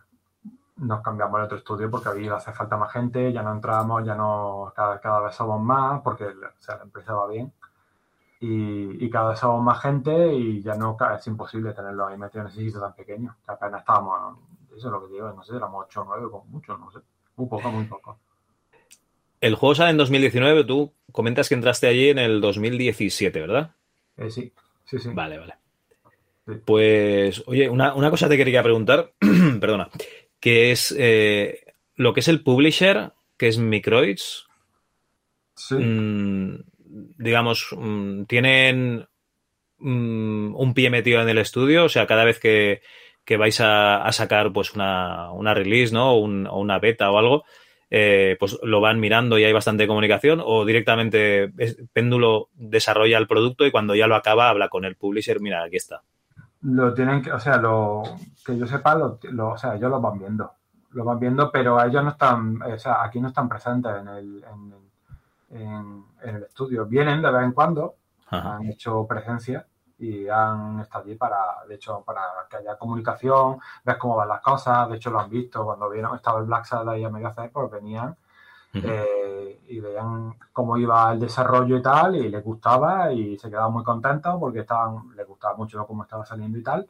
[0.77, 4.15] nos cambiamos al otro estudio porque ahí hace falta más gente, ya no entramos, ya
[4.15, 7.53] no, cada, cada vez somos más, porque o sea, la empresa va bien.
[8.39, 12.41] Y, y cada vez somos más gente y ya no es imposible tenerlo ahí metido
[12.43, 13.35] en ese sitio tan pequeño.
[13.45, 14.39] Que apenas estábamos,
[14.77, 16.99] eso es lo que digo, no sé, éramos 8 o 9 con mucho, no sé.
[17.35, 18.19] Muy poco, muy poco.
[19.41, 23.75] El juego sale en 2019, tú comentas que entraste allí en el 2017, ¿verdad?
[24.17, 24.51] Eh, sí,
[24.85, 25.09] sí, sí.
[25.13, 25.55] Vale, vale.
[26.47, 26.53] Sí.
[26.63, 29.11] Pues, oye, una, una cosa te quería preguntar,
[29.59, 29.89] perdona,
[30.39, 34.47] que es eh, lo que es el publisher, que es Microids,
[35.57, 35.75] Sí.
[35.75, 36.63] mm,
[37.17, 39.07] digamos, mm, tienen
[39.77, 42.81] mm, un pie metido en el estudio, o sea, cada vez que,
[43.25, 46.11] que vais a, a sacar pues una, una release, ¿no?
[46.13, 47.43] O, un- o una beta o algo,
[47.89, 53.27] eh, pues lo van mirando y hay bastante comunicación, o directamente es- Péndulo desarrolla el
[53.27, 56.01] producto y cuando ya lo acaba habla con el publisher, mira, aquí está.
[56.61, 58.03] Lo tienen que, o sea, lo
[58.45, 60.51] que yo sepa, lo, lo- o sea, ellos lo van viendo.
[60.91, 64.43] Lo van viendo, pero ellos no están, o sea, aquí no están presentes en el,
[65.51, 66.85] en, en- en el estudio.
[66.85, 67.95] Vienen de vez en cuando,
[68.27, 68.55] Ajá.
[68.55, 69.65] han hecho presencia
[69.97, 74.41] y han estado allí para, de hecho, para que haya comunicación, ver cómo van las
[74.41, 74.89] cosas.
[74.89, 77.51] De hecho, lo han visto cuando vieron, estaba el Black Sad ahí a medio hacer,
[77.51, 78.15] pues venían
[78.83, 83.71] eh, y veían cómo iba el desarrollo y tal, y les gustaba y se quedaban
[83.73, 86.87] muy contentos porque estaban, les gustaba mucho cómo estaba saliendo y tal.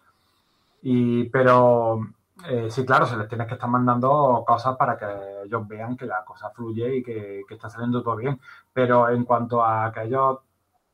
[0.82, 2.00] Y, pero
[2.48, 5.06] eh, sí, claro, se les tiene que estar mandando cosas para que
[5.46, 8.40] ellos vean que la cosa fluye y que, que está saliendo todo bien.
[8.74, 10.40] Pero en cuanto a que ellos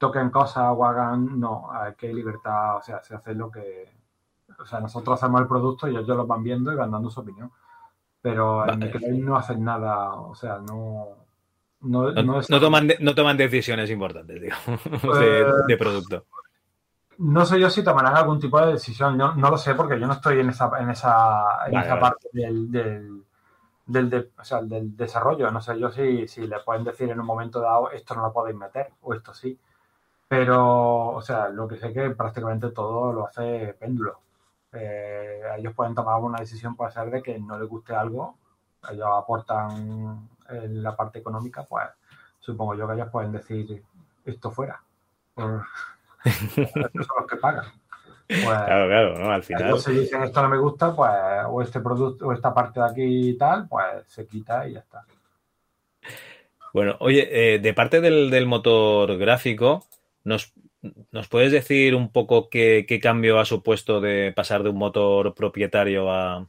[0.02, 3.88] toquen cosas o hagan, no, aquí hay libertad, o sea, se hace lo que...
[4.60, 7.22] O sea, nosotros hacemos el producto y ellos lo van viendo y van dando su
[7.22, 7.52] opinión.
[8.22, 8.86] Pero en Vale.
[8.88, 11.08] Microsoft no hacen nada, o sea, no...
[11.82, 14.84] No, No, no es- no toman, de- no toman decisiones importantes, digamos,
[15.20, 16.26] de, Eh, de producto.
[17.20, 20.08] No sé yo si tomarán algún tipo de decisión, no, no lo sé porque yo
[20.08, 22.02] no estoy en esa, en esa, en Vale, esa vale.
[22.02, 23.24] parte del, del,
[23.86, 25.52] del, de- o sea, del desarrollo.
[25.52, 28.34] No sé yo si, si le pueden decir en un momento dado esto no lo
[28.34, 29.58] podéis meter o esto sí.
[30.32, 34.22] Pero, o sea, lo que sé que prácticamente todo lo hace péndulo.
[34.72, 38.38] Eh, ellos pueden tomar una decisión, puede ser de que no les guste algo,
[38.90, 41.84] ellos aportan en la parte económica, pues
[42.40, 43.84] supongo yo que ellos pueden decir
[44.24, 44.82] esto fuera.
[45.34, 45.66] Por-
[46.24, 46.72] estos
[47.08, 47.66] son los que pagan.
[48.30, 49.32] Pues, Claro, claro, ¿no?
[49.34, 49.80] Al final.
[49.82, 51.12] si dicen esto no me gusta, pues,
[51.50, 54.80] o este producto, o esta parte de aquí y tal, pues se quita y ya
[54.80, 55.04] está.
[56.74, 59.84] Bueno, oye, eh, de parte del, del motor gráfico,
[60.24, 60.54] ¿nos,
[61.12, 65.34] nos puedes decir un poco qué, qué cambio ha supuesto de pasar de un motor
[65.34, 66.46] propietario a,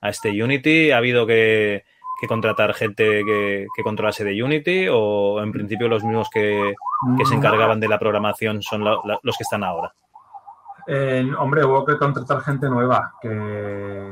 [0.00, 0.90] a este Unity?
[0.92, 1.84] ¿Ha habido que,
[2.20, 6.74] que contratar gente que, que controlase de Unity o en principio los mismos que,
[7.18, 9.92] que se encargaban de la programación son la- la- los que están ahora?
[10.88, 14.08] Eh, hombre, hubo que contratar gente nueva que,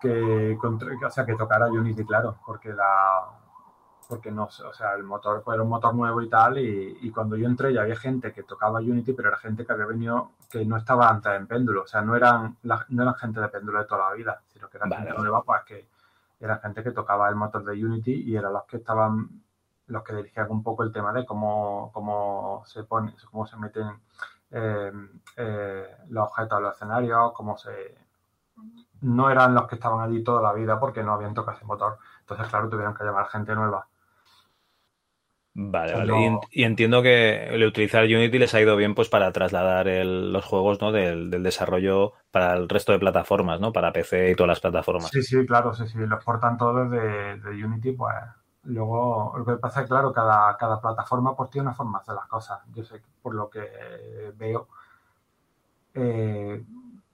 [0.00, 3.20] que, o sea, que tocara Unity, claro, porque la,
[4.08, 7.10] porque no sé, o sea, el motor era un motor nuevo y tal, y, y
[7.10, 10.32] cuando yo entré ya había gente que tocaba Unity, pero era gente que había venido,
[10.50, 13.48] que no estaba antes en péndulo, o sea, no eran, la- no eran gente de
[13.48, 15.88] péndulo de toda la vida, sino que eran Vale, gente nueva, pues que
[16.40, 19.42] era gente que tocaba el motor de Unity y eran los que estaban,
[19.86, 23.88] los que dirigían un poco el tema de cómo, cómo se pone, cómo se meten
[24.50, 24.92] eh,
[25.36, 27.96] eh, los objetos a los escenarios, cómo se
[29.02, 31.98] no eran los que estaban allí toda la vida porque no habían tocado ese motor.
[32.20, 33.86] Entonces, claro, tuvieron que llamar gente nueva.
[35.56, 36.12] Vale, O sea, vale.
[36.12, 39.30] no- Y, en- y entiendo que el utilizar Unity les ha ido bien pues para
[39.32, 40.90] trasladar el- los juegos ¿no?
[40.92, 43.72] del, del desarrollo para el resto de plataformas, ¿no?
[43.72, 45.10] Para PC y todas las plataformas.
[45.10, 48.14] Sí, sí, claro, sí, sí, los portan todos de, de Unity, pues
[48.64, 52.14] luego lo que pasa es claro, cada, cada plataforma pues tiene una forma de hacer
[52.14, 52.60] las cosas.
[52.74, 53.60] Yo sé que por lo que
[54.36, 54.68] veo,
[55.94, 56.64] eh,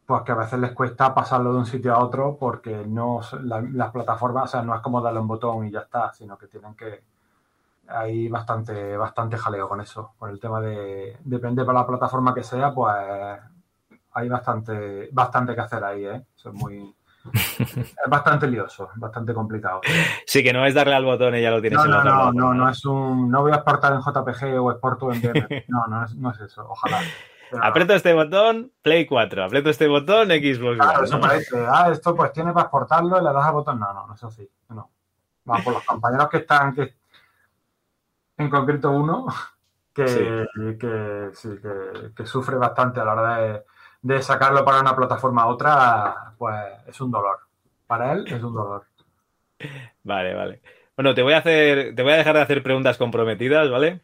[0.06, 3.60] pues que a veces les cuesta pasarlo de un sitio a otro porque no la-
[3.60, 6.46] las plataformas, o sea, no es como darle un botón y ya está, sino que
[6.48, 7.02] tienen que
[7.90, 12.42] hay bastante, bastante jaleo con eso, con el tema de depende para la plataforma que
[12.42, 12.94] sea, pues
[14.12, 16.26] hay bastante, bastante que hacer ahí, ¿eh?
[16.36, 16.94] Eso es muy
[17.58, 19.80] es bastante lioso, bastante complicado.
[20.26, 22.00] Sí, que no es darle al botón y ya lo tienes No, en la no,
[22.02, 23.30] otra no, no, no es un.
[23.30, 25.64] No voy a exportar en JPG o exporto en BM.
[25.68, 27.00] No, no es, no es eso, ojalá.
[27.50, 29.44] Pero, Aprieto este botón, Play 4.
[29.44, 31.66] Aprieto este botón, Xbox Claro, eso parece.
[31.68, 33.78] Ah, esto pues tiene para exportarlo y le das al botón.
[33.78, 34.48] No, no, no es así.
[34.68, 34.90] No.
[35.48, 36.94] Va por los compañeros que están, que
[38.40, 39.26] en concreto uno,
[39.94, 40.34] que Sí.
[40.78, 43.64] que, sí, que, que sufre bastante a la hora de,
[44.02, 46.56] de sacarlo para una plataforma a otra, pues
[46.86, 47.40] es un dolor.
[47.86, 48.86] Para él es un dolor.
[50.02, 50.62] Vale, vale.
[50.96, 54.00] Bueno, te voy a hacer, te voy a dejar de hacer preguntas comprometidas, ¿vale?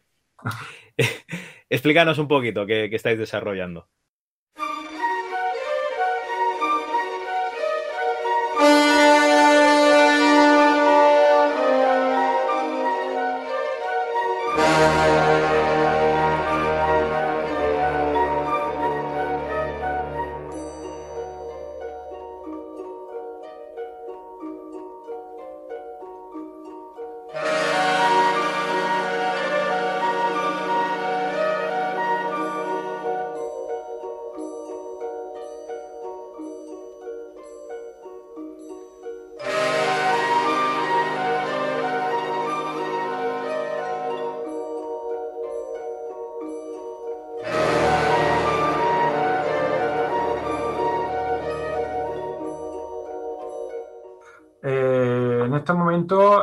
[1.69, 3.89] Explícanos un poquito qué, qué estáis desarrollando.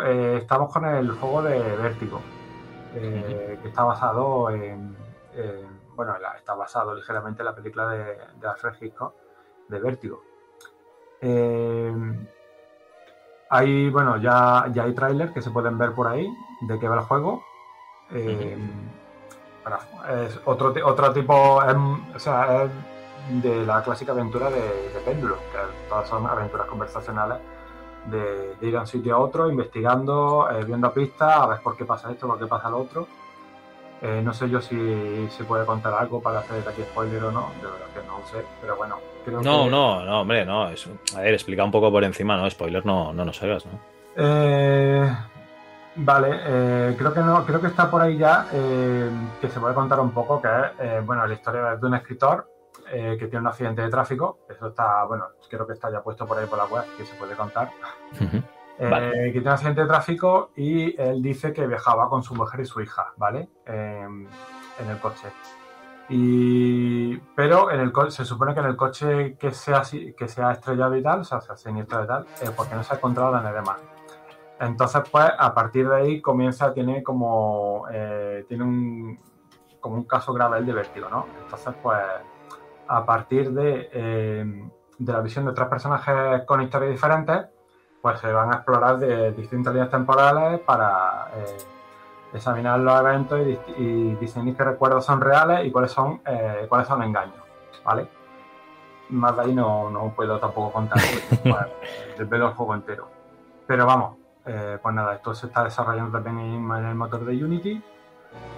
[0.03, 2.21] Eh, estamos con el juego de Vértigo,
[2.95, 4.97] eh, que está basado en,
[5.35, 9.15] en- bueno, la- está basado ligeramente en la película de, de Alfred Hitchcock
[9.69, 10.23] de Vértigo.
[11.21, 11.93] Eh,
[13.51, 16.29] hay, bueno, ya, ya hay trailers que se pueden ver por ahí
[16.63, 17.43] de qué va el juego.
[18.11, 18.57] Eh,
[19.63, 19.79] bueno,
[20.23, 22.71] es otro, otro tipo, o sea, es
[23.43, 27.39] de la clásica aventura de, de péndulo, que todas son aventuras conversacionales
[28.07, 31.77] de, de ir a un sitio a otro, investigando, eh, viendo pistas, a ver por
[31.77, 33.07] qué pasa esto, por qué pasa lo otro.
[34.03, 37.51] Eh, no sé yo si se puede contar algo para hacer aquí spoiler o no,
[37.61, 39.71] de verdad que no lo sé, pero bueno, creo No, que...
[39.71, 40.69] no, no, hombre, no.
[40.69, 40.87] Es,
[41.17, 42.49] a ver, explica un poco por encima, ¿no?
[42.51, 43.73] Spoiler, no, no nos hagas, ¿no?
[44.17, 45.11] Eh,
[45.97, 49.09] vale, eh, creo que no, creo que está por ahí ya, eh,
[49.41, 52.47] que se puede contar un poco, que es, eh, bueno, la historia de un escritor
[52.91, 56.27] eh, que tiene un accidente de tráfico, eso está, bueno, creo que está ya puesto
[56.27, 57.71] por ahí por la web, que se puede contar.
[58.79, 59.11] Eh, Vale.
[59.27, 62.65] que tiene un accidente de tráfico y él dice que viajaba con su mujer y
[62.65, 63.49] su hija, ¿vale?
[63.67, 64.07] Eh,
[64.81, 65.29] en el coche.
[66.09, 69.83] Y, pero en el se supone que en el coche que sea,
[70.17, 72.93] que sea estrellado y tal, o sea, sea siniestro y tal, eh, porque no se
[72.93, 73.81] ha encontrado la más.
[74.61, 79.21] Entonces, pues, a partir de ahí comienza, tiene como, eh, tiene un,
[79.81, 81.27] como un caso grave el de vértigo, ¿no?
[81.43, 81.99] Entonces, pues,
[82.89, 87.47] a partir de, eh, de la visión de tres personajes con historias diferentes,
[88.03, 91.57] pues se van a explorar de distintas líneas temporales para eh,
[92.35, 96.87] examinar los eventos y, y discernir qué recuerdos son reales y cuáles son, eh, cuáles
[96.87, 97.43] son engaños,
[97.85, 98.07] ¿vale?
[99.11, 100.99] Más de ahí no, no puedo tampoco contar,
[101.43, 101.67] pues,
[102.19, 103.09] desvelo el juego entero.
[103.67, 104.17] Pero vamos,
[104.47, 107.83] eh, pues nada, esto se está desarrollando también en, en el motor de Unity.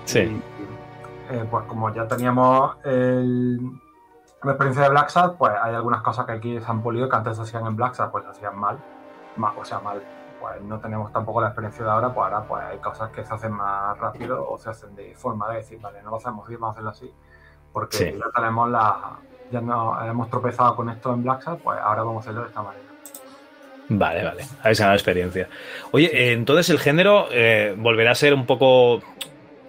[0.04, 0.20] Sí.
[0.20, 3.60] Y, eh, pues como ya teníamos el-
[4.42, 7.16] la experiencia de Black Sat, pues hay algunas cosas que aquí se han pulido que
[7.16, 8.78] antes se hacían en Black Sat, pues se hacían mal.
[9.36, 10.02] Ma- o sea, mal.
[10.40, 13.34] Pues no tenemos tampoco la experiencia de ahora, pues ahora pues hay cosas que se
[13.34, 16.60] hacen más rápido o se hacen de forma de decir, vale, no lo hacemos bien,
[16.60, 17.12] vamos a hacerlo así.
[17.72, 18.12] Porque Sí.
[18.18, 19.18] ya tenemos la.
[19.50, 22.48] Ya no hemos tropezado con esto en Black Sat, pues ahora vamos a hacerlo de
[22.48, 22.84] esta manera.
[23.88, 24.44] Vale, vale.
[24.62, 25.48] Habéis ganado experiencia.
[25.92, 29.00] Oye, eh, entonces el género eh, volverá a ser un poco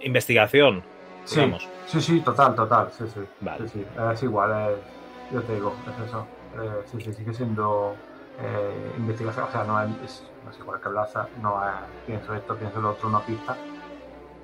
[0.00, 0.82] investigación,
[1.24, 1.68] Sí, digamos.
[1.88, 3.20] Sí, sí, total, total, sí, sí.
[3.40, 3.66] Vale.
[3.66, 4.98] Sí, sí, es igual, es,
[5.28, 6.34] yo te digo, es eso.
[6.52, 8.04] Eh, sí, sí, sigue siendo
[8.36, 12.34] eh, investigación, o sea, no es, es- no es igual que Blaza, no es pienso
[12.34, 13.62] esto, pienso lo otro, una pista.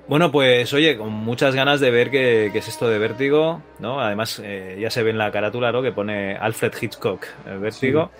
[0.07, 3.99] Bueno, pues oye, con muchas ganas de ver qué, qué es esto de Vértigo, ¿no?
[4.01, 5.81] Además, eh, ya se ve en la carátula, ¿no?
[5.81, 8.13] Que pone Alfred Hitchcock, eh, Vértigo.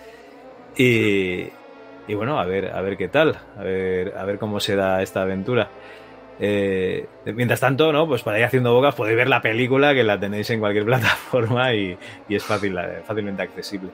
[0.74, 1.58] Y,
[2.06, 5.02] y bueno, a ver, a ver qué tal, a ver, a ver cómo se da
[5.02, 5.74] esta aventura.
[6.38, 8.06] Eh, mientras tanto, ¿no?
[8.06, 11.72] Pues para ir haciendo bocas podéis ver la película que la tenéis en cualquier plataforma
[11.74, 11.96] y,
[12.28, 12.76] y es fácil,
[13.06, 13.90] fácilmente accesible.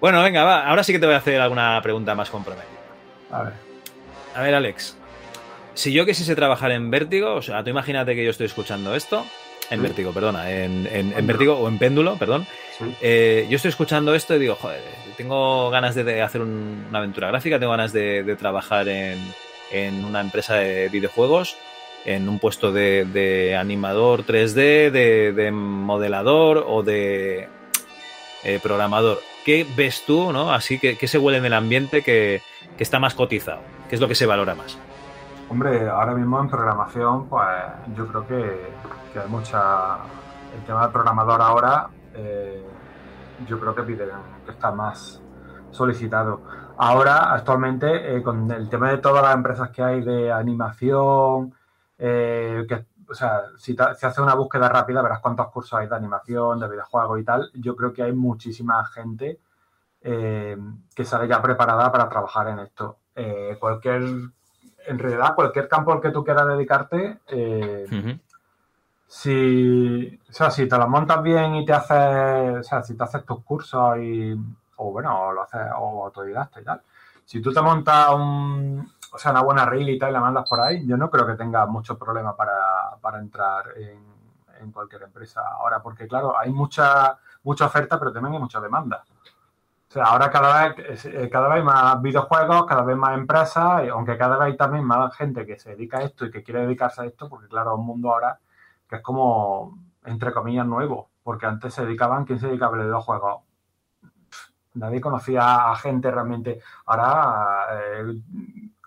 [0.00, 0.66] Bueno, venga, va.
[0.66, 2.78] Ahora sí que te voy a hacer alguna pregunta más comprometida.
[3.30, 3.52] A ver,
[4.34, 4.96] A ver, Alex.
[5.74, 9.24] Si yo quisiese trabajar en Vértigo, o sea, tú imagínate que yo estoy escuchando esto,
[9.70, 9.82] en Sí.
[9.86, 12.46] Vértigo, perdona, en, en- en Vértigo o en Péndulo, perdón.
[12.78, 14.80] sí, Eh, yo estoy escuchando esto y digo, joder,
[15.16, 19.18] tengo ganas de, de hacer un- una aventura gráfica, tengo ganas de, de trabajar en,
[19.70, 21.56] en una empresa de videojuegos,
[22.04, 27.48] en un puesto de, animador 3D, de, de modelador o de
[28.44, 29.18] eh, programador.
[29.44, 30.52] ¿Qué ves tú, no?
[30.52, 32.42] Así que, ¿qué se huele en el ambiente que,
[32.76, 33.60] que está más cotizado?
[33.88, 34.78] ¿Qué es lo que se valora más?
[35.48, 37.46] Hombre, ahora mismo en programación, pues
[37.96, 38.72] yo creo que,
[39.12, 39.96] que hay mucha.
[40.54, 42.62] El tema del programador ahora, eh,
[43.46, 44.08] yo creo que piden
[44.44, 45.22] que está más
[45.70, 46.42] solicitado.
[46.76, 51.52] Ahora, actualmente, eh, con el tema de todas las empresas que hay de animación,
[51.98, 55.88] eh, que, o sea, si, te- si haces una búsqueda rápida, verás cuántos cursos hay
[55.88, 57.50] de animación, de videojuegos y tal.
[57.54, 59.40] Yo creo que hay muchísima gente
[60.02, 60.56] eh,
[60.94, 62.98] que sale ya preparada para trabajar en esto.
[63.58, 64.02] Cualquier
[64.86, 67.18] en realidad cualquier campo al que tú quieras dedicarte,
[69.06, 73.04] si, o sea, si te lo montas bien y te haces, o sea, si te
[73.04, 74.32] haces tus cursos y,
[74.78, 76.82] o bueno, o lo haces o autodidacta y tal,
[77.24, 80.48] si tú te montas un, o sea, una buena reel y tal y la mandas
[80.48, 84.02] por ahí, yo no creo que tengas mucho problema para, para entrar en,
[84.60, 89.04] en cualquier empresa ahora, porque claro, hay mucha, mucha oferta, pero también hay mucha demanda.
[89.88, 93.88] O sea, ahora cada vez, eh, cada vez hay más videojuegos, cada vez más empresas,
[93.90, 96.60] aunque cada vez hay también más gente que se dedica a esto y que quiere
[96.60, 98.38] dedicarse a esto, porque claro, es un mundo ahora
[98.88, 103.42] que es como, entre comillas, nuevo, porque antes se dedicaban, ¿quién se dedicaba a videojuegos?
[104.78, 106.60] Nadie conocía a gente realmente.
[106.86, 108.14] Ahora eh,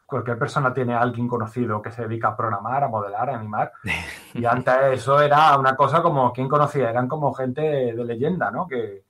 [0.06, 3.72] cualquier persona tiene a alguien conocido que se dedica a programar, a modelar, a animar.
[4.34, 6.90] Y antes eso era una cosa como, ¿quién conocía?
[6.90, 8.66] Eran como gente de leyenda, ¿no?
[8.66, 9.04] Que,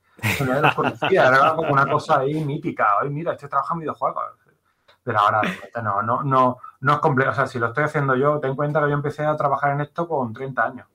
[0.44, 2.98] nadie los conocía, era como una cosa ahí mítica.
[3.00, 4.22] Hoy mira, este trabaja en videojuegos.
[5.04, 5.42] Pero ahora
[5.82, 7.30] no, no, no, no es complejo.
[7.30, 9.72] O sea, si lo estoy haciendo yo, ten en cuenta que yo empecé a trabajar
[9.72, 10.86] en esto con 30 años.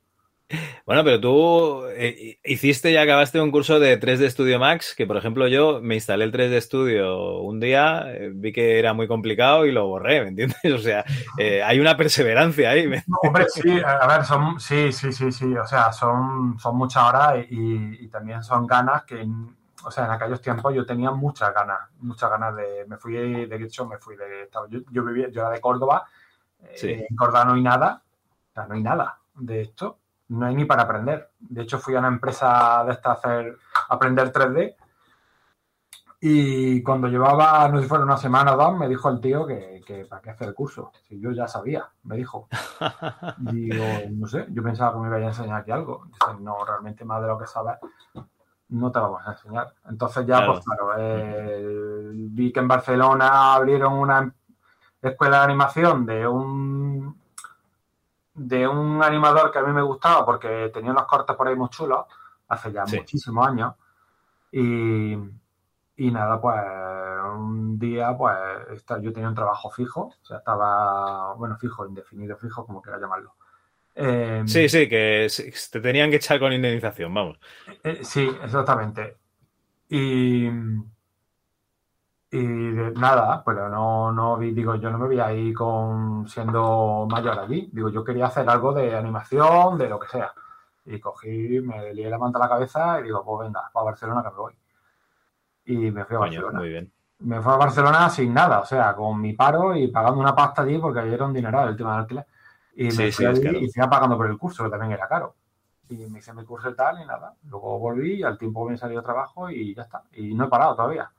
[0.85, 5.17] Bueno, pero tú eh, hiciste y acabaste un curso de 3D Studio Max, que por
[5.17, 9.65] ejemplo yo me instalé el 3D Studio un día, eh, vi que era muy complicado
[9.65, 10.57] y lo borré, ¿me entiendes?
[10.73, 11.03] O sea,
[11.37, 12.87] eh, hay una perseverancia ahí.
[12.87, 16.77] ¿me- No, hombre, sí, a ver, son, sí, sí, sí, sí, o sea, son, son
[16.77, 19.27] muchas horas y, y también son ganas que,
[19.83, 23.55] o sea, en aquellos tiempos yo tenía muchas ganas, muchas ganas de, me fui de,
[23.65, 26.05] hecho, me fui de, yo, yo vivía, yo era de Córdoba,
[26.73, 26.91] Sí.
[26.91, 28.01] en Córdoba no hay nada,
[28.49, 29.99] o sea, no hay nada de esto,
[30.29, 31.31] no hay ni para aprender.
[31.39, 33.57] De hecho, fui a una empresa de esta hacer,
[33.89, 34.75] aprender 3D
[36.19, 39.45] y cuando llevaba, no sé si fuera una semana o dos, me dijo el tío
[39.45, 42.47] que, que para qué hacer el curso, si yo ya sabía, me dijo.
[43.37, 46.05] Digo, no sé, yo pensaba que me iba a enseñar aquí algo.
[46.07, 47.75] Dice, no, realmente más de lo que sabes,
[48.69, 49.73] no te vamos a enseñar.
[49.87, 50.53] Entonces ya, Claro.
[50.53, 54.33] pues claro, eh, vi que en Barcelona abrieron una
[54.99, 57.21] escuela de animación de un
[58.38, 61.69] de un animador que a mí me gustaba porque tenía unos cortes por ahí muy
[61.69, 62.05] chulos,
[62.47, 62.97] hace ya Sí.
[62.97, 63.73] muchísimos años.
[64.51, 65.14] Y,
[65.97, 66.55] y nada, pues
[67.35, 68.35] un día, pues
[69.01, 73.35] yo tenía un trabajo fijo, o sea, estaba, bueno, fijo, indefinido, fijo, como quiera llamarlo.
[73.95, 75.27] Eh, Sí, sí, que
[75.72, 77.39] te tenían que echar con indemnización, vamos.
[77.84, 79.18] eh, sí, exactamente.
[79.89, 80.49] Y,
[82.39, 87.07] y nada, pero no, no vi, digo, yo no me voy a ir con siendo
[87.09, 87.69] mayor allí.
[87.72, 90.34] Digo, yo quería hacer algo de animación, de lo que sea.
[90.85, 94.23] Y cogí, me lié la manta a la cabeza y digo, pues venga, para Barcelona
[94.23, 94.57] que me voy.
[95.65, 96.59] Y me fui a Barcelona.
[96.59, 96.91] muy bien.
[97.19, 100.61] Me fui a Barcelona sin nada, o sea, con mi paro y pagando una pasta
[100.61, 102.27] allí porque allí era un dineral el tema del alquiler.
[102.76, 105.07] Y me Sí, fui sí, allí y fui pagando por el curso, que también era
[105.07, 105.35] caro.
[105.89, 107.35] Y me hice mi curso y tal, y nada.
[107.49, 110.03] Luego volví y al tiempo me salió trabajo y ya está.
[110.14, 111.11] Y no he parado todavía.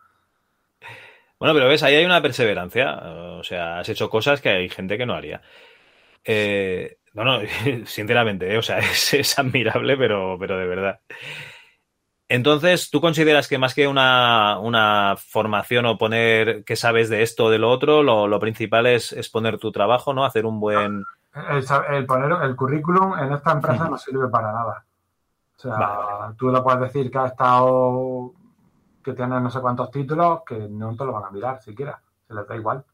[1.38, 2.94] Bueno, pero ves, ahí hay una perseverancia.
[3.38, 5.40] O sea, has hecho cosas que hay gente que no haría.
[6.24, 7.40] Eh, no, no,
[7.86, 11.00] sinceramente, eh, o sea, es, es admirable, pero, pero de verdad.
[12.30, 17.46] Entonces, ¿tú consideras que más que una, una formación o poner que sabes de esto
[17.46, 20.26] o de lo otro, lo, lo principal es, es poner tu trabajo, ¿no?
[20.26, 21.04] Hacer un buen...
[21.32, 24.84] El, el poner el currículum en esta empresa no sirve para nada.
[25.56, 28.34] O sea, Vale, tú le puedes decir que has estado,
[29.08, 32.00] que tienes no sé cuántos títulos, que no te lo van a mirar siquiera.
[32.26, 32.84] Se les da igual.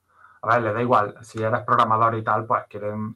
[0.43, 1.15] A ver, les da igual.
[1.23, 3.15] Si eres programador y tal, pues quieren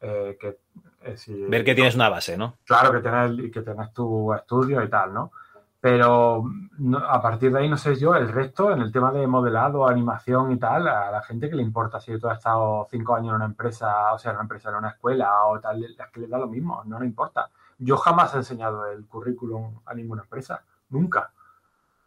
[0.00, 0.58] eh, que...
[1.02, 2.54] eh, si- Ver que tienes una base, ¿no?
[2.64, 5.32] Claro que tienes, que tienes tu estudio y tal, ¿no?
[5.80, 6.44] Pero
[6.78, 9.86] no- a partir de ahí, no sé yo, el resto, en el tema de modelado,
[9.88, 13.30] animación y tal, a la gente que le importa si tú has estado cinco años
[13.30, 16.20] en una empresa, o sea, en una empresa, en una escuela o tal, es que
[16.20, 17.48] le da lo mismo, no le importa.
[17.78, 21.30] Yo jamás he enseñado el currículum a ninguna empresa, nunca.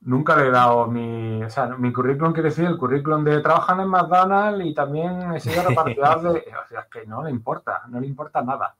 [0.02, 3.80] Nunca le he dado mi, o sea, mi currículum quiere decir el currículum de trabajar
[3.82, 6.30] en McDonald's y también he sido repartidor de,
[6.64, 8.74] o sea, es que no le importa, no le importa nada.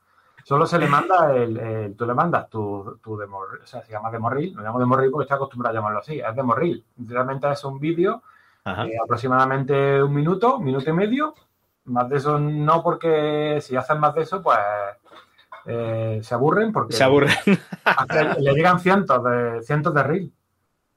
[0.46, 3.92] Solo se le manda el, el- tú le mandas tu, tu demorril, o sea, se
[3.92, 6.84] llama demorril, lo llamo demorril porque estoy acostumbrado a llamarlo así, es demorril.
[7.06, 8.24] Realmente es un vídeo
[8.88, 11.36] eh, aproximadamente un minuto, minuto y medio.
[11.86, 14.58] Más de eso no, porque si hacen más de eso, pues
[15.66, 17.28] eh, se aburren porque Se aburre.
[17.84, 20.32] hace- le llegan cientos de cientos de reels.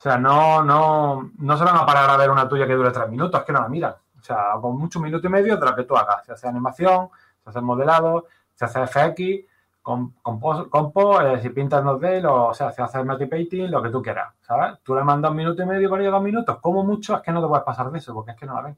[0.03, 2.91] O sea, no, no, no se van a parar a ver una tuya que dure
[2.91, 3.95] tres minutos, es que no la miran.
[4.19, 6.27] O sea, con mucho minuto y medio de lo que tú hagas.
[6.27, 7.09] Se hace animación,
[7.45, 9.47] se hace modelado, se hace FX,
[9.81, 13.91] con- compo, compo, eh, si pintas 2D, lo, o sea, se hace multipainting, lo que
[13.91, 14.79] tú quieras, ¿sabes?
[14.83, 17.31] Tú le mandas un minuto y medio para ellos dos minutos, como mucho, es que
[17.31, 18.77] no te puedes pasar de eso, porque es que no la ven.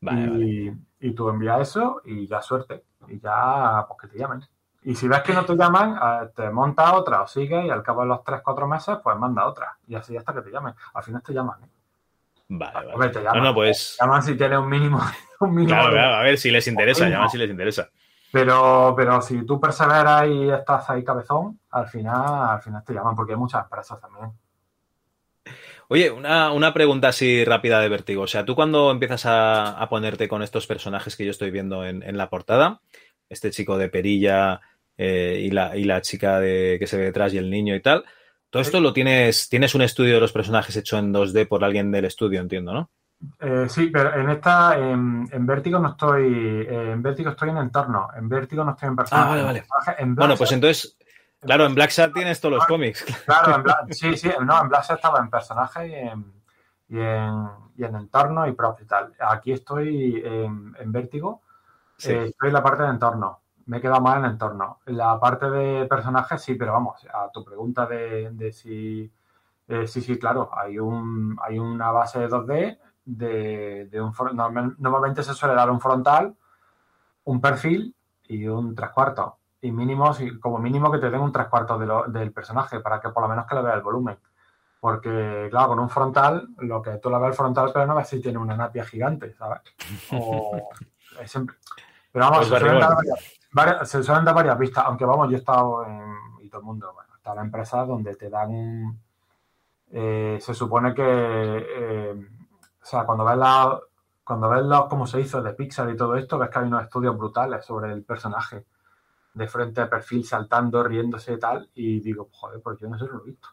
[0.00, 0.28] Vale, y,
[0.70, 0.78] vale.
[1.00, 2.84] y tú envías eso y ya suerte.
[3.08, 4.42] Y ya, pues que te llamen.
[4.84, 7.82] Y si ves que no te llaman, eh, te monta otra o sigue y al
[7.82, 9.76] cabo de los 3-4 meses, pues manda otra.
[9.88, 10.74] Y así hasta que te llamen.
[10.94, 11.58] Al final te llaman.
[11.64, 11.68] ¿eh?
[12.48, 13.10] Vale, vale.
[13.12, 13.42] Te llaman.
[13.42, 13.96] no, pues.
[13.98, 15.00] Te llaman si tienes un mínimo.
[15.40, 17.88] Un mínimo Claro, de- claro, a ver si les interesa, llaman si les interesa.
[18.32, 23.14] Pero, pero si tú perseveras y estás ahí cabezón, al final, al final te llaman,
[23.14, 24.32] porque hay muchas empresas también.
[25.90, 28.22] Oye, una, una pregunta así rápida de vértigo.
[28.22, 31.86] O sea, tú cuando empiezas a, a ponerte con estos personajes que yo estoy viendo
[31.86, 32.80] en, en la portada,
[33.28, 34.60] este chico de perilla
[34.96, 37.80] eh, y, la, y la chica de, que se ve detrás y el niño y
[37.80, 38.04] tal,
[38.50, 41.90] todo esto lo tienes, tienes un estudio de los personajes hecho en 2D por alguien
[41.90, 42.90] del estudio, entiendo, ¿no?
[43.40, 47.58] Eh, sí, pero en esta, en, en Vértigo no estoy, eh, en Vértigo estoy en
[47.58, 49.26] entorno, en Vértigo no estoy en personaje.
[49.26, 49.64] Ah, vale, vale.
[49.98, 50.96] En Bueno, pues entonces,
[51.40, 53.04] claro, en Black Sat tienes todos los cómics.
[53.26, 56.32] Claro, en Black, sí, sí, no, en Black Sat estaba en personaje y en,
[56.88, 59.12] y en, y en entorno y prop y tal.
[59.18, 61.42] Aquí estoy en, en Vértigo,
[61.98, 62.12] Sí.
[62.12, 63.40] eh, estoy en la parte de entorno.
[63.66, 64.78] Me he quedado más en entorno.
[64.86, 69.12] En la parte de personajes sí, pero vamos, a tu pregunta de, de si.
[69.66, 74.12] eh, sí, sí, claro, hay, un, hay una base de 2D de, de un.
[74.32, 76.34] normal- Normalmente se suele dar un frontal,
[77.24, 77.94] un perfil
[78.28, 79.34] y un tres cuartos.
[79.60, 83.00] Y mínimo, como mínimo que te den un tres cuartos de lo- del personaje para
[83.00, 84.18] que por lo menos que le vea el volumen.
[84.80, 88.08] Porque, claro, con un frontal, lo que tú le ves el frontal, pero no ves
[88.08, 89.60] si tiene una napia gigante, ¿sabes?
[90.12, 90.70] O
[91.20, 91.34] es
[92.12, 93.18] Pero vamos, Pues se, suelen dar varias,
[93.52, 96.02] varias- se suelen dar varias pistas, aunque vamos, yo he estado en,
[96.42, 99.00] y todo el mundo, bueno, está en empresas donde te dan un-
[99.90, 102.12] eh, se supone que, eh,
[102.82, 103.78] o sea, cuando ves la,
[104.24, 106.82] cuando ves los, cómo se hizo de Pixar y todo esto, ves que hay unos
[106.84, 108.64] estudios brutales sobre el personaje,
[109.34, 113.06] de frente a perfil, saltando, riéndose y tal, y digo, joder, pues yo no sé
[113.06, 113.48] si lo he visto.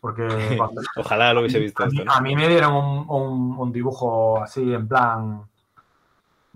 [0.00, 0.26] Porque
[0.58, 2.04] cuando, Ojalá lo hubiese visto a, mí, esto.
[2.04, 2.12] ¿no?
[2.12, 5.42] a mí me dieron un, un- un dibujo así en plan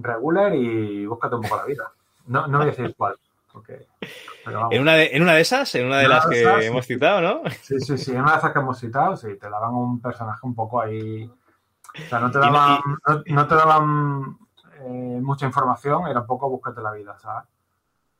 [0.03, 1.85] regular y búscate un poco la vida.
[2.27, 3.17] No, no voy a decir cuál.
[4.71, 6.87] En una, de, en una de esas, en una de En las que esas, hemos
[6.87, 7.43] citado, ¿no?
[7.61, 10.41] Sí, sí, sí, en una de esas que hemos citado, sí, te daban un personaje
[10.47, 11.25] un poco ahí.
[11.25, 14.39] O sea, no te no- daban, no, no te daban
[14.81, 17.45] eh, mucha información, era un poco búscate la vida, ¿sabes?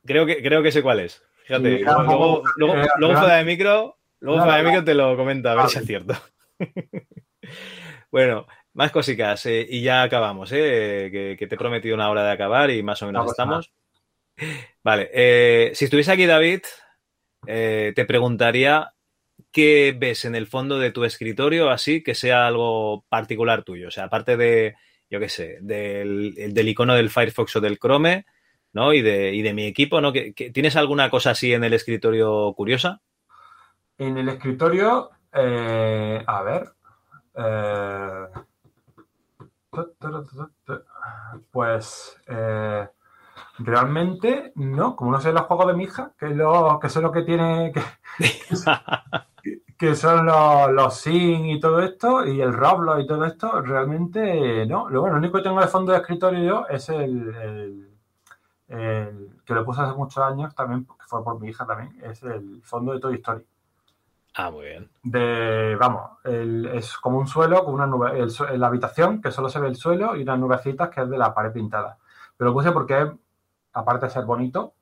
[0.05, 1.23] Creo que, creo que sé cuál es.
[1.45, 4.69] Fíjate, Sí, luego, poco- luego, era- luego era- fuera de micro, luego Nada, fuera de
[4.69, 6.13] micro te lo comento, a ver si es cierto.
[8.11, 12.23] bueno, más cositas eh, y ya acabamos, eh, que, que te he prometido una hora
[12.25, 13.71] de acabar y más o menos No estamos.
[14.83, 16.61] Vale, eh, si estuviese aquí David,
[17.45, 18.91] eh, te preguntaría
[19.51, 23.87] qué ves en el fondo de tu escritorio así que sea algo particular tuyo.
[23.89, 24.75] O sea, aparte de,
[25.09, 28.25] yo qué sé, del, el- del icono del Firefox o del Chrome,
[28.73, 28.91] ¿no?
[28.93, 30.11] Y de, y de mi equipo, ¿no?
[30.11, 33.01] ¿Que- que- ¿Tienes alguna cosa así en el escritorio curiosa?
[33.99, 36.63] En el escritorio, eh, a ver.
[41.51, 42.87] Pues eh,
[43.59, 47.01] realmente no, como no sé los juegos de mi hija, que es lo que sé
[47.01, 47.81] lo que tiene, que,
[49.77, 54.65] que son los, los Sim y todo esto, y el Roblox y todo esto, realmente
[54.65, 54.89] no.
[54.89, 57.89] Lo, bueno, lo único que tengo de fondo de escritorio yo es el, el-
[58.67, 62.23] el que lo puse hace muchos años también, que fue por mi hija también, es
[62.23, 63.45] el fondo de Toy Story.
[64.35, 64.89] Ah, muy bien.
[65.03, 69.49] de, vamos, el- es como un suelo con una nube, el la habitación que solo
[69.49, 71.97] se ve el suelo y unas nubecitas que es de la pared pintada.
[72.37, 73.11] Pero lo puse porque,
[73.73, 74.73] aparte de ser bonito,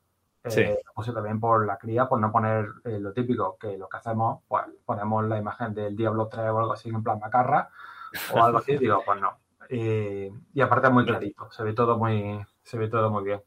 [0.44, 3.90] eh, lo puse también por la cría, por no poner eh, lo típico, que lo
[3.90, 7.69] que hacemos, pues ponemos la imagen del Diablo 3 o algo así en plan macarra
[8.28, 9.40] o algo así, digo, pues no.
[9.69, 13.41] Eh, y aparte es muy clarito, se ve todo muy, se ve todo muy bien.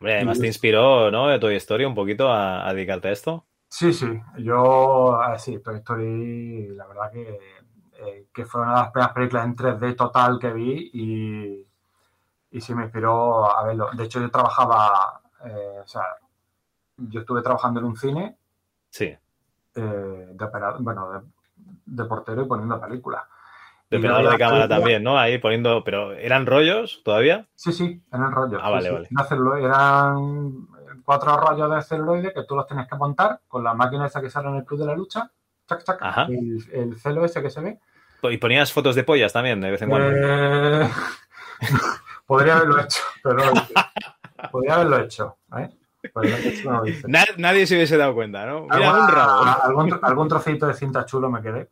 [0.00, 1.26] Hombre, además te inspiró, ¿no?
[1.28, 3.44] De Toy Story un poquito a, a dedicarte a esto.
[3.76, 4.06] Sí, sí,
[4.38, 7.38] yo, eh, sí, Toy Story, la verdad que,
[7.98, 11.66] eh, que fue una de las primeras películas en 3D total que vi y,
[12.52, 13.88] y sí me inspiró a verlo.
[13.96, 16.04] De hecho, yo trabajaba, eh, o sea,
[16.98, 18.36] yo estuve trabajando en un cine
[18.90, 19.06] Sí.
[19.06, 19.20] eh,
[19.74, 21.20] de opera- bueno, de,
[21.86, 23.24] de portero y poniendo películas.
[23.90, 25.18] De operador de cámara también, ¿no?
[25.18, 25.82] Ahí poniendo.
[25.82, 27.48] Pero ¿eran rollos todavía?
[27.56, 28.60] Sí, sí, eran rollos.
[28.62, 28.94] Ah, sí, vale, sí.
[28.94, 29.08] vale.
[29.10, 30.68] Era celuloide, eran
[31.04, 34.30] cuatro rollos de celuloide que tú los tenías que montar con la máquina esa que
[34.30, 35.30] sale en el Club de la Lucha.
[35.68, 36.26] Chac, chac, Ajá.
[36.28, 37.78] el, el celo ese que se ve.
[38.22, 40.08] Y ponías fotos de pollas también, de vez en cuando.
[40.10, 40.88] Eh,
[42.26, 43.74] podría haberlo hecho, pero no lo hice.
[44.50, 45.36] Podría haberlo hecho.
[45.58, 45.70] ¿eh?
[46.64, 46.82] No.
[47.06, 48.62] Na- nadie se hubiese dado cuenta, ¿no?
[48.62, 49.42] Mira, Alguna- un rabo.
[49.62, 51.70] Algún, tro- algún trocito de cinta chulo me quedé.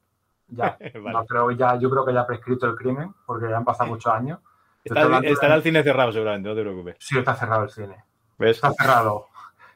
[0.49, 0.77] Ya.
[0.95, 1.13] Vale.
[1.13, 3.91] No creo ya, yo creo que ya ha prescrito el crimen, porque ya han pasado
[3.91, 4.39] muchos años.
[4.85, 6.97] Está- de- estará el cine cerrado seguramente, no te preocupes.
[6.99, 7.97] Sí, está cerrado el cine.
[8.43, 8.57] ¿Ves?
[8.57, 9.29] Está cerrado.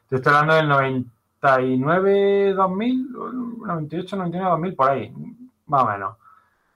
[0.09, 3.11] Te estoy hablando del 99, 2000,
[3.65, 5.13] 98, 99, 2000, por ahí,
[5.67, 6.15] más o menos.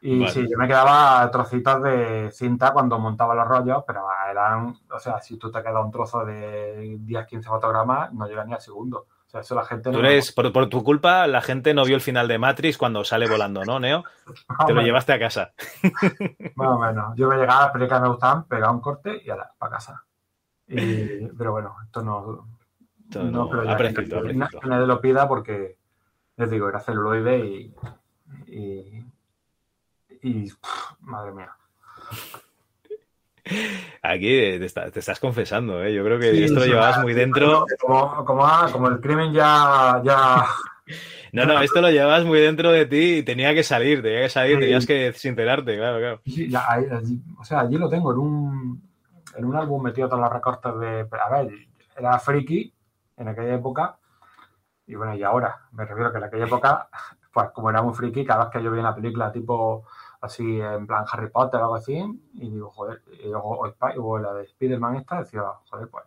[0.04, 0.32] Y Vale.
[0.32, 5.20] sí, yo me quedaba trocitos de cinta cuando montaba los rollos, pero eran, o sea,
[5.22, 9.06] si tú te quedas un trozo de 10, 15 fotogramas, no llega ni al segundo.
[9.28, 10.08] O sea, eso la gente Tú no.
[10.08, 13.30] eres, por, por tu culpa, la gente no vio el final de Matrix cuando sale
[13.30, 14.04] volando, ¿no, Neo?
[14.48, 15.54] Más Te lo menos, llevaste a casa.
[16.56, 17.16] Más o menos.
[17.16, 19.52] Yo me llegaba a las películas que me gustaban, pegaba un corte y a la,
[19.58, 20.04] para casa.
[20.72, 22.48] Y- pero bueno, esto no.
[23.04, 24.22] Esto no- ha prescrito,
[24.64, 25.76] nadie- lo pida porque,
[26.38, 27.76] les digo, era celuloide y.
[28.48, 29.06] y,
[30.22, 31.52] y, pff, madre mía.
[34.04, 35.94] Aquí te, está- te estás confesando, ¿eh?
[35.94, 37.66] Yo creo que Sí, esto lo llevabas muy dentro.
[37.80, 40.02] Como, como, ah, como el crimen ya.
[40.04, 40.46] ya
[41.34, 44.30] No, no, esto lo llevabas muy dentro de ti y tenía que salir, tenía que
[44.30, 44.62] salir, Sí.
[44.62, 46.22] tenías que sincerarte, claro, claro.
[46.26, 48.91] sí, ya, ahí- allí- o sea, allí lo tengo en un,
[49.36, 51.08] en un álbum metido todos los recortes de.
[51.24, 51.52] A ver,
[51.98, 52.74] era friki
[53.18, 53.98] en aquella época.
[54.88, 56.90] Y bueno, y ahora, me refiero que en aquella época,
[57.34, 59.86] pues como era muy friki, cada vez que yo veía una película tipo
[60.22, 61.96] así en plan Harry Potter o algo así,
[62.34, 66.06] y digo, joder, y luego o, Spi- o la de Spider-Man esta, decía, joder, pues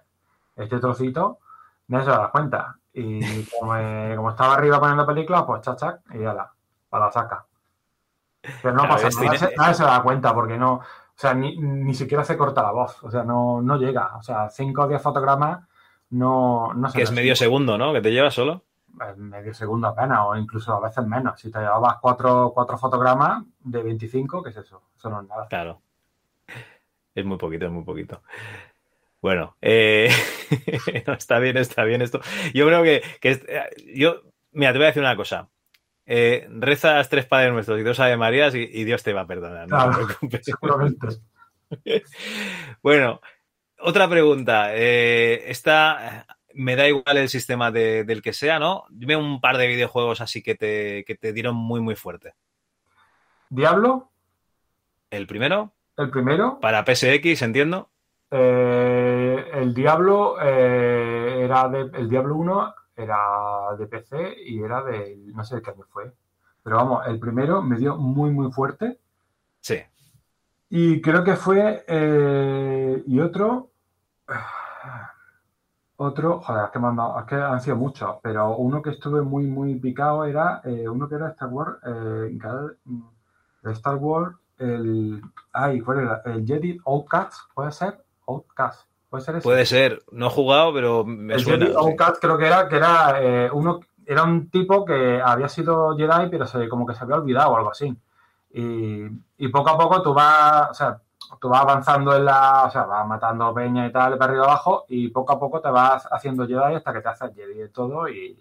[0.57, 1.41] este trocito,
[1.89, 2.79] nadie se da cuenta.
[2.93, 6.53] Y como, me- como estaba arriba poniendo películas, pues chac, chac, y ya la,
[6.91, 7.47] para la saca.
[8.61, 10.81] Pero no Claro, pasa nadie se, nadie se da cuenta porque no,
[11.17, 14.23] o sea, ni, ni siquiera se corta la voz, o sea, no, no llega, o
[14.23, 15.65] sea, 5 o 10 fotogramas
[16.11, 17.93] no, no se Que es medio segundo, ¿no?
[17.93, 18.63] Que te llevas solo.
[19.17, 21.41] medio segundo apenas, o incluso a veces menos.
[21.41, 24.83] Si te llevabas cuatro, cuatro fotogramas de 25, ¿qué es eso?
[24.97, 25.49] Eso no es nada.
[25.49, 25.81] Claro.
[27.15, 28.23] Es muy poquito, es muy poquito.
[29.21, 30.11] Bueno, eh,
[31.07, 32.21] no, está bien, está bien esto.
[32.53, 34.23] Yo creo que, que eh, yo,
[34.53, 35.49] mira, te voy a decir una cosa.
[36.07, 39.27] Eh, rezas tres padres nuestros y dos Ave Marías y, y Dios te va a
[39.27, 39.69] perdonar.
[39.69, 41.07] No te Claro, seguramente.
[42.83, 43.21] Bueno,
[43.81, 44.69] otra pregunta.
[44.75, 48.85] Eh, esta, me da igual el sistema de- del que sea, ¿no?
[48.91, 52.35] Dime un par de videojuegos así que te, que te dieron muy, muy fuerte.
[53.49, 54.11] Diablo,
[55.11, 56.59] El primero, el primero.
[56.61, 57.89] para PSX, entiendo.
[58.31, 61.83] eh, el Diablo eh, era de.
[61.99, 63.19] El Diablo 1 era
[63.79, 65.17] de PC y era de.
[65.35, 66.13] No sé de qué año fue.
[66.63, 68.99] Pero vamos, el primero me dio muy, muy fuerte.
[69.61, 69.79] Sí.
[70.71, 71.85] Y creo que fue.
[71.89, 73.71] eh, y otro.
[75.97, 78.91] Otro, joder, es que, me han dado- es que han sido muchos, pero uno que
[78.91, 82.37] estuve muy, muy picado era eh, uno que era Star Wars, eh,
[83.63, 85.23] de Star Wars, el.
[85.53, 86.23] Ay, ¿cuál era?
[86.25, 88.05] El Jedi Outcast, ¿puede ser?
[88.27, 89.45] Outcast, ¿puede ser ese?
[89.45, 90.03] Puede ser.
[90.11, 91.67] No he jugado, pero me el suena.
[91.67, 91.97] Jedi sí.
[92.21, 96.47] Creo que era, que era eh, uno, era un tipo que había sido Jedi, pero
[96.47, 97.95] se, como que se había olvidado o algo así.
[98.53, 99.05] Y,
[99.39, 100.99] y poco a poco tú vas, o sea,
[101.41, 104.85] tú vas avanzando en la, o sea, vas matando peña y tal, para arriba abajo,
[104.89, 108.09] y poco a poco te vas haciendo Jedi hasta que te haces Jedi y todo,
[108.09, 108.37] y,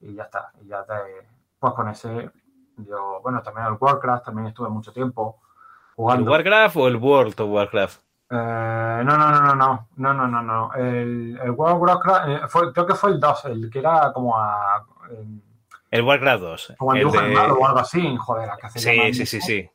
[0.00, 0.52] y ya está.
[0.62, 0.94] Y ya te,
[1.58, 2.30] pues con ese,
[2.78, 5.38] yo, bueno, también el Warcraft, también estuve mucho tiempo
[5.90, 6.30] ¿El jugando.
[6.30, 8.00] Warcraft o el World of Warcraft?
[8.36, 10.74] Eh, no, no, no, no, no, no, no, no, no.
[10.74, 14.12] El, el World of Warcraft, eh, fue, creo que fue el 2, el que era
[14.12, 14.84] como a...
[15.10, 15.40] em,
[15.90, 16.74] El Warcraft 2.
[16.78, 19.06] como el dibujo de- animado o algo así, joder, ¿a qué se llama?
[19.08, 19.70] Sí, sí, sí, sí.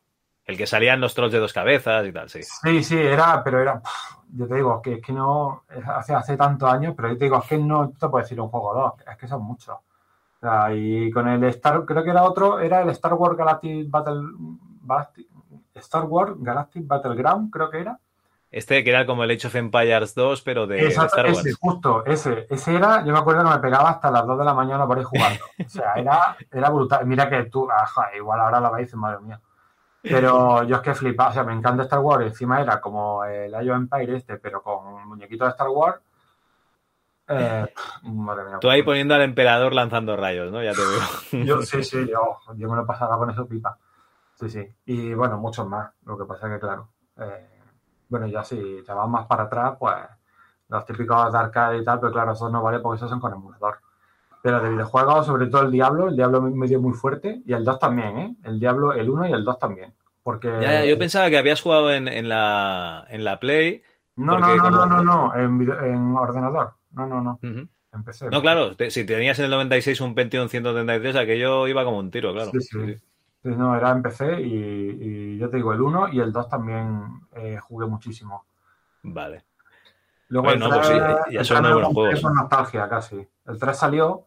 [0.46, 2.42] El que salían los trolls de dos cabezas y tal, sí.
[2.44, 3.94] Sí, sí, era, pero era, pf,
[4.34, 5.64] yo te digo, que es que no,
[5.96, 8.50] hace, hace tantos años, pero yo te digo, es que no te puedo decir un
[8.50, 9.76] juego o dos, es que son muchos.
[9.78, 13.90] O sea, y con el Star, creo que era otro, era el Star Wars Galactic
[13.90, 14.22] Battle,
[14.84, 15.28] Basti-
[15.76, 18.00] Star Wars Galactic Battleground, creo que era.
[18.52, 21.46] Este que era como el Age of Empires 2, pero de, Star Wars.
[21.46, 22.48] ese, justo, ese.
[22.50, 24.98] Ese era, yo me acuerdo que me pegaba hasta las 2 de la mañana por
[24.98, 25.40] ahí jugando.
[25.66, 27.06] O sea, era, era brutal.
[27.06, 29.40] Mira que tú, ajá, igual ahora la veis, madre mía.
[30.02, 32.26] Pero yo es que flipaba, o sea, me encanta Star Wars.
[32.26, 36.00] Encima era como el Age of Empire este, pero con muñequitos de Star Wars.
[37.28, 37.72] Eh,
[38.04, 38.58] madre mía.
[38.60, 40.64] Tú ahí poniendo al emperador lanzando rayos, ¿no?
[40.64, 41.46] Ya te veo.
[41.46, 43.78] Yo, sí, sí, yo, yo me lo pasaba con eso pipa.
[44.34, 44.68] Sí, sí.
[44.86, 45.92] Y bueno, muchos más.
[46.06, 47.59] Lo que pasa que, claro, eh,
[48.10, 49.96] bueno, ya si te vas más para atrás, pues
[50.70, 53.34] los típicos de arcade y tal, pero claro, eso no vale porque esos son con
[53.34, 53.78] emulador.
[54.42, 57.66] Pero de videojuegos, sobre todo el Diablo, el Diablo me dio muy fuerte y el
[57.66, 58.36] 2 también, ¿eh?
[58.44, 59.94] El Diablo, el 1 y el 2 también.
[60.24, 60.48] Porque...
[60.48, 63.82] Ya, ya, yo pensaba que habías jugado en, en la, en la Play.
[64.16, 66.74] No, no, no, no, no, no, en, video- en ordenador.
[66.92, 67.40] No, no, no.
[67.42, 67.68] Ujú.
[67.92, 68.30] Empecé.
[68.30, 72.12] No, claro, te- si tenías en el 96 un Pentium 133, aquello iba como un
[72.12, 72.52] tiro, claro.
[72.52, 72.80] Sí, sí.
[72.96, 73.02] Sí,
[73.44, 74.54] no, era en PC y,
[75.34, 78.46] y yo te digo, el 1 y el 2 también eh, jugué muchísimo.
[79.04, 79.44] Vale.
[80.28, 82.22] Luego Bueno, el pues sí, 3, ya son 3 buenos juegos.
[82.22, 83.28] por nostalgia casi.
[83.48, 84.26] El 3 salió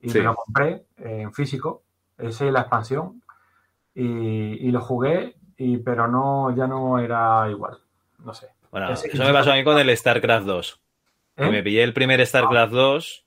[0.00, 0.18] y Sí.
[0.18, 1.82] me lo compré eh, en físico,
[2.18, 3.22] ese y la expansión,
[3.94, 4.04] y,
[4.68, 7.78] y lo jugué, y, pero no, ya no era igual.
[8.18, 8.48] No sé.
[8.70, 10.80] Bueno, Ese- eso me pasó a mí con el StarCraft 2.
[11.36, 11.44] ¿Eh?
[11.44, 13.26] Que me pillé el primer StarCraft 2,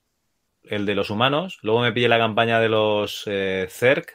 [0.64, 4.06] el de los humanos, luego me pillé la campaña de los eh, Zerg,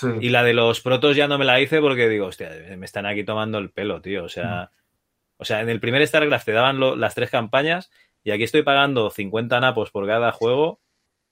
[0.00, 0.08] Sí.
[0.20, 3.06] y la de los protos ya no me la hice porque digo, hostia, me están
[3.06, 4.24] aquí tomando el pelo, tío.
[4.24, 4.70] O sea,
[5.36, 7.90] o sea en el primer StarCraft te daban lo- las tres campañas
[8.24, 10.80] y aquí estoy pagando 50 napos por cada juego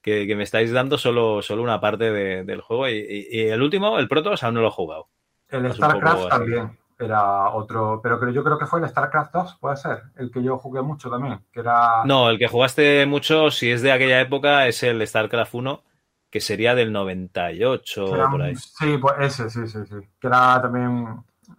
[0.03, 2.89] que, que me estáis dando solo, solo una parte de- del juego.
[2.89, 5.09] Y, y- y el último, el Protos, aún no lo he jugado.
[5.49, 9.57] El es StarCraft también era otro, pero creo, yo creo que fue el StarCraft 2,
[9.61, 12.05] puede ser, el que yo jugué mucho también, que era...
[12.07, 15.83] No, el que jugaste mucho, si es de aquella época, es el StarCraft 1,
[16.31, 18.55] que sería del 98 que o era por ahí.
[18.57, 19.97] Sí, pues ese, sí, sí, sí.
[20.21, 21.07] Que era también,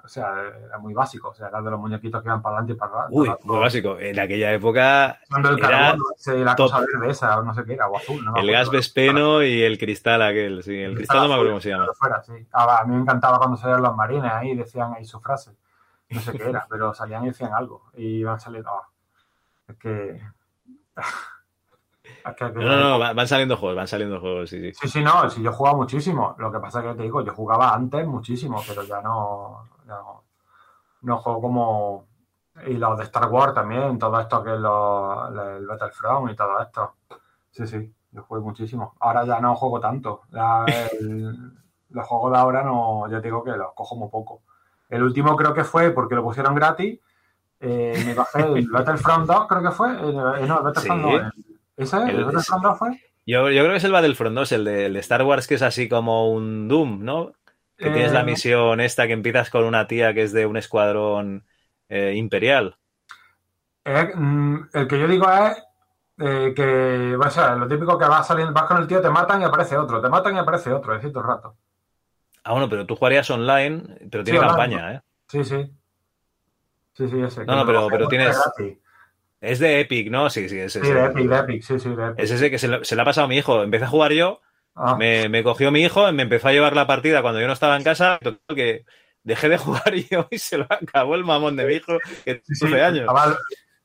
[0.03, 0.33] o sea,
[0.65, 2.91] era muy básico, o sea, era de los muñequitos que iban para adelante y para
[2.91, 3.07] atrás.
[3.11, 3.97] Uy, muy básico.
[3.99, 6.71] En aquella época Cuando el era carbono, ese, la top.
[6.71, 8.23] cosa verde esa, o no sé qué era, o azul.
[8.23, 10.61] No el gas vespeno y el cristal aquel.
[10.63, 11.87] Sí, el cristal no me acuerdo cómo se llama.
[11.97, 12.33] Fuera, sí.
[12.51, 15.51] Ah, a mí me encantaba cuando salían los marines ahí, decían ahí su frase.
[16.09, 17.89] No sé qué era, pero salían y decían algo.
[17.95, 18.69] Y iban saliendo.
[18.69, 18.87] ah,
[19.67, 20.21] es que.
[22.35, 24.73] Que- No, no, no, va- van saliendo juegos, van saliendo juegos, sí, sí.
[24.73, 26.35] Sí, sí, no, sí, yo jugaba muchísimo.
[26.37, 29.67] Lo que pasa es que te digo, yo jugaba antes muchísimo, pero ya no.
[29.85, 30.23] No,
[31.01, 32.05] no juego como.
[32.65, 35.27] Y los de Star Wars también, todo esto que es lo-
[35.57, 36.93] el Battlefront y todo esto.
[37.51, 38.95] Sí, sí, yo jugué muchísimo.
[38.99, 40.21] Ahora ya no juego tanto.
[40.31, 40.65] Ya
[40.99, 41.51] el-
[41.91, 44.41] los juegos de ahora no, yo te digo que los cojo muy poco.
[44.89, 46.99] El último creo que fue porque lo pusieron gratis.
[47.59, 49.89] eh, me bajé el Battlefront 2, creo que fue.
[49.91, 51.09] eh, no, el Battlefront Sí.
[51.09, 51.33] no, el-
[51.77, 51.97] ¿Ese?
[51.97, 52.89] ¿El, El- Battlefront 2 fue?
[53.25, 55.55] Yo, yo creo que es el Battlefront 2, el de, el de Star Wars, que
[55.55, 57.33] es así como un Doom, ¿no?
[57.77, 60.57] Que tienes la Eh, misión esta que empiezas con una tía que es de un
[60.57, 61.45] escuadrón
[61.89, 62.77] eh, imperial.
[63.85, 65.63] Eh, mm, el que yo digo es
[66.55, 69.45] que, o sea, lo típico que vas saliendo, vas con el tío, te matan y
[69.45, 71.55] aparece otro, te matan y aparece otro, es el rato.
[72.43, 74.47] Ah, bueno, pero tú jugarías online, pero tiene Sí, online.
[74.47, 75.01] campaña, ¿eh?
[75.27, 75.71] Sí, sí.
[76.93, 77.45] Sí, sí, ese.
[77.45, 78.77] No, no, pero- tienes- gratis.
[79.39, 80.29] Es de Epic, ¿no?
[80.29, 80.93] Sí, sí, es Sí, ese.
[80.93, 82.19] de Epic, de Epic, sí, sí, de Epic.
[82.19, 83.61] Es ese que se, lo- se le ha pasado a mi hijo.
[83.63, 84.41] Empecé a jugar yo,
[84.75, 87.53] Ah, me, me cogió mi hijo, me empezó a llevar la partida cuando yo no
[87.53, 88.85] estaba en casa, total que
[89.23, 92.55] dejé de jugar yo y se lo acabó el mamón de mi hijo, que sí,
[92.55, 93.11] sí, 12 años.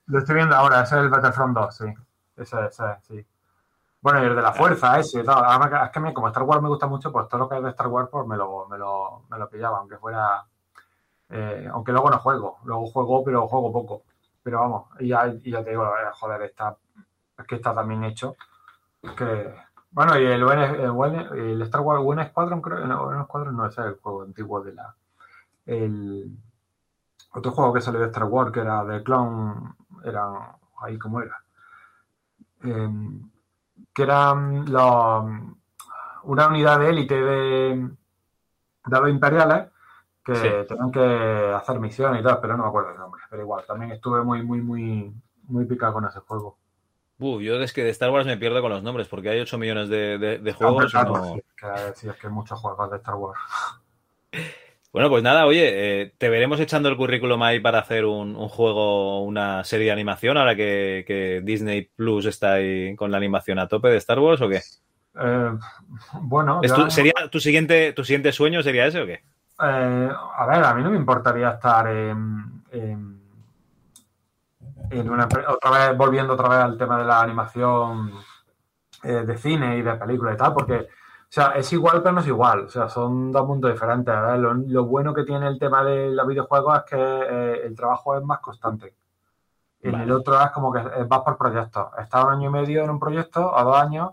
[0.06, 1.84] lo estoy viendo ahora, ese es el Battlefront 2, sí.
[2.36, 3.26] Ese, ese, sí.
[4.00, 6.62] Bueno, y el de la fuerza, ese, que- es que a mí, como Star Wars
[6.62, 8.76] me gusta mucho, pues todo lo que es de Star Wars, pues me lo, me
[8.78, 10.44] lo, me lo pillaba, aunque fuera.
[11.30, 14.02] eh, aunque luego no juego, luego juego, pero juego poco.
[14.42, 16.76] Pero vamos, ya, ya te digo, joder, está,
[17.38, 18.36] es que está también hecho.
[19.16, 19.54] Que,
[19.90, 23.94] bueno, y el, el, Star Wars Buen Squadron, creo, no, Buen Squadron no es el
[23.96, 24.94] juego antiguo de la.
[25.66, 26.36] El,
[27.34, 29.74] otro juego que salió de Star Wars, que era de Clone,
[30.04, 31.42] era ahí como era.
[32.62, 33.30] Em,
[33.92, 35.24] que eran los,
[36.24, 37.90] una unidad de élite de,
[38.86, 39.68] los imperiales
[40.24, 40.48] que Sí.
[40.68, 43.22] tenían que hacer misiones y tal, pero no me acuerdo el nombre.
[43.30, 45.12] Pero igual, también estuve muy, muy, muy,
[45.48, 46.58] muy picado con ese juego.
[47.18, 49.56] Uh, yo es que de Star Wars me pierdo con los nombres, porque hay 8
[49.58, 50.90] millones de, de- juegos.
[50.90, 53.38] claro, no- sí, que, sí, es que hay muchos juegos de Star Wars.
[54.92, 58.48] Bueno, pues nada, oye, eh, te veremos echando el currículum ahí para hacer un, un
[58.50, 63.58] juego, una serie de animación, ahora que, que Disney Plus está ahí con la animación
[63.58, 64.60] a tope de Star Wars, ¿o qué?
[65.18, 65.50] Eh,
[66.20, 69.22] bueno, ¿Es yo- tu- ¿Sería tu siguiente, tu siguiente sueño sería ese o qué?
[69.60, 73.22] Eh, a ver, a mí no me importaría estar en, en-
[74.90, 78.12] en una otra vez volviendo otra vez al tema de la animación
[79.04, 80.86] eh, de cine y de película y tal, porque, o
[81.28, 84.14] sea, es igual pero no es igual, o sea, son dos mundos diferentes.
[84.38, 88.16] Lo, lo bueno que tiene el tema de los videojuegos es que eh, el trabajo
[88.16, 88.94] es más constante.
[89.82, 91.88] En el otro es como que eh, vas por proyectos.
[91.98, 94.12] Estás un año y medio en un proyecto o dos años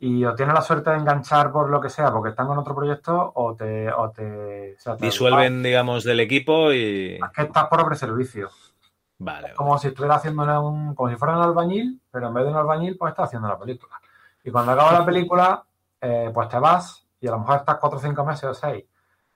[0.00, 2.74] y o tienes la suerte de enganchar por lo que sea porque están con otro
[2.74, 3.92] proyecto o te...
[3.92, 7.18] O te, o sea, te- Disuelven, digamos, del equipo y.
[7.22, 8.48] Es que estás por servicio.
[9.22, 9.52] Vale.
[9.54, 12.56] como si estuviera haciendo un, como si fuera un albañil, pero en vez de un
[12.56, 14.00] albañil, pues estás haciendo la película.
[14.42, 15.62] Y cuando acaba la película,
[16.00, 18.82] eh, pues te vas y a lo mejor estás cuatro o cinco meses o seis.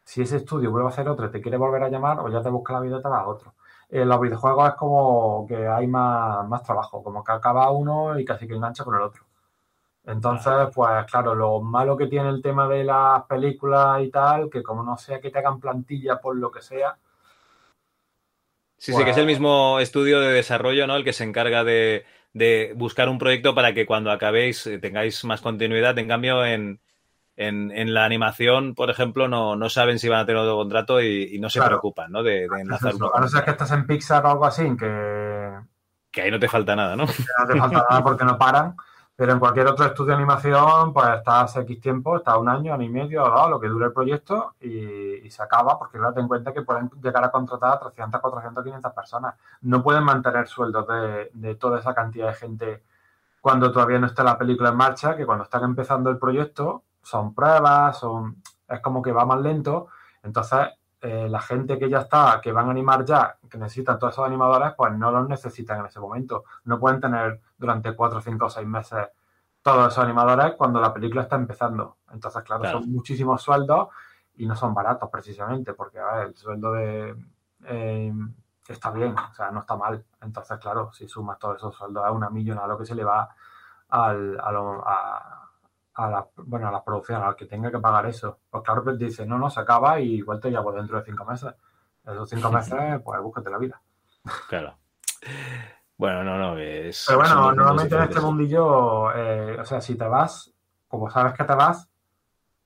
[0.02, 2.40] Si ese estudio vuelve a hacer otro y te quiere volver a llamar, o ya
[2.40, 3.52] te busca la vida y te vas a otro.
[3.90, 8.24] En los videojuegos es como que hay más, más trabajo, como que acaba uno y
[8.24, 9.24] casi que engancha con el otro.
[10.06, 14.62] Entonces, pues claro, lo malo que tiene el tema de las películas y tal, que
[14.62, 16.96] como no sea que te hagan plantilla por lo que sea,
[18.76, 20.96] Sí, sí, que es el mismo estudio de desarrollo, ¿no?
[20.96, 22.04] El que se encarga de,
[22.34, 25.98] de buscar un proyecto para que cuando acabéis eh, tengáis más continuidad.
[25.98, 26.80] En cambio, en,
[27.36, 31.00] en, en la animación, por ejemplo, no, no saben si van a tener otro contrato
[31.00, 31.70] y, y no se Claro.
[31.70, 32.22] preocupan, ¿no?
[32.22, 35.60] De, de enlazar uno a no ser que estés en Pixar o algo así, que,
[36.12, 37.06] Que ahí no te falta nada, ¿no?
[37.06, 38.76] que no te falta nada porque no paran.
[39.16, 42.82] Pero en cualquier otro estudio de animación, pues estás X tiempo, estás un año, año
[42.82, 46.28] y medio lo que dure el proyecto y, y se acaba, porque claro, ten en
[46.28, 49.34] cuenta que pueden llegar a contratar a 300, 400, 500 personas.
[49.62, 52.82] No pueden mantener sueldos de, de toda esa cantidad de gente
[53.40, 57.34] cuando todavía no está la película en marcha, que cuando están empezando el proyecto son
[57.34, 58.36] pruebas, son
[58.68, 59.88] es como que va más lento.
[60.22, 60.60] Entonces,
[61.06, 64.24] eh, la gente que ya está, que van a animar ya, que necesitan todos esos
[64.26, 66.44] animadores, pues no los necesitan en ese momento.
[66.64, 69.08] No pueden tener durante cuatro, cinco o seis meses
[69.62, 71.96] todos esos animadores cuando la película está empezando.
[72.12, 72.80] Entonces, claro, Claro.
[72.80, 73.88] son muchísimos sueldos
[74.36, 77.14] y no son baratos precisamente, porque a ver, el sueldo de
[77.66, 78.12] eh,
[78.68, 80.02] está bien, o sea, no está mal.
[80.22, 83.28] Entonces, claro, si sumas todos esos sueldos a una millonada, lo que se le va
[83.90, 85.43] al, a, lo- a,
[85.94, 88.38] a la, bueno, a la producción, al que tenga que pagar eso.
[88.50, 91.24] Pues claro, pues dice, no, no, se acaba y igual te llamo dentro de cinco
[91.24, 91.54] meses.
[92.04, 93.80] Esos cinco meses, pues búscate la vida.
[94.48, 94.76] Claro.
[95.96, 97.04] Bueno, no, no, es.
[97.06, 100.52] Pero bueno, normalmente en este mundillo, eh, o sea, si te vas,
[100.88, 101.88] como sabes que te vas,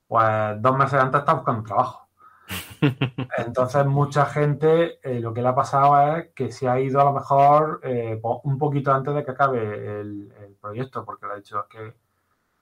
[0.07, 2.07] pues dos meses antes estás buscando trabajo.
[3.37, 7.03] Entonces, mucha gente eh, lo que le ha pasado es que se ha ido a
[7.05, 11.33] lo mejor eh, po- un poquito antes de que acabe el, el proyecto, porque le
[11.33, 11.95] ha dicho es que.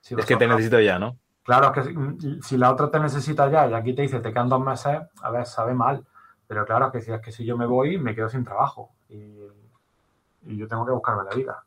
[0.02, 1.18] Si Es que te necesito ya, ¿no?
[1.44, 4.32] Claro, es que si, si la otra te necesita ya y aquí te dice te
[4.34, 6.06] quedan dos meses, a ver, sabe mal.
[6.48, 8.92] Pero claro, que si es que si yo me voy, me quedo sin trabajo.
[9.10, 9.40] Y,
[10.44, 11.64] y yo tengo que buscarme la vida.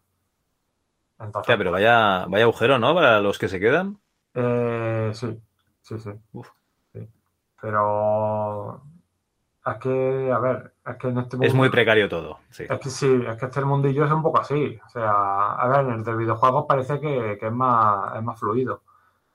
[1.20, 2.94] Entonces, Hostia, pero vaya, vaya agujero, ¿no?
[2.94, 4.00] Para los que se quedan.
[4.34, 5.40] eh, sí,
[5.82, 6.10] sí, sí.
[6.32, 6.48] Uf.
[6.92, 7.08] sí.
[7.60, 8.82] Pero
[9.66, 12.38] es que, a ver, es que en este Es mundo- muy precario todo.
[12.50, 12.64] Sí.
[12.68, 14.78] Es que sí, es que este mundillo es un poco así.
[14.86, 18.38] O sea, a ver, en el de videojuegos parece que, que es, más, es más
[18.38, 18.82] fluido.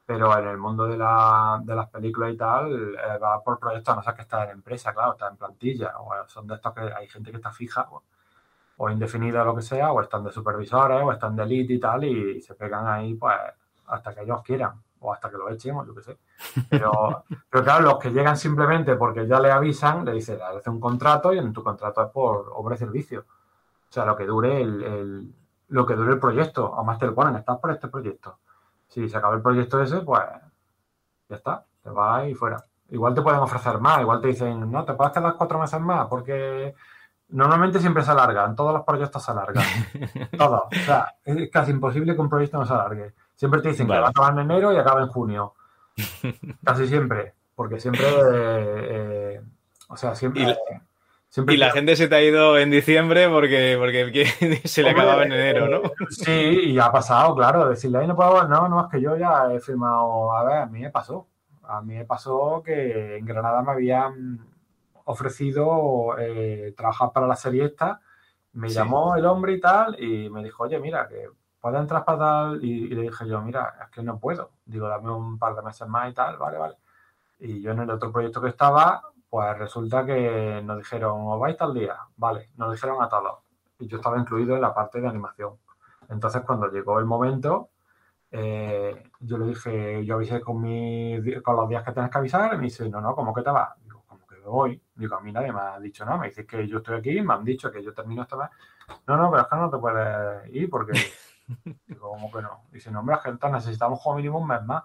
[0.06, 3.92] Pero en el mundo de, la, de las películas y tal, eh, va por proyectos,
[3.94, 5.94] a no ser que está en empresa, claro, está en plantilla.
[6.00, 8.04] O son de estos que hay gente que está fija o,
[8.78, 11.80] o indefinida o lo que sea, o están de supervisores, o están de elite y
[11.80, 13.36] tal, y, se pegan ahí pues
[13.88, 14.74] hasta que ellos quieran,
[15.06, 16.18] o hasta que lo echen, o yo qué sé.
[16.70, 20.70] Pero, pero claro, los que llegan simplemente porque ya le avisan, le dicen, le hace
[20.70, 23.26] un contrato y en tu contrato es por obra y servicio.
[23.90, 25.36] O sea, lo que dure el, el-
[25.70, 26.76] lo que dure el proyecto.
[27.00, 28.40] Te lo ponen, estás por este proyecto.
[28.88, 30.22] Si se acaba el proyecto ese, pues
[31.30, 32.64] ya está, te vas y fuera.
[32.90, 36.08] Igual te pueden ofrecer más, igual te dicen, no, te puedes quedar cuatro meses más,
[36.08, 36.76] porque
[37.30, 39.66] normalmente siempre se alargan, todos los proyectos se alargan.
[40.38, 40.64] todos.
[40.72, 43.14] O sea, es casi imposible que un proyecto no se alargue.
[43.36, 43.98] Siempre te dicen Vale.
[44.00, 45.54] que va a acabar en enero y acaba en junio.
[46.64, 49.42] Casi siempre, porque siempre, eh, eh,
[49.90, 50.42] o sea, siempre...
[50.42, 50.58] Y la-
[51.30, 54.26] siempre Y la gente se te ha ido en diciembre porque, porque
[54.66, 55.78] se le acababa en enero, ¿no?
[55.88, 56.32] eh, Sí,
[56.72, 57.68] y ha pasado, claro.
[57.70, 60.32] Decirle, ahí no puedo, no, no, es que yo ya he firmado.
[60.36, 61.28] A ver, a mí me pasó.
[61.64, 64.40] A mí me pasó que en Granada me habían
[65.06, 68.00] ofrecido eh, trabajar para la serie esta.
[68.54, 68.76] Me Sí.
[68.76, 71.28] llamó el hombre y tal, y me dijo, oye, mira, que
[71.66, 72.64] puedes entrar para tal.
[72.64, 74.52] Y, y le dije yo, mira, es que no puedo.
[74.66, 76.76] Digo, dame un par de meses más y tal, vale, vale.
[77.40, 81.58] Y yo en el otro proyecto que estaba, pues resulta que nos dijeron, os vais
[81.58, 83.40] tal día, vale, nos dijeron a todos.
[83.80, 85.54] Y yo estaba incluido en la parte de animación.
[86.08, 87.70] Entonces, cuando llegó el momento,
[88.30, 92.54] eh, yo le dije, yo avisé con, mi, con los días que tienes que avisar,
[92.54, 93.70] y me dice, no, no, ¿cómo que te vas?
[93.84, 94.80] Digo, ¿cómo que me voy?
[94.94, 97.34] Digo, a mí nadie me ha dicho nada, me dice que yo estoy aquí, me
[97.34, 98.50] han dicho que yo termino esta vez.
[99.08, 100.94] No, no, pero es que no te puedes ir porque...
[101.88, 102.62] Digo, ¿cómo que no?
[102.72, 104.84] Dice, no, hombre, gente, necesitamos como mínimo un mes más.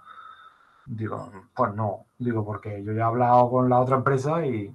[0.87, 4.75] Digo, pues no, digo, porque yo ya he hablado con la otra empresa y,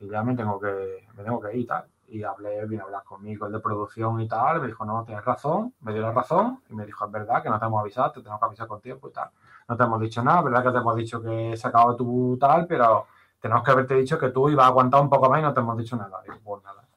[0.00, 1.84] ya me tengo que, me tengo que ir y tal.
[2.08, 5.24] y hablé, vino a hablar conmigo el de producción y tal, me dijo, no, tienes
[5.24, 8.10] razón, me dio la razón y me dijo, es verdad que no te hemos avisado,
[8.10, 9.30] te tenemos que avisar con tiempo y tal.
[9.68, 12.66] No te hemos dicho nada, verdad que te hemos dicho que se acabó tu tal,
[12.66, 13.06] pero
[13.40, 15.60] tenemos que haberte dicho que tú ibas a aguantar un poco más y no te
[15.60, 16.20] hemos dicho nada.
[16.22, 16.87] Digo, pues nada.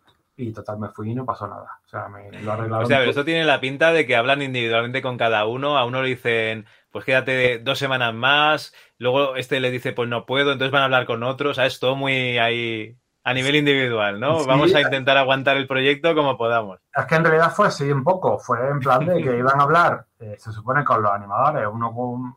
[0.41, 1.79] Y total, me fui y no pasó nada.
[1.85, 2.85] O sea, me lo arreglaron.
[2.85, 5.77] O sea, pero esto tiene la pinta de que hablan individualmente con cada uno.
[5.77, 8.73] A uno le dicen, pues quédate dos semanas más.
[8.97, 10.51] Luego este le dice, pues no puedo.
[10.51, 11.57] Entonces van a hablar con otros.
[11.57, 11.79] ¿sabes?
[11.79, 14.39] Todo muy ahí a nivel individual, ¿no?
[14.39, 14.47] Sí.
[14.47, 16.79] Vamos a intentar aguantar el proyecto como podamos.
[16.91, 18.39] Es que en realidad fue así un poco.
[18.39, 21.67] Fue en plan de que iban a hablar, eh, se supone, con los animadores.
[21.71, 22.35] Uno con.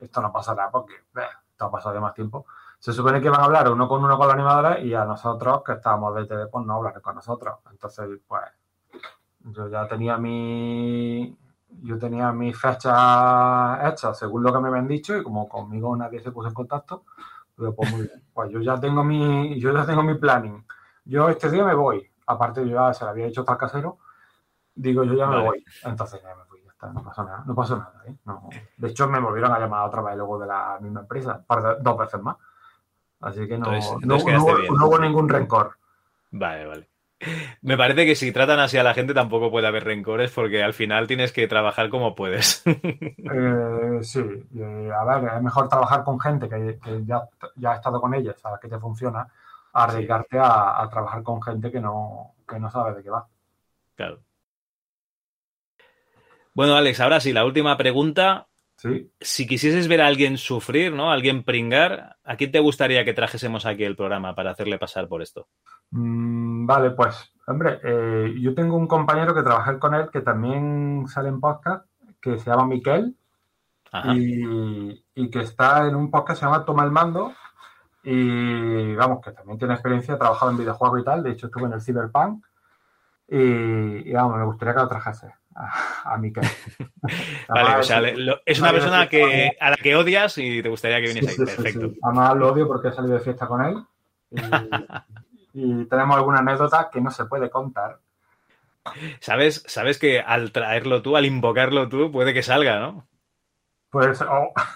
[0.00, 2.46] Esto no pasará porque eh, esto ha pasado ya más tiempo.
[2.84, 5.62] Se supone que iban a hablar uno con uno con los animadores y a nosotros,
[5.64, 7.60] que estábamos de TD, pues no hablar con nosotros.
[7.70, 8.42] Entonces, pues.
[9.40, 11.34] Yo ya tenía mi.
[11.80, 16.20] Yo tenía mis fechas hechas según lo que me habían dicho y como conmigo nadie
[16.20, 17.04] se puso en contacto,
[17.56, 18.22] digo, pues muy bien.
[18.34, 20.62] Pues yo ya tengo mi, yo ya tengo mi planning.
[21.06, 22.06] Yo este día me voy.
[22.26, 23.96] Aparte, yo ya se lo había hecho tal casero.
[24.74, 25.48] Digo, yo ya me Vale.
[25.48, 25.64] voy.
[25.84, 27.44] Entonces ya me fui, ya está, no pasó nada.
[27.46, 28.14] No pasó nada, ¿eh?
[28.26, 28.50] No.
[28.76, 31.96] De hecho, me volvieron a llamar otra vez luego de la misma empresa, para dos
[31.96, 32.36] veces más.
[33.24, 34.74] Así que no, Entonces- no, entonces no bien.
[34.74, 35.76] no hubo ningún rencor.
[36.30, 36.88] Vale, vale.
[37.62, 40.74] Me parece que si tratan así a la gente tampoco puede haber rencores porque al
[40.74, 42.62] final tienes que trabajar como puedes.
[42.76, 44.20] Eh, sí,
[44.56, 47.22] eh, a ver, es mejor trabajar con gente que, que ya,
[47.56, 49.26] ya ha estado con ella, sabes que te funciona,
[49.72, 53.26] a arriesgarte a, a trabajar con gente que no, que no sabe de qué va.
[53.96, 54.20] Claro.
[56.52, 58.46] Bueno, Alex, ahora sí, la última pregunta.
[58.84, 59.10] Sí.
[59.18, 61.10] Si quisieses ver a alguien sufrir, ¿no?
[61.10, 65.08] A alguien pringar, ¿a quién te gustaría que trajésemos aquí el programa para hacerle pasar
[65.08, 65.48] por esto?
[65.90, 71.06] Mm, vale, pues, hombre, eh, yo tengo un compañero que trabajé con él que también
[71.08, 71.86] sale en podcast,
[72.20, 73.16] que se llama Miquel,
[74.16, 77.32] y, y que está en un podcast que se llama Toma el Mando,
[78.02, 81.64] y vamos, que también tiene experiencia, ha trabajado en videojuegos y tal, de hecho estuve
[81.64, 82.44] en el Cyberpunk,
[83.28, 86.44] y, y, vamos, me gustaría que lo trajese a, a Miquel.
[87.02, 90.62] Vale, Además, o sea, le- lo- es una persona que, a la que odias y
[90.62, 91.46] te gustaría que viniese sí, ahí.
[91.46, 91.88] sí, Perfecto.
[91.90, 91.98] sí.
[92.02, 93.76] Además lo odio porque he salido de fiesta con él,
[94.30, 94.40] y,
[95.54, 97.98] y tenemos alguna anécdota que no se puede contar.
[99.20, 103.06] ¿Sabes, sabes que al traerlo tú, al invocarlo tú, puede que salga, ¿no?
[103.90, 104.22] Pues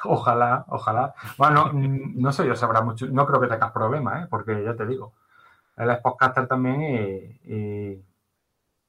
[0.05, 1.13] ojalá, ojalá.
[1.37, 4.27] Bueno, mm, no sé yo sabrá mucho, no creo que tengas problemas, ¿eh?
[4.31, 5.13] porque ya te digo,
[5.77, 8.05] él es podcaster también y, y-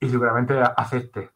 [0.01, 1.31] y seguramente acepte.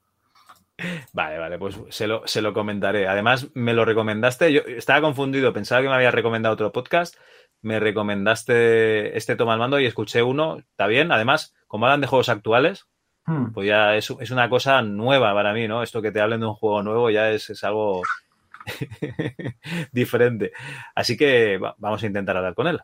[1.14, 3.08] Vale, vale, pues se lo, se lo comentaré.
[3.08, 4.52] Además, me lo recomendaste.
[4.52, 7.16] Yo estaba confundido, pensaba que me había recomendado otro podcast.
[7.62, 10.58] Me recomendaste este Toma el Mando y escuché uno.
[10.58, 11.12] Está bien.
[11.12, 12.88] Además, como hablan de juegos actuales,
[13.26, 13.54] Hmm.
[13.54, 15.82] pues ya es, es una cosa nueva para mí, ¿no?
[15.82, 18.02] Esto que te hablen de un juego nuevo ya es, es algo
[19.92, 20.52] diferente.
[20.96, 22.82] Así que va- vamos a intentar hablar con él.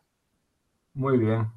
[0.93, 1.47] Muy bien.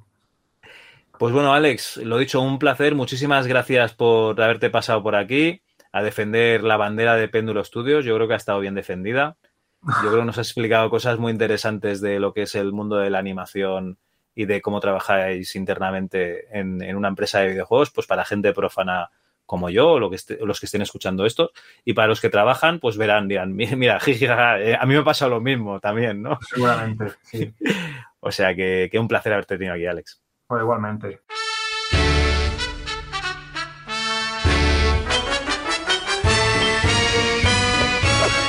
[1.19, 2.95] Pues bueno, Alex, lo dicho, un placer.
[2.97, 5.63] Muchísimas gracias por haberte pasado por aquí
[5.93, 8.05] a defender la bandera de Péndulo Studios.
[8.05, 9.37] Yo creo que ha estado bien defendida.
[9.85, 12.97] Yo creo que nos has explicado cosas muy interesantes de lo que es el mundo
[12.97, 13.99] de la animación
[14.35, 19.11] y de cómo trabajáis internamente en, en una empresa de videojuegos, pues para gente profana
[19.45, 21.51] como yo, o lo que esté- los que estén escuchando esto,
[21.85, 23.99] y para los que trabajan, pues verán, dirán, "Mi- mira,
[24.61, 26.39] eh, a mí me ha pasado lo mismo también, ¿no?
[26.49, 27.53] Seguramente, sí.
[28.25, 30.23] O sea que, que un placer haberte tenido aquí, Alex.
[30.47, 31.21] Pues igualmente.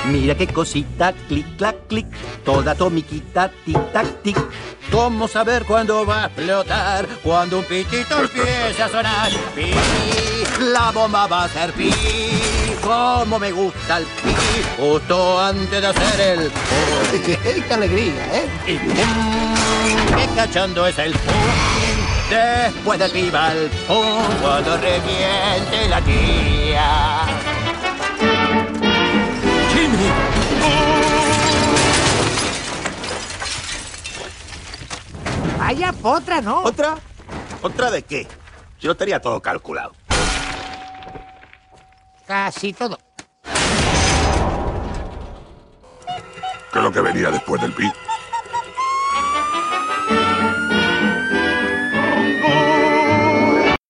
[0.05, 2.07] Mira qué cosita, clic, clac, clic,
[2.43, 4.37] toda atomiquita, tic, tac, tic.
[4.91, 7.07] ¿Cómo saber cuándo va a explotar?
[7.23, 9.31] Cuando un pitito empiece a sonar.
[9.55, 9.71] Pi,
[10.59, 11.89] la bomba va a ser pi.
[12.83, 14.35] Como me gusta el pi,
[14.77, 16.51] justo antes de hacer el.
[17.65, 18.49] ¡Qué alegría, eh!
[18.67, 21.33] Y pum, qué cachondo es el pum.
[22.29, 27.72] Después del pi va el pum, cuando reviente la tía.
[35.57, 36.61] Vaya potra, ¿no?
[36.61, 36.97] ¿Otra?
[37.61, 38.27] ¿Otra de qué?
[38.79, 39.93] Yo lo tenía todo calculado.
[42.27, 42.97] Casi todo.
[46.71, 47.91] ¿Qué es lo que venía después del pi?